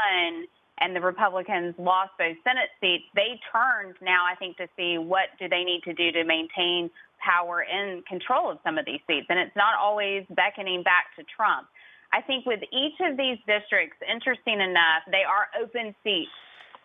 and 0.81 0.95
the 0.95 1.01
Republicans 1.01 1.75
lost 1.79 2.11
both 2.19 2.37
Senate 2.43 2.71
seats, 2.81 3.05
they 3.15 3.39
turned 3.53 3.95
now, 4.03 4.27
I 4.27 4.35
think, 4.35 4.57
to 4.57 4.67
see 4.77 4.99
what 4.99 5.31
do 5.39 5.49
they 5.49 5.63
need 5.63 5.83
to 5.85 5.95
do 5.95 6.11
to 6.11 6.25
maintain 6.25 6.91
power 7.23 7.63
and 7.63 8.05
control 8.07 8.51
of 8.51 8.59
some 8.65 8.79
of 8.79 8.87
these 8.87 9.01
seats. 9.07 9.27
And 9.29 9.39
it's 9.39 9.55
not 9.55 9.75
always 9.79 10.27
beckoning 10.31 10.83
back 10.83 11.15
to 11.19 11.23
Trump. 11.25 11.69
I 12.13 12.23
think 12.23 12.47
with 12.47 12.61
each 12.73 12.99
of 13.01 13.17
these 13.17 13.39
districts, 13.47 13.99
interesting 14.03 14.61
enough, 14.61 15.07
they 15.11 15.23
are 15.23 15.47
open 15.61 15.95
seats 16.03 16.31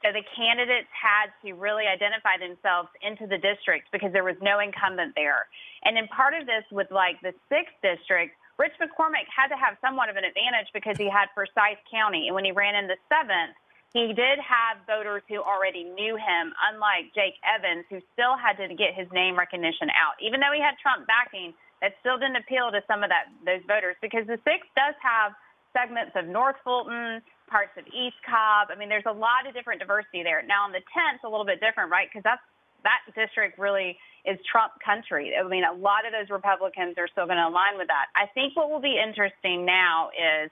so 0.03 0.11
the 0.11 0.23
candidates 0.35 0.91
had 0.91 1.31
to 1.47 1.55
really 1.55 1.87
identify 1.87 2.35
themselves 2.35 2.91
into 2.99 3.23
the 3.23 3.39
district 3.39 3.87
because 3.95 4.11
there 4.11 4.27
was 4.27 4.35
no 4.43 4.59
incumbent 4.59 5.15
there. 5.15 5.47
And 5.87 5.97
in 5.97 6.11
part 6.11 6.35
of 6.35 6.43
this 6.45 6.67
with 6.75 6.91
like 6.91 7.23
the 7.23 7.31
sixth 7.47 7.73
district, 7.79 8.35
Rich 8.59 8.75
McCormick 8.83 9.25
had 9.31 9.47
to 9.49 9.57
have 9.57 9.79
somewhat 9.79 10.11
of 10.11 10.19
an 10.19 10.27
advantage 10.27 10.67
because 10.75 10.99
he 10.99 11.09
had 11.09 11.31
Forsyth 11.33 11.79
County, 11.89 12.27
and 12.27 12.35
when 12.35 12.45
he 12.45 12.51
ran 12.51 12.75
in 12.75 12.85
the 12.85 12.99
seventh, 13.09 13.55
he 13.95 14.11
did 14.13 14.37
have 14.41 14.81
voters 14.85 15.23
who 15.29 15.41
already 15.41 15.85
knew 15.85 16.17
him, 16.17 16.53
unlike 16.69 17.13
Jake 17.13 17.37
Evans, 17.45 17.85
who 17.89 18.01
still 18.13 18.35
had 18.37 18.57
to 18.57 18.73
get 18.73 18.93
his 18.93 19.07
name 19.13 19.37
recognition 19.37 19.89
out. 19.93 20.17
Even 20.19 20.41
though 20.41 20.53
he 20.53 20.61
had 20.61 20.75
Trump 20.81 21.05
backing, 21.05 21.53
that 21.81 21.93
still 22.01 22.17
didn't 22.17 22.37
appeal 22.37 22.71
to 22.71 22.81
some 22.87 23.03
of 23.03 23.09
that 23.11 23.29
those 23.45 23.61
voters 23.67 23.95
because 24.01 24.25
the 24.25 24.39
sixth 24.47 24.71
does 24.73 24.95
have 25.03 25.35
segments 25.73 26.13
of 26.15 26.29
North 26.29 26.55
Fulton, 26.63 27.21
parts 27.49 27.73
of 27.77 27.85
East 27.89 28.17
Cobb. 28.23 28.69
I 28.71 28.77
mean, 28.77 28.87
there's 28.87 29.09
a 29.09 29.13
lot 29.13 29.49
of 29.49 29.53
different 29.53 29.81
diversity 29.81 30.23
there. 30.23 30.41
Now, 30.45 30.63
on 30.63 30.71
the 30.71 30.85
10th, 30.93 31.25
a 31.25 31.29
little 31.29 31.45
bit 31.45 31.59
different, 31.59 31.91
right? 31.91 32.07
Because 32.07 32.23
that's 32.23 32.41
that 32.83 33.01
district 33.15 33.57
really 33.57 33.97
is 34.25 34.37
Trump 34.47 34.73
country. 34.83 35.33
I 35.35 35.43
mean, 35.47 35.63
a 35.63 35.73
lot 35.73 36.05
of 36.05 36.11
those 36.11 36.29
Republicans 36.29 36.95
are 36.99 37.07
still 37.07 37.25
going 37.25 37.39
to 37.39 37.47
align 37.47 37.79
with 37.79 37.87
that. 37.87 38.11
I 38.15 38.27
think 38.31 38.55
what 38.55 38.69
will 38.69 38.83
be 38.83 38.99
interesting 38.99 39.65
now 39.65 40.11
is 40.15 40.51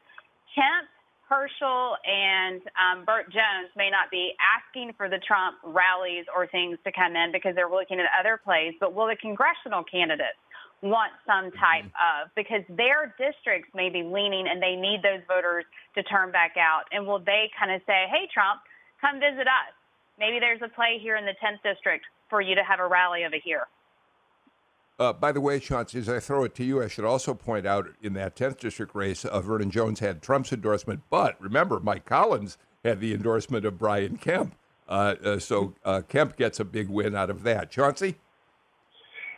Kemp 0.55 0.88
Herschel 1.32 1.95
and 2.03 2.59
um, 2.76 3.05
Burt 3.07 3.32
Jones 3.32 3.72
may 3.80 3.88
not 3.88 4.11
be 4.11 4.36
asking 4.39 4.91
for 4.99 5.07
the 5.07 5.19
Trump 5.24 5.55
rallies 5.63 6.28
or 6.28 6.47
things 6.47 6.76
to 6.84 6.91
come 6.91 7.15
in 7.15 7.32
because 7.32 7.55
they're 7.55 7.72
looking 7.72 8.03
at 8.03 8.07
other 8.19 8.36
plays, 8.36 8.76
but 8.80 8.91
will 8.91 9.07
the 9.07 9.15
congressional 9.15 9.84
candidates 9.88 10.39
want 10.82 11.12
some 11.26 11.52
type 11.52 11.86
mm-hmm. 11.86 12.26
of 12.26 12.34
because 12.36 12.66
their 12.70 13.14
districts 13.18 13.70
may 13.76 13.90
be 13.90 14.02
leaning 14.02 14.48
and 14.50 14.62
they 14.62 14.76
need 14.76 15.02
those 15.04 15.22
voters 15.28 15.66
to 15.96 16.02
turn 16.04 16.32
back 16.32 16.58
out 16.58 16.84
and 16.92 17.06
will 17.06 17.20
they 17.20 17.50
kind 17.58 17.72
of 17.72 17.82
say 17.86 18.06
hey 18.10 18.28
trump 18.34 18.62
come 19.00 19.20
visit 19.20 19.46
us 19.46 19.74
maybe 20.18 20.40
there's 20.40 20.62
a 20.64 20.70
play 20.70 20.98
here 21.00 21.18
in 21.18 21.26
the 21.26 21.38
10th 21.38 21.62
district 21.62 22.06
for 22.30 22.42
you 22.42 22.56
to 22.56 22.64
have 22.64 22.80
a 22.80 22.88
rally 22.88 23.26
over 23.26 23.38
here 23.44 23.68
uh, 25.00 25.12
by 25.12 25.32
the 25.32 25.42
way, 25.42 25.60
Chauncey, 25.60 25.98
as 25.98 26.08
I 26.08 26.20
throw 26.20 26.44
it 26.44 26.54
to 26.54 26.64
you, 26.64 26.84
I 26.84 26.88
should 26.88 27.06
also 27.06 27.34
point 27.34 27.66
out 27.66 27.88
in 28.04 28.14
that 28.14 28.36
10th 28.36 28.60
district 28.60 28.94
race, 28.94 29.26
uh, 29.26 29.42
Vernon 29.42 29.72
Jones 29.72 30.00
had 30.00 30.22
Trump's 30.22 30.54
endorsement, 30.54 31.02
but 31.10 31.42
remember, 31.42 31.80
Mike 31.80 32.06
Collins 32.06 32.60
had 32.86 33.00
the 33.00 33.12
endorsement 33.12 33.66
of 33.66 33.80
Brian 33.80 34.18
Kemp. 34.18 34.54
Uh, 34.88 35.16
uh 35.24 35.40
so 35.40 35.74
uh, 35.84 36.02
Kemp 36.08 36.38
gets 36.38 36.60
a 36.60 36.66
big 36.66 36.88
win 36.88 37.16
out 37.16 37.32
of 37.32 37.42
that. 37.42 37.72
Chauncey? 37.72 38.18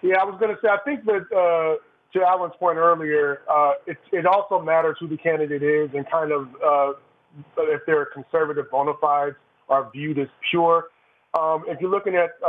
Yeah, 0.03 0.17
I 0.21 0.25
was 0.25 0.37
going 0.39 0.53
to 0.53 0.61
say, 0.61 0.67
I 0.67 0.77
think 0.85 1.05
that 1.05 1.25
uh, 1.31 1.81
to 2.13 2.25
Alan's 2.25 2.53
point 2.59 2.77
earlier, 2.77 3.41
it, 3.87 3.97
it 4.11 4.25
also 4.25 4.61
matters 4.61 4.97
who 4.99 5.07
the 5.07 5.17
candidate 5.17 5.63
is 5.63 5.89
and 5.95 6.05
kind 6.11 6.31
of 6.31 6.49
if 7.57 7.81
they're 7.87 8.05
conservative 8.05 8.69
bona 8.69 8.91
fides 9.01 9.35
are 9.69 9.89
viewed 9.91 10.19
as 10.19 10.27
pure. 10.51 10.89
Um, 11.33 11.63
if 11.67 11.79
you're 11.81 11.89
looking 11.89 12.15
at 12.15 12.39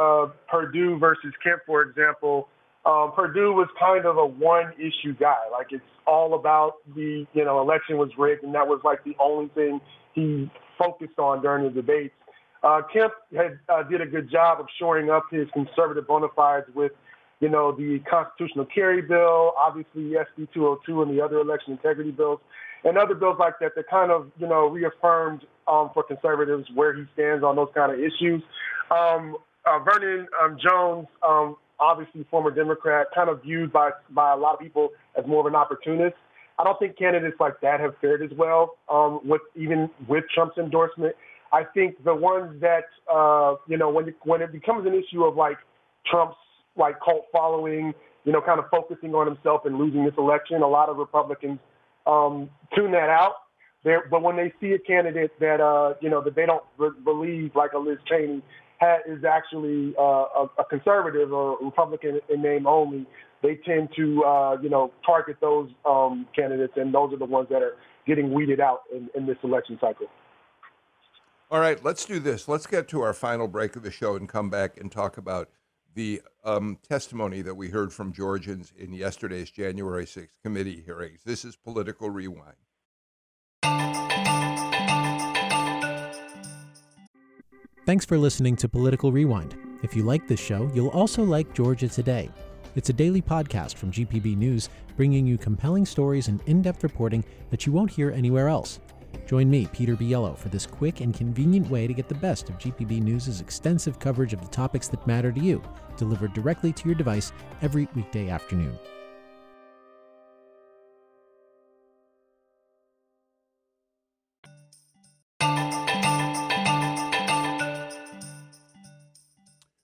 Perdue 0.48 0.98
versus 0.98 1.32
Kemp, 1.42 1.62
for 1.64 1.82
example, 1.82 2.48
um, 2.84 3.12
Perdue 3.16 3.52
was 3.52 3.68
kind 3.80 4.04
of 4.04 4.18
a 4.18 4.26
one 4.26 4.72
issue 4.76 5.14
guy. 5.14 5.38
Like 5.50 5.68
it's 5.70 5.82
all 6.06 6.34
about 6.34 6.74
the, 6.94 7.26
you 7.32 7.44
know, 7.44 7.60
election 7.60 7.96
was 7.96 8.10
rigged, 8.18 8.44
and 8.44 8.54
that 8.54 8.66
was 8.66 8.80
like 8.84 9.02
the 9.04 9.16
only 9.18 9.48
thing 9.54 9.80
he 10.12 10.50
focused 10.78 11.18
on 11.18 11.40
during 11.40 11.64
the 11.64 11.70
debates. 11.70 12.14
Uh, 12.62 12.82
Kemp 12.92 13.12
had 13.34 13.58
uh, 13.68 13.82
did 13.84 14.00
a 14.00 14.06
good 14.06 14.30
job 14.30 14.60
of 14.60 14.66
shoring 14.78 15.08
up 15.08 15.24
his 15.30 15.48
conservative 15.54 16.06
bona 16.06 16.28
fides 16.34 16.66
with, 16.74 16.92
you 17.44 17.50
know, 17.50 17.72
the 17.72 18.00
constitutional 18.10 18.64
carry 18.74 19.02
bill, 19.02 19.52
obviously 19.58 20.16
SB 20.16 20.48
202, 20.54 21.02
and 21.02 21.14
the 21.14 21.22
other 21.22 21.40
election 21.40 21.72
integrity 21.72 22.10
bills, 22.10 22.40
and 22.84 22.96
other 22.96 23.14
bills 23.14 23.36
like 23.38 23.52
that 23.60 23.72
that 23.76 23.84
kind 23.90 24.10
of, 24.10 24.30
you 24.38 24.48
know, 24.48 24.68
reaffirmed 24.68 25.42
um, 25.68 25.90
for 25.92 26.02
conservatives 26.02 26.66
where 26.72 26.94
he 26.94 27.04
stands 27.12 27.44
on 27.44 27.56
those 27.56 27.68
kind 27.74 27.92
of 27.92 27.98
issues. 27.98 28.42
Um, 28.90 29.36
uh, 29.66 29.78
Vernon 29.80 30.26
um, 30.42 30.56
Jones 30.56 31.06
um, 31.22 31.56
obviously 31.78 32.24
former 32.30 32.50
Democrat, 32.50 33.08
kind 33.14 33.28
of 33.28 33.42
viewed 33.42 33.70
by 33.70 33.90
by 34.08 34.32
a 34.32 34.36
lot 34.36 34.54
of 34.54 34.60
people 34.60 34.88
as 35.18 35.26
more 35.26 35.40
of 35.40 35.46
an 35.46 35.54
opportunist. 35.54 36.16
I 36.58 36.64
don't 36.64 36.78
think 36.78 36.96
candidates 36.96 37.36
like 37.40 37.60
that 37.60 37.80
have 37.80 37.94
fared 38.00 38.22
as 38.22 38.30
well 38.38 38.76
um, 38.88 39.20
with 39.22 39.42
even 39.54 39.90
with 40.08 40.24
Trump's 40.34 40.56
endorsement. 40.56 41.14
I 41.52 41.64
think 41.74 42.02
the 42.04 42.14
ones 42.14 42.58
that 42.62 42.84
uh, 43.12 43.56
you 43.68 43.76
know 43.76 43.90
when 43.90 44.14
when 44.24 44.40
it 44.40 44.50
becomes 44.50 44.86
an 44.86 44.94
issue 44.94 45.24
of 45.24 45.36
like 45.36 45.58
Trump's 46.10 46.36
like 46.76 46.96
cult 47.00 47.26
following, 47.32 47.94
you 48.24 48.32
know, 48.32 48.40
kind 48.40 48.58
of 48.58 48.66
focusing 48.70 49.14
on 49.14 49.26
himself 49.26 49.62
and 49.64 49.78
losing 49.78 50.04
this 50.04 50.14
election, 50.18 50.62
a 50.62 50.68
lot 50.68 50.88
of 50.88 50.96
Republicans 50.96 51.58
um, 52.06 52.50
tune 52.74 52.92
that 52.92 53.10
out. 53.10 53.34
They're, 53.84 54.06
but 54.10 54.22
when 54.22 54.36
they 54.36 54.52
see 54.60 54.72
a 54.72 54.78
candidate 54.78 55.38
that 55.40 55.60
uh, 55.60 55.94
you 56.00 56.08
know 56.08 56.22
that 56.22 56.34
they 56.34 56.46
don't 56.46 56.64
believe, 57.04 57.54
like 57.54 57.72
a 57.72 57.78
Liz 57.78 57.98
Cheney, 58.08 58.42
is 59.06 59.24
actually 59.24 59.94
uh, 59.98 60.02
a, 60.02 60.50
a, 60.58 60.64
conservative 60.68 61.32
or 61.32 61.58
Republican 61.60 62.20
in 62.28 62.42
name 62.42 62.66
only, 62.66 63.06
they 63.42 63.56
tend 63.56 63.88
to, 63.96 64.24
uh, 64.24 64.56
you 64.62 64.68
know, 64.68 64.90
target 65.04 65.36
those 65.40 65.70
um, 65.84 66.26
candidates, 66.34 66.74
and 66.76 66.94
those 66.94 67.12
are 67.12 67.18
the 67.18 67.24
ones 67.24 67.48
that 67.50 67.62
are 67.62 67.76
getting 68.06 68.32
weeded 68.32 68.60
out 68.60 68.82
in, 68.94 69.08
in 69.14 69.26
this 69.26 69.36
election 69.42 69.78
cycle. 69.80 70.06
All 71.50 71.60
right, 71.60 71.82
let's 71.84 72.04
do 72.04 72.18
this. 72.18 72.48
Let's 72.48 72.66
get 72.66 72.88
to 72.88 73.02
our 73.02 73.12
final 73.12 73.46
break 73.46 73.76
of 73.76 73.82
the 73.82 73.90
show 73.90 74.16
and 74.16 74.28
come 74.28 74.50
back 74.50 74.78
and 74.78 74.90
talk 74.90 75.16
about 75.16 75.50
the 75.94 76.20
um, 76.44 76.78
testimony 76.88 77.42
that 77.42 77.54
we 77.54 77.68
heard 77.68 77.92
from 77.92 78.12
Georgians 78.12 78.72
in 78.76 78.92
yesterday's 78.92 79.50
January 79.50 80.04
6th 80.04 80.28
committee 80.42 80.82
hearings. 80.84 81.20
This 81.24 81.44
is 81.44 81.56
Political 81.56 82.10
Rewind. 82.10 82.54
Thanks 87.86 88.04
for 88.04 88.18
listening 88.18 88.56
to 88.56 88.68
Political 88.68 89.12
Rewind. 89.12 89.56
If 89.82 89.94
you 89.94 90.04
like 90.04 90.26
this 90.26 90.40
show, 90.40 90.70
you'll 90.74 90.88
also 90.88 91.22
like 91.22 91.52
Georgia 91.54 91.86
Today. 91.86 92.30
It's 92.74 92.88
a 92.88 92.94
daily 92.94 93.22
podcast 93.22 93.74
from 93.74 93.92
GPB 93.92 94.36
News, 94.36 94.70
bringing 94.96 95.26
you 95.26 95.38
compelling 95.38 95.86
stories 95.86 96.28
and 96.28 96.40
in 96.46 96.62
depth 96.62 96.82
reporting 96.82 97.22
that 97.50 97.66
you 97.66 97.72
won't 97.72 97.90
hear 97.90 98.10
anywhere 98.10 98.48
else. 98.48 98.80
Join 99.26 99.48
me, 99.48 99.66
Peter 99.72 99.96
Biello, 99.96 100.36
for 100.36 100.50
this 100.50 100.66
quick 100.66 101.00
and 101.00 101.14
convenient 101.14 101.70
way 101.70 101.86
to 101.86 101.94
get 101.94 102.08
the 102.08 102.14
best 102.14 102.50
of 102.50 102.58
GPB 102.58 103.00
News' 103.00 103.40
extensive 103.40 103.98
coverage 103.98 104.34
of 104.34 104.42
the 104.42 104.48
topics 104.48 104.86
that 104.88 105.06
matter 105.06 105.32
to 105.32 105.40
you, 105.40 105.62
delivered 105.96 106.34
directly 106.34 106.74
to 106.74 106.86
your 106.86 106.94
device 106.94 107.32
every 107.62 107.88
weekday 107.94 108.28
afternoon. 108.28 108.78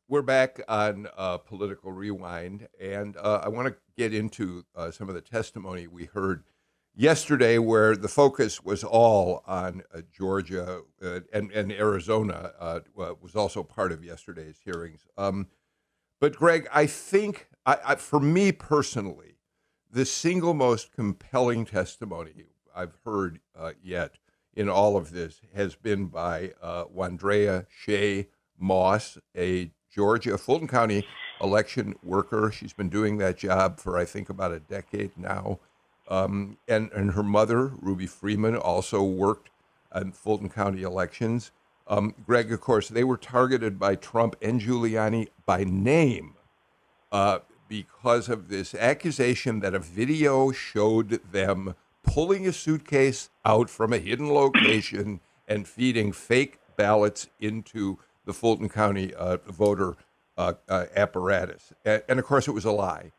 We're 0.07 0.23
back 0.23 0.61
on 0.69 1.07
uh, 1.17 1.39
Political 1.39 1.93
Rewind, 1.93 2.69
and 2.79 3.17
uh, 3.17 3.41
I 3.43 3.49
want 3.49 3.69
to 3.69 3.77
get 3.97 4.13
into 4.13 4.65
uh, 4.77 4.91
some 4.91 5.09
of 5.09 5.15
the 5.15 5.21
testimony 5.23 5.87
we 5.87 6.07
heard 6.07 6.43
yesterday, 6.95 7.59
where 7.59 7.97
the 7.97 8.09
focus 8.09 8.63
was 8.63 8.85
all 8.85 9.43
on 9.47 9.83
uh, 9.95 10.01
Georgia 10.13 10.83
uh, 11.03 11.21
and, 11.33 11.51
and 11.53 11.73
Arizona, 11.73 12.53
uh, 12.59 12.81
was 12.95 13.35
also 13.35 13.63
part 13.63 13.93
of 13.93 14.05
yesterday's 14.05 14.59
hearings. 14.65 15.07
Um, 15.17 15.49
but, 16.21 16.37
Greg, 16.37 16.69
I 16.73 16.87
think, 16.87 17.49
I, 17.65 17.79
I, 17.85 17.95
for 17.95 18.21
me 18.21 18.53
personally, 18.53 19.37
the 19.91 20.05
single 20.05 20.55
most 20.55 20.93
compelling 20.93 21.65
testimony 21.65 22.47
I've 22.75 22.97
heard 23.05 23.41
yet 23.83 24.13
in 24.55 24.69
all 24.69 24.97
of 24.97 25.11
this 25.11 25.41
has 25.55 25.75
been 25.75 26.07
by 26.07 26.53
Wandrea 26.63 27.67
Shaye 27.85 28.27
Moss, 28.59 29.19
a 29.37 29.73
Georgia, 29.93 30.39
Fulton 30.39 30.69
County 30.69 31.05
election 31.41 31.95
worker. 32.03 32.53
She's 32.53 32.73
been 32.73 32.89
doing 32.89 33.19
that 33.19 33.39
job 33.39 33.81
for, 33.81 33.99
I 33.99 34.05
think, 34.05 34.31
about 34.31 34.53
a 34.53 34.61
decade 34.61 35.17
now. 35.17 35.59
Um, 36.11 36.59
and, 36.67 36.91
and 36.93 37.13
her 37.13 37.23
mother, 37.23 37.73
Ruby 37.81 38.07
Freeman, 38.07 38.57
also 38.57 39.03
worked 39.03 39.51
in 39.95 40.13
Fulton 40.13 40.49
County 40.51 40.83
elections. 40.83 41.53
Um, 41.87 42.15
Greg, 42.27 42.53
of 42.53 42.61
course, 42.61 42.89
they 42.89 43.05
were 43.05 43.17
targeted 43.17 43.79
by 43.79 43.95
Trump 43.95 44.37
and 44.43 44.61
Giuliani 44.61 45.29
by 45.47 45.65
name 45.65 46.35
uh, 47.13 47.39
because 47.69 48.29
of 48.29 48.49
this 48.49 48.75
accusation 48.75 49.61
that 49.61 49.75
a 49.75 49.79
video 49.79 50.51
showed 50.53 51.21
them 51.33 51.75
pulling 52.03 52.47
a 52.47 52.53
suitcase 52.53 53.31
out 53.45 53.71
from 53.71 53.93
a 53.93 53.99
hidden 53.99 54.33
location 54.33 55.21
and 55.47 55.67
feeding 55.67 56.13
fake 56.13 56.59
ballots 56.77 57.29
into 57.41 57.99
the 58.25 58.33
Fulton 58.33 58.69
County 58.69 59.15
uh, 59.15 59.39
voter 59.47 59.97
uh, 60.37 60.55
uh, 60.69 60.87
apparatus. 60.97 61.73
And, 61.85 62.03
and, 62.09 62.19
of 62.19 62.25
course, 62.25 62.49
it 62.49 62.53
was 62.53 62.65
a 62.65 62.73
lie. 62.73 63.13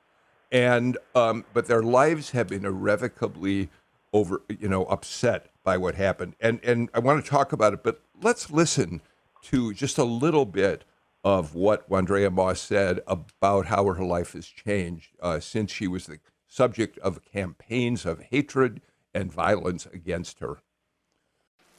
And 0.52 0.98
um, 1.16 1.46
but 1.54 1.68
their 1.68 1.84
lives 1.84 2.32
have 2.32 2.48
been 2.48 2.66
irrevocably 2.66 3.70
over, 4.14 4.42
you 4.50 4.68
know, 4.68 4.86
upset 4.86 5.48
by 5.64 5.78
what 5.78 5.96
happened. 5.96 6.36
And 6.40 6.60
and 6.64 6.90
I 6.94 7.00
want 7.00 7.24
to 7.24 7.30
talk 7.30 7.54
about 7.54 7.74
it, 7.74 7.84
but 7.84 8.02
let's 8.22 8.52
listen 8.52 9.02
to 9.44 9.74
just 9.74 9.98
a 9.98 10.04
little 10.04 10.46
bit 10.46 10.84
of 11.24 11.56
what 11.56 11.90
Wandrea 11.90 12.32
Moss 12.32 12.60
said 12.60 13.00
about 13.08 13.68
how 13.68 13.86
her 13.86 14.04
life 14.04 14.34
has 14.34 14.48
changed 14.48 15.10
uh, 15.22 15.40
since 15.40 15.72
she 15.72 15.88
was 15.88 16.08
the 16.08 16.20
subject 16.48 16.98
of 17.00 17.24
campaigns 17.24 18.06
of 18.06 18.20
hatred 18.20 18.82
and 19.14 19.32
violence 19.32 19.86
against 19.94 20.40
her. 20.40 20.58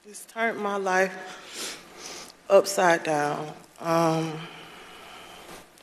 This 0.07 0.25
turned 0.25 0.59
my 0.59 0.77
life 0.77 2.25
upside 2.49 3.05
down. 3.05 3.53
Um, 3.81 4.33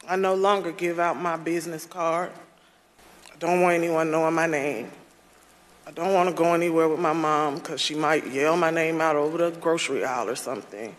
I 0.07 0.15
no 0.15 0.33
longer 0.35 0.71
give 0.71 0.99
out 0.99 1.17
my 1.17 1.37
business 1.37 1.85
card. 1.85 2.31
Don't 3.39 3.61
want 3.61 3.75
anyone 3.75 4.11
knowing 4.11 4.35
my 4.35 4.47
name. 4.47 4.91
I 5.87 5.91
don't 5.91 6.13
want 6.13 6.29
to 6.29 6.35
go 6.35 6.53
anywhere 6.53 6.89
with 6.89 6.99
my 6.99 7.13
mom 7.13 7.55
because 7.55 7.79
she 7.79 7.95
might 7.95 8.27
yell 8.27 8.57
my 8.57 8.69
name 8.69 8.99
out 8.99 9.15
over 9.15 9.37
the 9.37 9.57
grocery 9.57 10.03
aisle 10.03 10.29
or 10.29 10.35
something. 10.35 10.93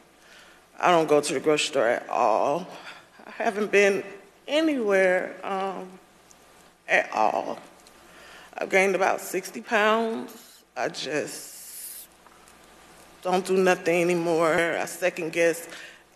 I 0.78 0.90
don't 0.90 1.06
go 1.06 1.20
to 1.20 1.34
the 1.34 1.40
grocery 1.40 1.66
store 1.66 1.86
at 1.86 2.08
all. 2.08 2.66
I 3.26 3.30
haven't 3.30 3.70
been 3.70 4.02
anywhere 4.48 5.36
um, 5.44 5.86
at 6.88 7.12
all. 7.12 7.58
I've 8.56 8.70
gained 8.70 8.94
about 8.94 9.20
60 9.20 9.60
pounds. 9.60 10.62
I 10.74 10.88
just 10.88 12.06
don't 13.20 13.44
do 13.44 13.58
nothing 13.58 14.00
anymore. 14.00 14.54
I 14.54 14.86
second 14.86 15.32
guess 15.32 15.68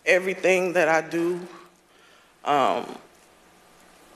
everything 0.03 0.73
that 0.73 0.89
I 0.89 1.07
do. 1.07 1.39
Um, 2.43 2.97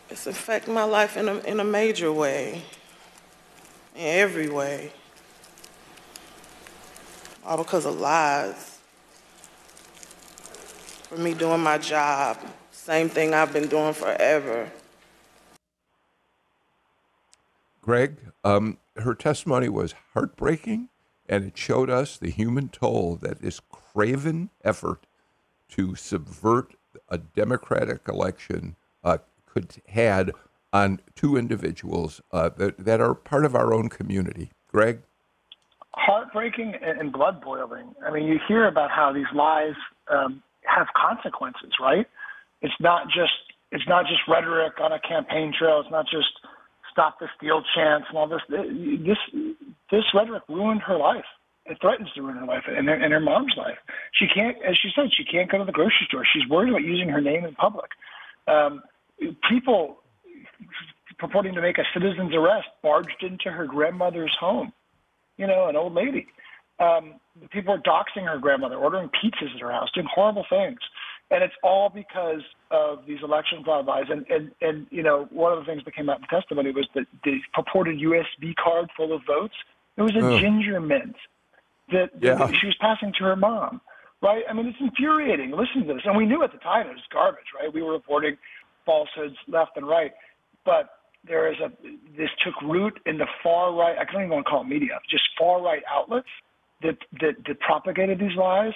it's 0.09 0.27
affecting 0.27 0.73
my 0.73 0.83
life 0.83 1.17
in 1.17 1.27
a, 1.27 1.37
in 1.39 1.59
a 1.59 1.63
major 1.63 2.11
way, 2.11 2.63
in 3.95 4.01
every 4.01 4.49
way. 4.49 4.91
All 7.45 7.57
because 7.57 7.85
of 7.85 7.99
lies. 7.99 8.79
For 11.09 11.17
me 11.17 11.33
doing 11.33 11.61
my 11.61 11.77
job, 11.77 12.37
same 12.71 13.09
thing 13.09 13.33
I've 13.33 13.51
been 13.51 13.67
doing 13.67 13.93
forever. 13.93 14.71
Greg, 17.81 18.17
um, 18.43 18.77
her 18.97 19.15
testimony 19.15 19.69
was 19.69 19.95
heartbreaking, 20.13 20.89
and 21.27 21.45
it 21.45 21.57
showed 21.57 21.89
us 21.89 22.17
the 22.17 22.29
human 22.29 22.69
toll 22.69 23.15
that 23.21 23.41
this 23.41 23.59
craven 23.71 24.49
effort 24.63 25.07
to 25.69 25.95
subvert 25.95 26.75
a 27.07 27.17
democratic 27.17 28.07
election 28.07 28.75
uh, 29.03 29.17
could 29.53 29.81
had 29.87 30.31
on 30.71 30.99
two 31.15 31.35
individuals 31.35 32.21
uh, 32.31 32.49
that, 32.57 32.77
that 32.77 33.01
are 33.01 33.13
part 33.15 33.45
of 33.45 33.55
our 33.55 33.73
own 33.73 33.89
community. 33.89 34.51
Greg? 34.67 35.01
Heartbreaking 35.93 36.75
and 36.81 37.11
blood 37.11 37.41
boiling. 37.41 37.93
I 38.05 38.11
mean, 38.11 38.25
you 38.25 38.39
hear 38.47 38.67
about 38.67 38.91
how 38.91 39.11
these 39.11 39.25
lies 39.33 39.73
um, 40.09 40.41
have 40.65 40.87
consequences, 40.95 41.71
right? 41.81 42.07
It's 42.61 42.73
not 42.79 43.07
just 43.07 43.33
it's 43.71 43.87
not 43.87 44.05
just 44.05 44.21
rhetoric 44.27 44.73
on 44.81 44.91
a 44.91 44.99
campaign 44.99 45.53
trail. 45.57 45.79
It's 45.79 45.91
not 45.91 46.05
just 46.05 46.29
stop 46.91 47.19
the 47.19 47.27
steal 47.37 47.63
chants 47.75 48.07
and 48.09 48.17
all 48.17 48.27
this. 48.27 48.41
This 48.49 49.17
this 49.91 50.03
rhetoric 50.13 50.43
ruined 50.47 50.81
her 50.81 50.97
life. 50.97 51.25
It 51.65 51.77
threatens 51.81 52.09
to 52.15 52.21
ruin 52.21 52.37
her 52.37 52.45
life 52.45 52.63
and 52.67 52.87
her, 52.87 52.95
and 52.95 53.13
her 53.13 53.19
mom's 53.19 53.53
life. 53.55 53.77
She 54.13 54.27
can't, 54.27 54.57
as 54.67 54.75
she 54.81 54.89
said, 54.95 55.09
she 55.15 55.23
can't 55.23 55.51
go 55.51 55.59
to 55.59 55.65
the 55.65 55.71
grocery 55.71 56.07
store. 56.07 56.25
She's 56.25 56.47
worried 56.49 56.69
about 56.69 56.83
using 56.83 57.09
her 57.09 57.21
name 57.21 57.45
in 57.45 57.53
public. 57.55 57.91
Um, 58.47 58.81
people 59.49 59.97
purporting 61.17 61.53
to 61.53 61.61
make 61.61 61.77
a 61.77 61.83
citizen's 61.93 62.33
arrest 62.33 62.67
barged 62.81 63.21
into 63.21 63.51
her 63.51 63.65
grandmother's 63.65 64.35
home. 64.39 64.71
You 65.37 65.47
know, 65.47 65.67
an 65.67 65.75
old 65.75 65.93
lady. 65.93 66.27
Um, 66.79 67.15
people 67.51 67.73
are 67.73 67.79
doxing 67.79 68.25
her 68.25 68.37
grandmother, 68.39 68.75
ordering 68.75 69.09
pizzas 69.09 69.53
at 69.53 69.61
her 69.61 69.71
house, 69.71 69.89
doing 69.93 70.07
horrible 70.13 70.45
things. 70.49 70.79
And 71.31 71.43
it's 71.43 71.53
all 71.61 71.89
because 71.89 72.41
of 72.71 73.05
these 73.05 73.19
election 73.21 73.63
fraud 73.63 73.85
lies. 73.85 74.05
And, 74.09 74.25
and, 74.29 74.51
and, 74.61 74.87
you 74.89 75.03
know, 75.03 75.27
one 75.31 75.53
of 75.53 75.59
the 75.59 75.65
things 75.65 75.83
that 75.85 75.95
came 75.95 76.09
out 76.09 76.17
in 76.17 76.21
the 76.29 76.35
testimony 76.35 76.71
was 76.71 76.87
that 76.95 77.05
the 77.23 77.39
purported 77.53 77.99
USB 77.99 78.55
card 78.55 78.89
full 78.97 79.13
of 79.13 79.21
votes, 79.27 79.53
it 79.97 80.01
was 80.01 80.15
a 80.15 80.25
oh. 80.25 80.39
ginger 80.39 80.79
mint 80.79 81.15
that, 81.91 82.09
yeah. 82.19 82.35
that 82.35 82.55
she 82.59 82.65
was 82.65 82.75
passing 82.79 83.13
to 83.19 83.25
her 83.25 83.35
mom 83.35 83.81
right? 84.21 84.43
I 84.49 84.53
mean, 84.53 84.67
it's 84.67 84.77
infuriating. 84.79 85.51
Listen 85.51 85.87
to 85.87 85.93
this. 85.93 86.03
And 86.05 86.17
we 86.17 86.25
knew 86.25 86.43
at 86.43 86.51
the 86.51 86.57
time 86.57 86.87
it 86.87 86.93
was 86.93 87.03
garbage, 87.11 87.45
right? 87.59 87.73
We 87.73 87.81
were 87.81 87.93
reporting 87.93 88.37
falsehoods 88.89 89.35
left 89.47 89.77
and 89.77 89.87
right. 89.87 90.11
But 90.65 90.89
there 91.27 91.51
is 91.51 91.59
a 91.59 91.69
this 92.17 92.29
took 92.43 92.59
root 92.63 92.99
in 93.05 93.17
the 93.17 93.27
far 93.43 93.73
right. 93.73 93.95
I 93.99 94.11
don't 94.11 94.23
even 94.23 94.29
want 94.31 94.45
to 94.47 94.49
call 94.49 94.61
it 94.61 94.67
media, 94.67 94.99
just 95.09 95.23
far 95.37 95.61
right 95.61 95.83
outlets 95.87 96.27
that 96.81 96.97
that, 97.21 97.35
that 97.47 97.59
propagated 97.59 98.19
these 98.19 98.35
lies. 98.35 98.73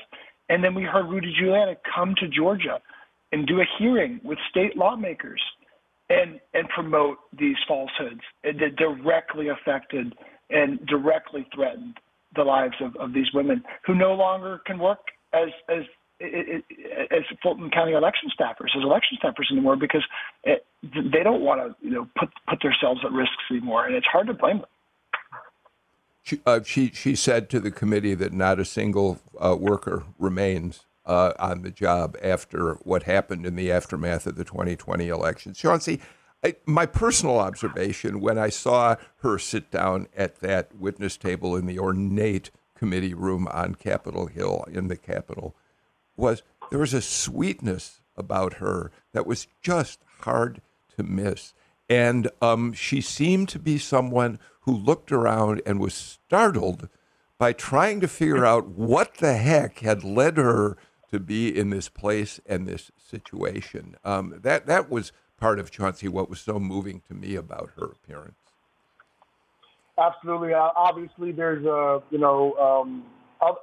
And 0.49 0.63
then 0.63 0.75
we 0.75 0.83
heard 0.83 1.09
Rudy 1.09 1.33
Giuliani 1.41 1.75
come 1.95 2.13
to 2.19 2.27
Georgia 2.27 2.79
and 3.31 3.47
do 3.47 3.59
a 3.59 3.65
hearing 3.79 4.19
with 4.23 4.37
state 4.51 4.77
lawmakers 4.77 5.41
and 6.09 6.39
and 6.53 6.69
promote 6.69 7.17
these 7.37 7.55
falsehoods 7.67 8.21
that 8.43 8.75
directly 8.77 9.47
affected 9.49 10.13
and 10.49 10.85
directly 10.85 11.47
threatened 11.55 11.97
the 12.35 12.43
lives 12.43 12.75
of, 12.81 12.95
of 12.97 13.13
these 13.13 13.27
women 13.33 13.63
who 13.85 13.95
no 13.95 14.13
longer 14.13 14.61
can 14.67 14.77
work 14.77 14.99
as 15.33 15.49
as 15.69 15.83
as 16.23 17.23
Fulton 17.41 17.69
County 17.69 17.93
election 17.93 18.29
staffers, 18.29 18.75
as 18.75 18.83
election 18.83 19.17
staffers 19.23 19.51
anymore, 19.51 19.75
because 19.75 20.03
it, 20.43 20.65
they 20.81 21.23
don't 21.23 21.41
want 21.41 21.61
to, 21.61 21.85
you 21.85 21.91
know, 21.91 22.07
put 22.17 22.29
put 22.47 22.61
themselves 22.61 23.01
at 23.05 23.11
risk 23.11 23.31
anymore, 23.51 23.85
and 23.85 23.95
it's 23.95 24.07
hard 24.07 24.27
to 24.27 24.33
blame 24.33 24.57
them. 24.57 24.67
She, 26.23 26.39
uh, 26.45 26.61
she, 26.63 26.89
she 26.91 27.15
said 27.15 27.49
to 27.49 27.59
the 27.59 27.71
committee 27.71 28.13
that 28.15 28.31
not 28.31 28.57
a 28.57 28.63
single 28.63 29.19
uh, 29.37 29.57
worker 29.59 30.05
remains 30.17 30.85
uh, 31.05 31.33
on 31.37 31.63
the 31.63 31.71
job 31.71 32.15
after 32.23 32.75
what 32.83 33.03
happened 33.03 33.45
in 33.45 33.57
the 33.57 33.69
aftermath 33.69 34.25
of 34.25 34.37
the 34.37 34.45
2020 34.45 35.09
election. 35.09 35.53
Chauncey, 35.53 35.99
I, 36.41 36.55
my 36.65 36.85
personal 36.85 37.39
observation 37.39 38.21
when 38.21 38.37
I 38.37 38.47
saw 38.49 38.95
her 39.17 39.37
sit 39.37 39.69
down 39.69 40.07
at 40.15 40.39
that 40.39 40.73
witness 40.75 41.17
table 41.17 41.57
in 41.57 41.65
the 41.65 41.77
ornate 41.77 42.51
committee 42.77 43.13
room 43.13 43.47
on 43.49 43.75
Capitol 43.75 44.27
Hill 44.27 44.65
in 44.71 44.87
the 44.87 44.97
Capitol 44.97 45.55
was 46.15 46.43
there 46.69 46.79
was 46.79 46.93
a 46.93 47.01
sweetness 47.01 48.01
about 48.15 48.55
her 48.55 48.91
that 49.13 49.27
was 49.27 49.47
just 49.61 49.99
hard 50.21 50.61
to 50.95 51.03
miss. 51.03 51.53
And 51.89 52.29
um, 52.41 52.73
she 52.73 53.01
seemed 53.01 53.49
to 53.49 53.59
be 53.59 53.77
someone 53.77 54.39
who 54.61 54.75
looked 54.75 55.11
around 55.11 55.61
and 55.65 55.79
was 55.79 55.93
startled 55.93 56.87
by 57.37 57.53
trying 57.53 57.99
to 57.99 58.07
figure 58.07 58.45
out 58.45 58.69
what 58.69 59.15
the 59.15 59.33
heck 59.33 59.79
had 59.79 60.03
led 60.03 60.37
her 60.37 60.77
to 61.11 61.19
be 61.19 61.55
in 61.55 61.69
this 61.69 61.89
place 61.89 62.39
and 62.45 62.67
this 62.67 62.91
situation. 62.97 63.95
Um, 64.03 64.39
that 64.41 64.65
that 64.65 64.89
was 64.89 65.11
part 65.37 65.59
of 65.59 65.69
Chauncey. 65.69 66.07
What 66.07 66.29
was 66.29 66.39
so 66.39 66.59
moving 66.59 67.01
to 67.07 67.13
me 67.13 67.35
about 67.35 67.71
her 67.75 67.85
appearance. 67.85 68.35
Absolutely. 69.97 70.53
Uh, 70.53 70.69
obviously, 70.75 71.31
there's 71.31 71.65
a 71.65 72.01
you 72.09 72.17
know 72.17 72.53
um, 72.53 73.03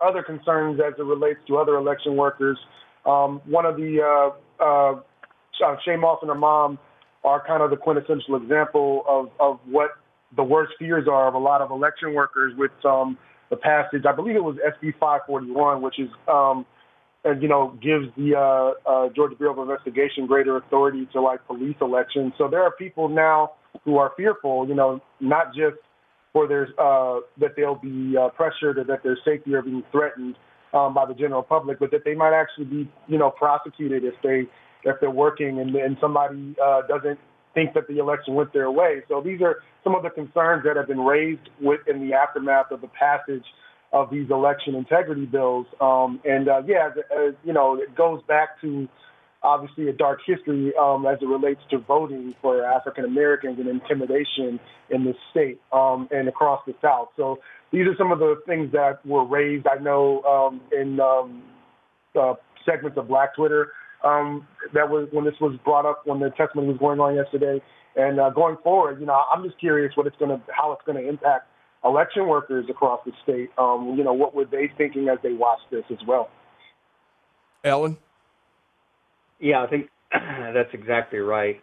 other 0.02 0.22
concerns 0.22 0.80
as 0.80 0.94
it 0.98 1.02
relates 1.02 1.40
to 1.48 1.56
other 1.56 1.76
election 1.76 2.16
workers. 2.16 2.58
Um, 3.06 3.40
one 3.46 3.66
of 3.66 3.76
the 3.76 4.00
uh, 4.02 4.62
uh, 4.62 4.92
uh, 4.92 5.76
Shaye 5.86 5.98
Moss 5.98 6.18
and 6.22 6.28
her 6.28 6.34
mom 6.34 6.78
are 7.24 7.44
kind 7.46 7.62
of 7.62 7.70
the 7.70 7.76
quintessential 7.76 8.36
example 8.36 9.04
of, 9.08 9.30
of 9.38 9.60
what 9.66 9.90
the 10.36 10.42
worst 10.42 10.72
fears 10.78 11.06
are 11.10 11.28
of 11.28 11.34
a 11.34 11.38
lot 11.38 11.60
of 11.60 11.70
election 11.70 12.14
workers 12.14 12.54
with 12.56 12.70
um, 12.84 13.18
the 13.50 13.56
passage. 13.56 14.04
I 14.08 14.12
believe 14.14 14.36
it 14.36 14.44
was 14.44 14.56
SB 14.56 14.92
541, 14.98 15.82
which 15.82 15.98
is 15.98 16.08
um, 16.28 16.64
you 17.24 17.48
know 17.48 17.76
gives 17.82 18.06
the 18.16 18.36
uh, 18.36 18.90
uh, 18.90 19.08
Georgia 19.14 19.34
Bureau 19.36 19.60
of 19.60 19.68
Investigation 19.68 20.26
greater 20.26 20.56
authority 20.56 21.08
to 21.12 21.20
like 21.20 21.46
police 21.46 21.76
elections. 21.80 22.32
So 22.38 22.48
there 22.48 22.62
are 22.62 22.70
people 22.70 23.08
now 23.08 23.52
who 23.84 23.98
are 23.98 24.12
fearful, 24.16 24.66
you 24.68 24.74
know, 24.74 25.00
not 25.20 25.54
just 25.54 25.76
or 26.34 26.46
there's 26.46 26.70
uh, 26.78 27.20
that 27.38 27.56
they'll 27.56 27.74
be 27.74 28.14
uh, 28.16 28.28
pressured 28.30 28.78
or 28.78 28.84
that 28.84 29.02
their 29.02 29.18
safety 29.24 29.54
are 29.54 29.62
being 29.62 29.82
threatened 29.90 30.36
um, 30.72 30.94
by 30.94 31.04
the 31.06 31.14
general 31.14 31.42
public, 31.42 31.78
but 31.78 31.90
that 31.90 32.04
they 32.04 32.14
might 32.14 32.32
actually 32.32 32.64
be, 32.64 32.92
you 33.08 33.18
know, 33.18 33.30
prosecuted 33.30 34.04
if 34.04 34.14
they 34.22 34.44
if 34.84 34.96
they're 35.00 35.10
working 35.10 35.60
and, 35.60 35.74
and 35.74 35.96
somebody 36.00 36.54
uh, 36.62 36.82
doesn't 36.88 37.18
think 37.52 37.74
that 37.74 37.86
the 37.88 37.98
election 37.98 38.34
went 38.34 38.52
their 38.52 38.70
way. 38.70 39.02
So 39.08 39.20
these 39.20 39.42
are 39.42 39.56
some 39.84 39.94
of 39.94 40.02
the 40.02 40.10
concerns 40.10 40.64
that 40.64 40.76
have 40.76 40.86
been 40.86 41.00
raised 41.00 41.48
with 41.60 41.80
in 41.86 42.06
the 42.06 42.14
aftermath 42.14 42.70
of 42.70 42.80
the 42.80 42.88
passage 42.88 43.44
of 43.92 44.10
these 44.10 44.30
election 44.30 44.74
integrity 44.74 45.26
bills. 45.26 45.66
Um, 45.80 46.20
and 46.24 46.48
uh, 46.48 46.62
yeah, 46.66 46.90
uh, 47.14 47.32
you 47.44 47.52
know, 47.52 47.74
it 47.74 47.94
goes 47.94 48.22
back 48.28 48.60
to 48.60 48.88
obviously 49.42 49.88
a 49.88 49.92
dark 49.92 50.20
history 50.26 50.72
um, 50.80 51.06
as 51.06 51.18
it 51.20 51.26
relates 51.26 51.60
to 51.70 51.78
voting 51.78 52.34
for 52.42 52.64
African 52.64 53.04
Americans 53.04 53.58
and 53.58 53.68
intimidation 53.68 54.60
in 54.90 55.04
this 55.04 55.16
state 55.30 55.60
um, 55.72 56.08
and 56.10 56.28
across 56.28 56.60
the 56.66 56.74
South. 56.82 57.08
So 57.16 57.38
these 57.72 57.86
are 57.86 57.96
some 57.96 58.12
of 58.12 58.18
the 58.18 58.36
things 58.46 58.72
that 58.72 59.04
were 59.06 59.24
raised. 59.24 59.66
I 59.66 59.80
know 59.82 60.22
um, 60.22 60.60
in 60.72 61.00
um, 61.00 61.42
uh, 62.18 62.34
segments 62.66 62.98
of 62.98 63.08
Black 63.08 63.34
Twitter 63.34 63.72
um, 64.04 64.46
that 64.74 64.88
was 64.88 65.08
when 65.12 65.24
this 65.24 65.34
was 65.40 65.58
brought 65.64 65.86
up 65.86 66.02
when 66.04 66.20
the 66.20 66.30
testimony 66.30 66.68
was 66.68 66.78
going 66.78 67.00
on 67.00 67.14
yesterday. 67.14 67.62
And 67.96 68.20
uh, 68.20 68.30
going 68.30 68.56
forward, 68.62 69.00
you 69.00 69.06
know, 69.06 69.20
I'm 69.32 69.42
just 69.42 69.58
curious 69.58 69.96
what 69.96 70.06
it's 70.06 70.16
going 70.16 70.30
to, 70.30 70.40
how 70.52 70.72
it's 70.72 70.82
going 70.86 71.02
to 71.02 71.08
impact 71.08 71.48
election 71.84 72.28
workers 72.28 72.66
across 72.68 73.00
the 73.04 73.12
state. 73.22 73.50
Um, 73.58 73.94
you 73.96 74.04
know, 74.04 74.12
what 74.12 74.34
were 74.34 74.44
they 74.44 74.70
thinking 74.76 75.08
as 75.08 75.18
they 75.22 75.32
watched 75.32 75.70
this 75.70 75.84
as 75.90 75.98
well? 76.06 76.28
Alan. 77.64 77.96
Yeah, 79.40 79.62
I 79.62 79.66
think 79.68 79.88
that's 80.12 80.70
exactly 80.74 81.18
right. 81.20 81.56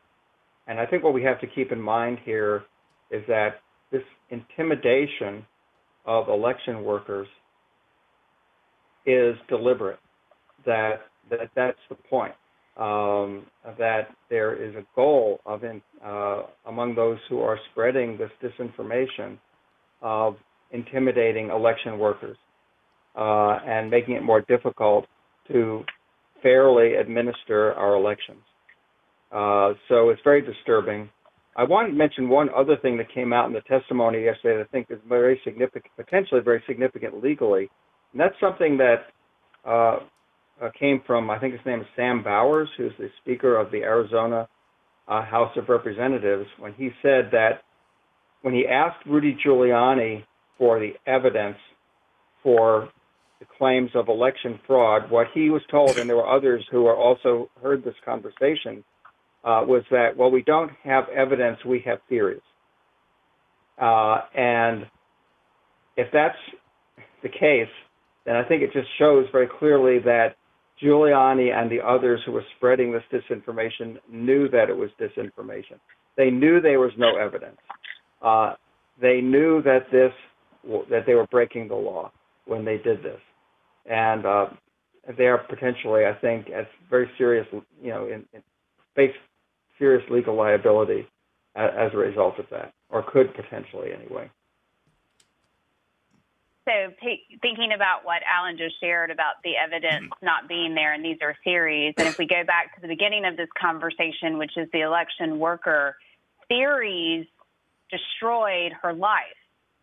And 0.67 0.79
I 0.79 0.85
think 0.85 1.03
what 1.03 1.13
we 1.13 1.23
have 1.23 1.39
to 1.41 1.47
keep 1.47 1.71
in 1.71 1.81
mind 1.81 2.19
here 2.25 2.63
is 3.11 3.23
that 3.27 3.61
this 3.91 4.03
intimidation 4.29 5.45
of 6.05 6.29
election 6.29 6.83
workers 6.83 7.27
is 9.05 9.35
deliberate. 9.49 9.99
That 10.65 11.01
that 11.29 11.49
that's 11.55 11.79
the 11.89 11.95
point. 11.95 12.33
Um, 12.77 13.47
that 13.79 14.09
there 14.29 14.55
is 14.55 14.75
a 14.75 14.83
goal 14.95 15.39
of 15.47 15.63
in, 15.63 15.81
uh, 16.05 16.43
among 16.67 16.93
those 16.95 17.17
who 17.27 17.39
are 17.41 17.57
spreading 17.71 18.17
this 18.19 18.29
disinformation 18.43 19.39
of 20.01 20.35
intimidating 20.71 21.49
election 21.49 21.97
workers 21.97 22.37
uh, 23.15 23.59
and 23.65 23.89
making 23.89 24.15
it 24.15 24.23
more 24.23 24.41
difficult 24.41 25.07
to 25.51 25.83
fairly 26.41 26.95
administer 26.95 27.73
our 27.73 27.95
elections. 27.95 28.41
Uh, 29.31 29.73
so 29.89 30.09
it's 30.09 30.21
very 30.23 30.41
disturbing. 30.41 31.09
I 31.55 31.63
want 31.63 31.89
to 31.89 31.93
mention 31.93 32.29
one 32.29 32.49
other 32.55 32.77
thing 32.77 32.97
that 32.97 33.11
came 33.13 33.33
out 33.33 33.47
in 33.47 33.53
the 33.53 33.61
testimony 33.61 34.23
yesterday 34.23 34.57
that 34.57 34.67
I 34.69 34.71
think 34.71 34.87
is 34.89 34.99
very 35.09 35.41
significant, 35.43 35.91
potentially 35.95 36.41
very 36.41 36.63
significant 36.67 37.23
legally, 37.23 37.69
and 38.11 38.21
that's 38.21 38.35
something 38.39 38.77
that 38.77 39.07
uh, 39.67 39.99
uh, 40.61 40.69
came 40.79 41.01
from, 41.05 41.29
I 41.29 41.39
think 41.39 41.53
his 41.53 41.65
name 41.65 41.81
is 41.81 41.87
Sam 41.95 42.23
Bowers, 42.23 42.69
who's 42.77 42.93
the 42.97 43.09
Speaker 43.21 43.57
of 43.57 43.71
the 43.71 43.79
Arizona 43.79 44.47
uh, 45.07 45.25
House 45.25 45.55
of 45.57 45.69
Representatives, 45.69 46.45
when 46.59 46.73
he 46.73 46.89
said 47.01 47.29
that 47.31 47.61
when 48.41 48.53
he 48.53 48.65
asked 48.67 49.05
Rudy 49.05 49.37
Giuliani 49.45 50.23
for 50.57 50.79
the 50.79 50.93
evidence 51.05 51.57
for 52.43 52.89
the 53.39 53.45
claims 53.57 53.91
of 53.93 54.07
election 54.07 54.59
fraud, 54.65 55.11
what 55.11 55.27
he 55.33 55.49
was 55.49 55.61
told, 55.69 55.97
and 55.97 56.09
there 56.09 56.15
were 56.15 56.27
others 56.27 56.65
who 56.71 56.87
are 56.87 56.95
also 56.95 57.49
heard 57.61 57.83
this 57.83 57.95
conversation, 58.03 58.83
uh, 59.43 59.63
was 59.65 59.83
that, 59.91 60.17
well, 60.17 60.31
we 60.31 60.41
don't 60.41 60.71
have 60.83 61.05
evidence, 61.09 61.57
we 61.65 61.81
have 61.85 61.99
theories. 62.09 62.41
Uh, 63.79 64.21
and 64.35 64.87
if 65.95 66.07
that's 66.11 66.37
the 67.21 67.29
case, 67.29 67.69
then 68.25 68.35
I 68.35 68.43
think 68.43 68.63
it 68.63 68.73
just 68.73 68.87
shows 68.97 69.25
very 69.31 69.47
clearly 69.59 69.99
that 69.99 70.35
Giuliani 70.83 71.53
and 71.53 71.71
the 71.71 71.79
others 71.85 72.21
who 72.25 72.31
were 72.31 72.43
spreading 72.57 72.91
this 72.91 73.03
disinformation 73.11 73.97
knew 74.11 74.49
that 74.49 74.69
it 74.69 74.75
was 74.75 74.89
disinformation. 74.99 75.79
They 76.17 76.29
knew 76.29 76.59
there 76.59 76.79
was 76.79 76.91
no 76.97 77.17
evidence. 77.17 77.57
Uh, 78.21 78.53
they 78.99 79.21
knew 79.21 79.61
that 79.61 79.91
this 79.91 80.11
that 80.89 81.03
they 81.05 81.13
were 81.13 81.27
breaking 81.27 81.69
the 81.69 81.75
law 81.75 82.11
when 82.47 82.65
they 82.65 82.77
did 82.77 83.03
this, 83.03 83.19
and 83.85 84.25
uh, 84.25 84.47
they 85.17 85.27
are 85.27 85.37
potentially, 85.37 86.05
I 86.05 86.13
think, 86.13 86.49
at 86.49 86.67
very 86.89 87.09
serious, 87.17 87.47
you 87.81 87.89
know, 87.89 88.05
in, 88.05 88.25
in 88.33 88.41
face 88.95 89.13
serious 89.77 90.03
legal 90.09 90.35
liability 90.35 91.07
as, 91.55 91.71
as 91.77 91.93
a 91.93 91.97
result 91.97 92.39
of 92.39 92.45
that, 92.51 92.73
or 92.89 93.03
could 93.03 93.33
potentially 93.33 93.91
anyway. 93.93 94.29
So, 96.65 96.91
thinking 97.41 97.71
about 97.73 98.03
what 98.03 98.21
Alan 98.29 98.57
just 98.57 98.77
shared 98.81 99.09
about 99.09 99.35
the 99.41 99.53
evidence 99.55 100.11
not 100.21 100.49
being 100.49 100.75
there, 100.75 100.91
and 100.91 101.03
these 101.03 101.17
are 101.21 101.33
theories, 101.45 101.93
and 101.97 102.09
if 102.09 102.17
we 102.17 102.27
go 102.27 102.43
back 102.45 102.75
to 102.75 102.81
the 102.81 102.89
beginning 102.89 103.23
of 103.23 103.37
this 103.37 103.47
conversation, 103.57 104.37
which 104.37 104.57
is 104.57 104.67
the 104.73 104.81
election 104.81 105.39
worker, 105.39 105.95
theories 106.49 107.25
destroyed 107.89 108.73
her 108.81 108.91
life, 108.91 109.23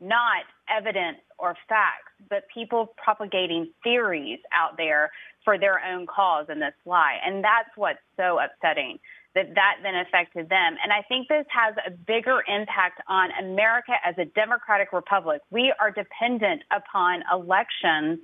not 0.05 0.45
evidence 0.69 1.19
or 1.39 1.57
facts, 1.69 2.13
but 2.29 2.45
people 2.53 2.95
propagating 3.03 3.71
theories 3.83 4.39
out 4.53 4.77
there 4.77 5.11
for 5.45 5.59
their 5.59 5.81
own 5.85 6.07
cause 6.07 6.47
in 6.49 6.61
this 6.61 6.75
lie. 6.85 7.17
And 7.25 7.43
that's 7.43 7.71
what's 7.77 7.99
so 8.17 8.39
upsetting 8.39 8.99
that 9.35 9.55
that 9.55 9.77
then 9.83 9.97
affected 9.97 10.49
them. 10.49 10.77
And 10.83 10.93
I 10.93 11.03
think 11.09 11.29
this 11.29 11.47
has 11.51 11.75
a 11.87 11.91
bigger 11.91 12.43
impact 12.47 13.01
on 13.09 13.31
America 13.41 13.93
as 14.07 14.15
a 14.19 14.27
democratic 14.27 14.93
republic. 14.93 15.41
We 15.51 15.73
are 15.81 15.91
dependent 15.91 16.63
upon 16.71 17.23
elections 17.33 18.21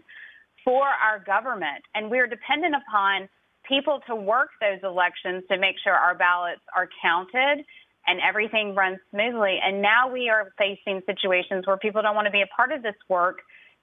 for 0.64 0.84
our 0.86 1.18
government, 1.24 1.82
and 1.94 2.10
we're 2.10 2.26
dependent 2.26 2.74
upon 2.76 3.28
people 3.66 4.00
to 4.06 4.14
work 4.14 4.50
those 4.60 4.78
elections 4.84 5.42
to 5.50 5.58
make 5.58 5.76
sure 5.82 5.94
our 5.94 6.14
ballots 6.14 6.60
are 6.76 6.88
counted 7.02 7.64
and 8.11 8.18
everything 8.28 8.74
runs 8.74 8.98
smoothly. 9.12 9.61
And 9.62 9.80
now 9.80 10.11
we 10.12 10.28
are 10.28 10.52
facing 10.58 11.00
situations 11.06 11.64
where 11.64 11.76
people 11.76 12.02
don't 12.02 12.16
want 12.16 12.26
to 12.26 12.32
be 12.32 12.42
a 12.42 12.50
part 12.54 12.72
of 12.72 12.82
this 12.82 12.96
work 13.08 13.38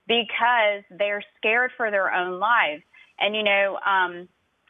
because 0.06 0.84
they're 0.92 1.24
scared 1.38 1.72
for 1.78 1.90
their 1.92 2.14
own 2.14 2.38
lives. 2.38 2.84
And, 3.20 3.34
you 3.34 3.44
know, 3.44 3.80
um, 3.86 4.28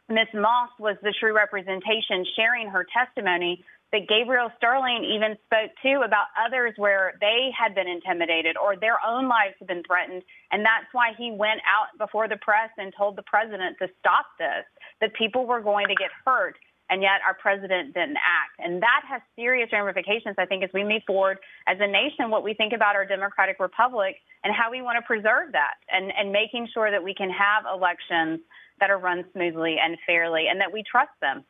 Ms. 0.08 0.28
Moss 0.32 0.70
was 0.78 0.96
the 1.02 1.12
true 1.18 1.34
representation 1.34 2.24
sharing 2.36 2.68
her 2.68 2.86
testimony. 2.96 3.64
But 3.90 4.06
Gabriel 4.06 4.52
Sterling 4.58 5.02
even 5.02 5.36
spoke 5.46 5.72
too 5.82 6.02
about 6.04 6.26
others 6.38 6.74
where 6.76 7.14
they 7.20 7.50
had 7.58 7.74
been 7.74 7.88
intimidated 7.88 8.56
or 8.56 8.76
their 8.76 8.98
own 9.04 9.28
lives 9.28 9.54
had 9.58 9.66
been 9.66 9.82
threatened. 9.82 10.22
And 10.52 10.62
that's 10.62 10.86
why 10.92 11.14
he 11.18 11.32
went 11.32 11.60
out 11.66 11.98
before 11.98 12.28
the 12.28 12.36
press 12.36 12.70
and 12.78 12.92
told 12.96 13.16
the 13.16 13.22
president 13.22 13.76
to 13.80 13.88
stop 13.98 14.26
this, 14.38 14.64
that 15.00 15.14
people 15.14 15.46
were 15.46 15.60
going 15.60 15.88
to 15.88 15.94
get 15.96 16.10
hurt. 16.24 16.54
And 16.90 17.02
yet 17.02 17.20
our 17.26 17.34
president 17.34 17.92
didn't 17.92 18.16
act. 18.16 18.58
And 18.58 18.82
that 18.82 19.02
has 19.08 19.20
serious 19.36 19.68
ramifications, 19.72 20.36
I 20.38 20.46
think, 20.46 20.64
as 20.64 20.70
we 20.72 20.84
move 20.84 21.02
forward 21.06 21.38
as 21.66 21.76
a 21.80 21.86
nation, 21.86 22.30
what 22.30 22.42
we 22.42 22.54
think 22.54 22.72
about 22.72 22.96
our 22.96 23.04
democratic 23.04 23.60
republic 23.60 24.16
and 24.42 24.54
how 24.54 24.70
we 24.70 24.80
want 24.80 24.96
to 24.96 25.06
preserve 25.06 25.52
that 25.52 25.74
and, 25.90 26.12
and 26.16 26.32
making 26.32 26.68
sure 26.72 26.90
that 26.90 27.02
we 27.02 27.14
can 27.14 27.28
have 27.30 27.64
elections 27.72 28.40
that 28.80 28.90
are 28.90 28.98
run 28.98 29.24
smoothly 29.32 29.76
and 29.82 29.98
fairly 30.06 30.46
and 30.50 30.60
that 30.60 30.72
we 30.72 30.82
trust 30.90 31.10
them. 31.20 31.44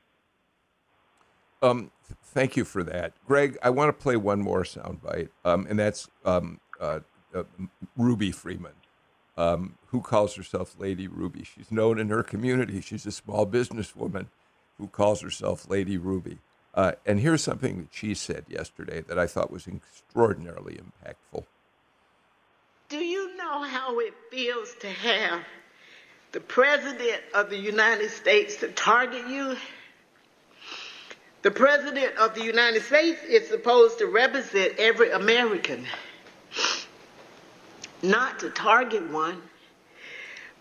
Um, 1.62 1.91
thank 2.24 2.57
you 2.57 2.64
for 2.64 2.82
that. 2.84 3.12
Greg, 3.26 3.59
I 3.62 3.70
want 3.70 3.89
to 3.89 4.03
play 4.03 4.16
one 4.16 4.41
more 4.41 4.62
soundbite, 4.62 5.28
um, 5.45 5.66
and 5.68 5.78
that's 5.78 6.09
um, 6.24 6.61
uh, 6.80 7.01
uh, 7.34 7.43
Ruby 7.97 8.30
Freeman, 8.30 8.72
um, 9.36 9.76
who 9.86 10.01
calls 10.01 10.36
herself 10.36 10.76
Lady 10.78 11.09
Ruby. 11.09 11.45
She's 11.45 11.72
known 11.72 11.99
in 11.99 12.09
her 12.09 12.22
community. 12.22 12.80
She's 12.80 13.07
a 13.07 13.12
small 13.12 13.47
businesswoman 13.47 14.26
who 14.78 14.86
calls 14.88 15.20
herself 15.20 15.68
Lady 15.68 15.98
Ruby. 15.98 16.38
Uh, 16.74 16.92
and 17.04 17.20
here's 17.20 17.42
something 17.42 17.78
that 17.78 17.88
she 17.90 18.14
said 18.14 18.44
yesterday 18.48 19.00
that 19.02 19.18
I 19.18 19.26
thought 19.26 19.50
was 19.50 19.66
extraordinarily 19.66 20.78
impactful. 20.78 21.44
Do 22.88 22.98
you 22.98 23.36
know 23.36 23.62
how 23.62 23.98
it 23.98 24.14
feels 24.30 24.74
to 24.80 24.88
have 24.88 25.42
the 26.32 26.40
President 26.40 27.20
of 27.34 27.50
the 27.50 27.58
United 27.58 28.10
States 28.10 28.56
to 28.56 28.68
target 28.68 29.26
you? 29.28 29.56
The 31.42 31.50
President 31.50 32.16
of 32.16 32.34
the 32.34 32.42
United 32.42 32.82
States 32.82 33.22
is 33.24 33.48
supposed 33.48 33.98
to 33.98 34.06
represent 34.06 34.74
every 34.78 35.10
American, 35.10 35.86
not 38.02 38.40
to 38.40 38.50
target 38.50 39.10
one. 39.10 39.40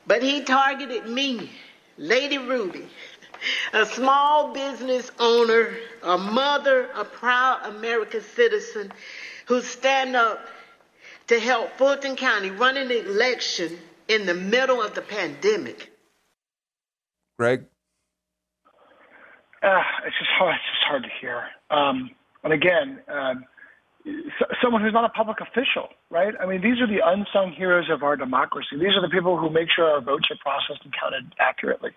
But 0.06 0.24
he 0.24 0.42
targeted 0.42 1.08
me, 1.08 1.52
Lady 1.98 2.38
Ruby, 2.38 2.88
a 3.74 3.86
small 3.86 4.54
business 4.54 5.12
owner, 5.20 5.76
a 6.04 6.18
mother, 6.18 6.90
a 6.96 7.06
proud 7.06 7.66
American 7.66 8.22
citizen 8.22 8.92
who 9.48 9.62
stand 9.62 10.16
up 10.16 10.46
to 11.28 11.40
help 11.40 11.72
Fulton 11.78 12.16
County 12.16 12.52
run 12.52 12.78
an 12.78 12.92
election 12.92 13.78
in 14.08 14.26
the 14.26 14.34
middle 14.34 14.82
of 14.82 14.96
the 14.96 15.02
pandemic. 15.02 15.92
Greg? 17.38 17.66
Uh, 19.62 19.82
it's 20.06 20.18
just 20.18 20.32
hard. 20.38 20.56
It's 20.56 20.64
just 20.72 20.86
hard 20.88 21.04
to 21.04 21.10
hear. 21.20 21.44
Um, 21.70 22.12
and 22.44 22.54
again, 22.54 23.00
um, 23.08 23.46
so, 24.40 24.46
someone 24.64 24.82
who's 24.82 24.94
not 24.94 25.04
a 25.04 25.10
public 25.10 25.38
official, 25.42 25.90
right? 26.10 26.34
I 26.40 26.46
mean, 26.46 26.62
these 26.62 26.80
are 26.80 26.88
the 26.88 27.02
unsung 27.04 27.52
heroes 27.52 27.90
of 27.90 28.04
our 28.04 28.16
democracy. 28.16 28.78
These 28.80 28.96
are 28.96 29.02
the 29.02 29.10
people 29.10 29.38
who 29.38 29.50
make 29.50 29.68
sure 29.76 29.86
our 29.86 30.02
votes 30.02 30.28
are 30.32 30.38
processed 30.38 30.84
and 30.86 30.94
counted 30.94 31.34
accurately. 31.40 31.92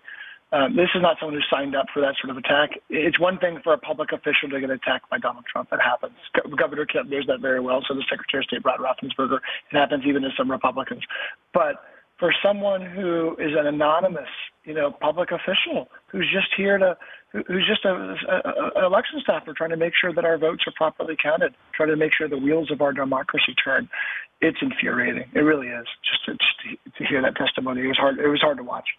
Um, 0.53 0.75
this 0.75 0.89
is 0.93 1.01
not 1.01 1.17
someone 1.19 1.39
who 1.39 1.55
signed 1.55 1.75
up 1.75 1.85
for 1.93 2.01
that 2.01 2.15
sort 2.21 2.29
of 2.31 2.37
attack. 2.37 2.71
It's 2.89 3.19
one 3.19 3.37
thing 3.37 3.59
for 3.63 3.71
a 3.73 3.77
public 3.77 4.11
official 4.11 4.49
to 4.49 4.59
get 4.59 4.69
attacked 4.69 5.09
by 5.09 5.17
Donald 5.17 5.45
Trump. 5.45 5.69
That 5.69 5.79
happens. 5.81 6.13
Governor 6.57 6.85
Kemp 6.85 7.09
knows 7.09 7.25
that 7.27 7.39
very 7.39 7.61
well. 7.61 7.81
So 7.87 7.93
does 7.93 8.03
Secretary 8.09 8.43
of 8.43 8.47
State 8.47 8.63
Brad 8.63 8.79
Raffensperger. 8.79 9.37
It 9.37 9.77
happens 9.77 10.03
even 10.05 10.23
to 10.23 10.29
some 10.37 10.51
Republicans. 10.51 11.03
But 11.53 11.81
for 12.19 12.33
someone 12.43 12.81
who 12.85 13.35
is 13.39 13.53
an 13.57 13.65
anonymous, 13.65 14.27
you 14.65 14.73
know, 14.73 14.91
public 14.91 15.31
official 15.31 15.87
who's 16.07 16.29
just 16.31 16.49
here 16.55 16.77
to, 16.77 16.97
who's 17.31 17.65
just 17.65 17.85
an 17.85 18.17
election 18.75 19.21
staffer 19.23 19.53
trying 19.53 19.69
to 19.69 19.77
make 19.77 19.93
sure 19.99 20.13
that 20.13 20.25
our 20.25 20.37
votes 20.37 20.65
are 20.67 20.73
properly 20.75 21.15
counted, 21.21 21.55
trying 21.73 21.89
to 21.89 21.95
make 21.95 22.13
sure 22.13 22.27
the 22.27 22.37
wheels 22.37 22.69
of 22.71 22.81
our 22.81 22.91
democracy 22.91 23.55
turn. 23.55 23.89
It's 24.41 24.57
infuriating. 24.61 25.29
It 25.33 25.39
really 25.39 25.67
is. 25.67 25.87
Just 26.03 26.25
to, 26.25 26.31
just 26.33 26.97
to 26.97 27.05
hear 27.05 27.21
that 27.21 27.37
testimony, 27.37 27.83
it 27.83 27.87
was 27.87 27.97
hard. 27.97 28.19
It 28.19 28.27
was 28.27 28.41
hard 28.41 28.57
to 28.57 28.63
watch. 28.63 28.89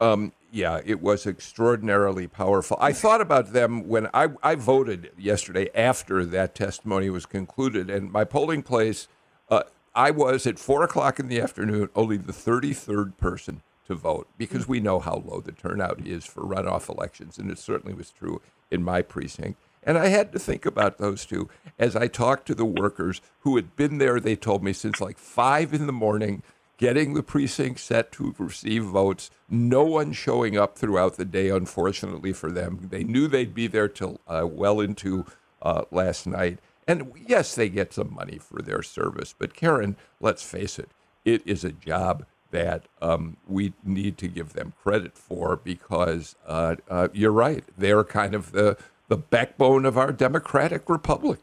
Um, 0.00 0.32
yeah, 0.52 0.80
it 0.84 1.00
was 1.00 1.26
extraordinarily 1.26 2.26
powerful. 2.26 2.76
I 2.80 2.92
thought 2.92 3.20
about 3.20 3.52
them 3.52 3.88
when 3.88 4.08
I, 4.14 4.28
I 4.42 4.54
voted 4.54 5.10
yesterday 5.18 5.68
after 5.74 6.24
that 6.26 6.54
testimony 6.54 7.10
was 7.10 7.26
concluded, 7.26 7.90
and 7.90 8.10
my 8.10 8.24
polling 8.24 8.62
place. 8.62 9.08
Uh, 9.48 9.62
I 9.94 10.10
was 10.10 10.46
at 10.46 10.58
four 10.58 10.82
o'clock 10.82 11.18
in 11.18 11.28
the 11.28 11.40
afternoon 11.40 11.88
only 11.94 12.18
the 12.18 12.32
33rd 12.32 13.16
person 13.16 13.62
to 13.86 13.94
vote 13.94 14.28
because 14.36 14.68
we 14.68 14.80
know 14.80 14.98
how 14.98 15.22
low 15.24 15.40
the 15.40 15.52
turnout 15.52 16.06
is 16.06 16.24
for 16.26 16.42
runoff 16.42 16.88
elections, 16.88 17.38
and 17.38 17.50
it 17.50 17.58
certainly 17.58 17.94
was 17.94 18.10
true 18.10 18.42
in 18.70 18.82
my 18.82 19.00
precinct. 19.00 19.58
And 19.82 19.96
I 19.96 20.08
had 20.08 20.32
to 20.32 20.38
think 20.38 20.66
about 20.66 20.98
those 20.98 21.24
two 21.24 21.48
as 21.78 21.94
I 21.94 22.08
talked 22.08 22.46
to 22.46 22.54
the 22.54 22.64
workers 22.64 23.20
who 23.40 23.56
had 23.56 23.76
been 23.76 23.98
there, 23.98 24.18
they 24.18 24.34
told 24.34 24.62
me, 24.62 24.72
since 24.72 25.00
like 25.00 25.16
five 25.16 25.72
in 25.72 25.86
the 25.86 25.92
morning, 25.92 26.42
getting 26.78 27.14
the 27.14 27.22
precinct 27.22 27.80
set 27.80 28.12
to 28.12 28.34
receive 28.38 28.84
votes. 28.84 29.30
No 29.48 29.82
one 29.82 30.12
showing 30.12 30.58
up 30.58 30.76
throughout 30.76 31.16
the 31.16 31.24
day, 31.24 31.48
unfortunately 31.48 32.32
for 32.32 32.50
them. 32.50 32.88
They 32.90 33.04
knew 33.04 33.28
they'd 33.28 33.54
be 33.54 33.66
there 33.66 33.88
till 33.88 34.20
uh, 34.28 34.46
well 34.50 34.80
into 34.80 35.26
uh, 35.62 35.82
last 35.90 36.26
night. 36.26 36.58
And 36.86 37.12
yes, 37.26 37.54
they 37.54 37.68
get 37.68 37.92
some 37.92 38.14
money 38.14 38.38
for 38.38 38.62
their 38.62 38.82
service. 38.82 39.34
But 39.36 39.54
Karen, 39.54 39.96
let's 40.20 40.42
face 40.42 40.78
it, 40.78 40.90
it 41.24 41.42
is 41.44 41.64
a 41.64 41.72
job 41.72 42.24
that 42.52 42.84
um, 43.02 43.36
we 43.48 43.72
need 43.84 44.16
to 44.18 44.28
give 44.28 44.52
them 44.52 44.72
credit 44.82 45.18
for 45.18 45.56
because 45.56 46.36
uh, 46.46 46.76
uh, 46.88 47.08
you're 47.12 47.32
right. 47.32 47.64
They're 47.76 48.04
kind 48.04 48.34
of 48.34 48.52
the, 48.52 48.76
the 49.08 49.16
backbone 49.16 49.84
of 49.84 49.98
our 49.98 50.12
democratic 50.12 50.88
republic. 50.88 51.40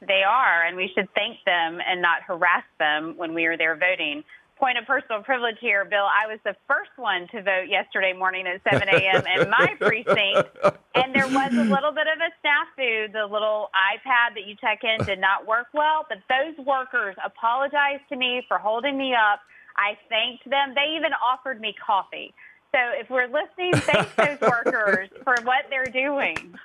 They 0.00 0.22
are, 0.22 0.62
and 0.64 0.76
we 0.76 0.90
should 0.94 1.08
thank 1.14 1.38
them 1.44 1.78
and 1.86 2.00
not 2.00 2.22
harass 2.22 2.64
them 2.78 3.14
when 3.16 3.34
we 3.34 3.46
are 3.46 3.56
there 3.56 3.76
voting 3.76 4.24
point 4.64 4.78
of 4.78 4.86
personal 4.86 5.22
privilege 5.22 5.56
here, 5.60 5.84
Bill. 5.84 6.08
I 6.08 6.26
was 6.26 6.38
the 6.42 6.56
first 6.66 6.88
one 6.96 7.28
to 7.32 7.42
vote 7.42 7.68
yesterday 7.68 8.14
morning 8.14 8.46
at 8.46 8.62
7 8.64 8.88
a.m. 8.88 9.22
in 9.36 9.50
my 9.50 9.76
precinct, 9.78 10.48
and 10.94 11.14
there 11.14 11.28
was 11.28 11.52
a 11.52 11.68
little 11.68 11.92
bit 11.92 12.06
of 12.08 12.16
a 12.16 12.32
snafu. 12.40 13.12
The 13.12 13.28
little 13.30 13.68
iPad 13.76 14.32
that 14.32 14.46
you 14.46 14.56
check 14.56 14.80
in 14.82 15.04
did 15.04 15.20
not 15.20 15.46
work 15.46 15.66
well, 15.74 16.06
but 16.08 16.16
those 16.32 16.64
workers 16.64 17.14
apologized 17.22 18.08
to 18.08 18.16
me 18.16 18.42
for 18.48 18.56
holding 18.56 18.96
me 18.96 19.12
up. 19.12 19.40
I 19.76 19.98
thanked 20.08 20.48
them. 20.48 20.72
They 20.74 20.96
even 20.96 21.12
offered 21.12 21.60
me 21.60 21.74
coffee. 21.84 22.32
So 22.72 22.78
if 22.98 23.10
we're 23.10 23.28
listening, 23.28 23.74
thank 23.74 24.16
those 24.16 24.40
workers 24.64 25.10
for 25.24 25.36
what 25.42 25.66
they're 25.68 25.84
doing. 25.84 26.58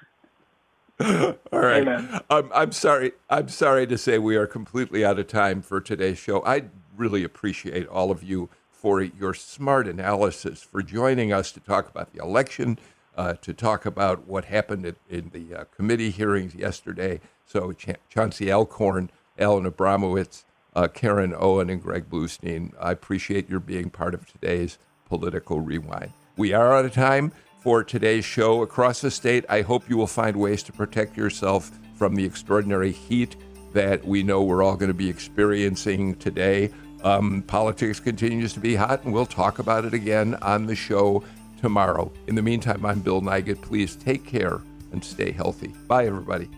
All 1.01 1.59
right. 1.59 1.85
Um, 2.29 2.49
I'm 2.53 2.71
sorry. 2.71 3.11
I'm 3.29 3.49
sorry 3.49 3.87
to 3.87 3.97
say 3.97 4.17
we 4.17 4.37
are 4.37 4.47
completely 4.47 5.03
out 5.03 5.19
of 5.19 5.27
time 5.27 5.61
for 5.61 5.81
today's 5.81 6.17
show. 6.17 6.43
I 6.45 6.63
really 6.99 7.23
appreciate 7.23 7.87
all 7.87 8.11
of 8.11 8.21
you 8.21 8.49
for 8.69 9.01
your 9.01 9.33
smart 9.33 9.87
analysis, 9.87 10.61
for 10.61 10.83
joining 10.83 11.33
us 11.33 11.51
to 11.53 11.59
talk 11.59 11.89
about 11.89 12.13
the 12.13 12.21
election, 12.21 12.77
uh, 13.17 13.33
to 13.33 13.53
talk 13.53 13.85
about 13.85 14.27
what 14.27 14.45
happened 14.45 14.95
in, 15.09 15.29
the 15.33 15.53
uh, 15.53 15.63
committee 15.75 16.11
hearings 16.11 16.55
yesterday. 16.55 17.19
So, 17.45 17.73
Ch- 17.73 17.97
Chauncey 18.09 18.51
Alcorn, 18.51 19.09
Alan 19.37 19.69
Abramowitz, 19.69 20.45
uh, 20.75 20.87
Karen 20.87 21.33
Owen, 21.37 21.69
and 21.69 21.81
Greg 21.81 22.09
Bluestein, 22.09 22.71
I 22.79 22.91
appreciate 22.91 23.49
your 23.49 23.59
being 23.59 23.89
part 23.89 24.13
of 24.13 24.25
today's 24.25 24.77
political 25.07 25.59
rewind. 25.59 26.13
We 26.37 26.53
are 26.53 26.73
out 26.73 26.85
of 26.85 26.93
time 26.93 27.33
for 27.59 27.83
today's 27.83 28.23
show 28.23 28.61
across 28.61 29.01
the 29.01 29.11
state. 29.11 29.43
I 29.49 29.61
hope 29.61 29.89
you 29.89 29.97
will 29.97 30.07
find 30.07 30.37
ways 30.37 30.63
to 30.63 30.71
protect 30.71 31.17
yourself 31.17 31.71
from 31.95 32.15
the 32.15 32.23
extraordinary 32.23 32.93
heat 32.93 33.35
that 33.73 34.05
we 34.05 34.23
know 34.23 34.43
we're 34.43 34.63
all 34.63 34.77
going 34.77 34.87
to 34.87 34.93
be 34.93 35.09
experiencing 35.09 36.15
today. 36.15 36.71
Um, 37.03 37.43
politics 37.43 37.99
continues 37.99 38.53
to 38.53 38.59
be 38.59 38.75
hot, 38.75 39.03
and 39.03 39.13
we'll 39.13 39.25
talk 39.25 39.59
about 39.59 39.85
it 39.85 39.93
again 39.93 40.35
on 40.41 40.65
the 40.65 40.75
show 40.75 41.23
tomorrow. 41.61 42.11
In 42.27 42.35
the 42.35 42.41
meantime, 42.41 42.85
I'm 42.85 42.99
Bill 42.99 43.21
Nigut. 43.21 43.61
Please 43.61 43.95
take 43.95 44.25
care 44.25 44.61
and 44.91 45.03
stay 45.03 45.31
healthy. 45.31 45.73
Bye, 45.87 46.07
everybody. 46.07 46.49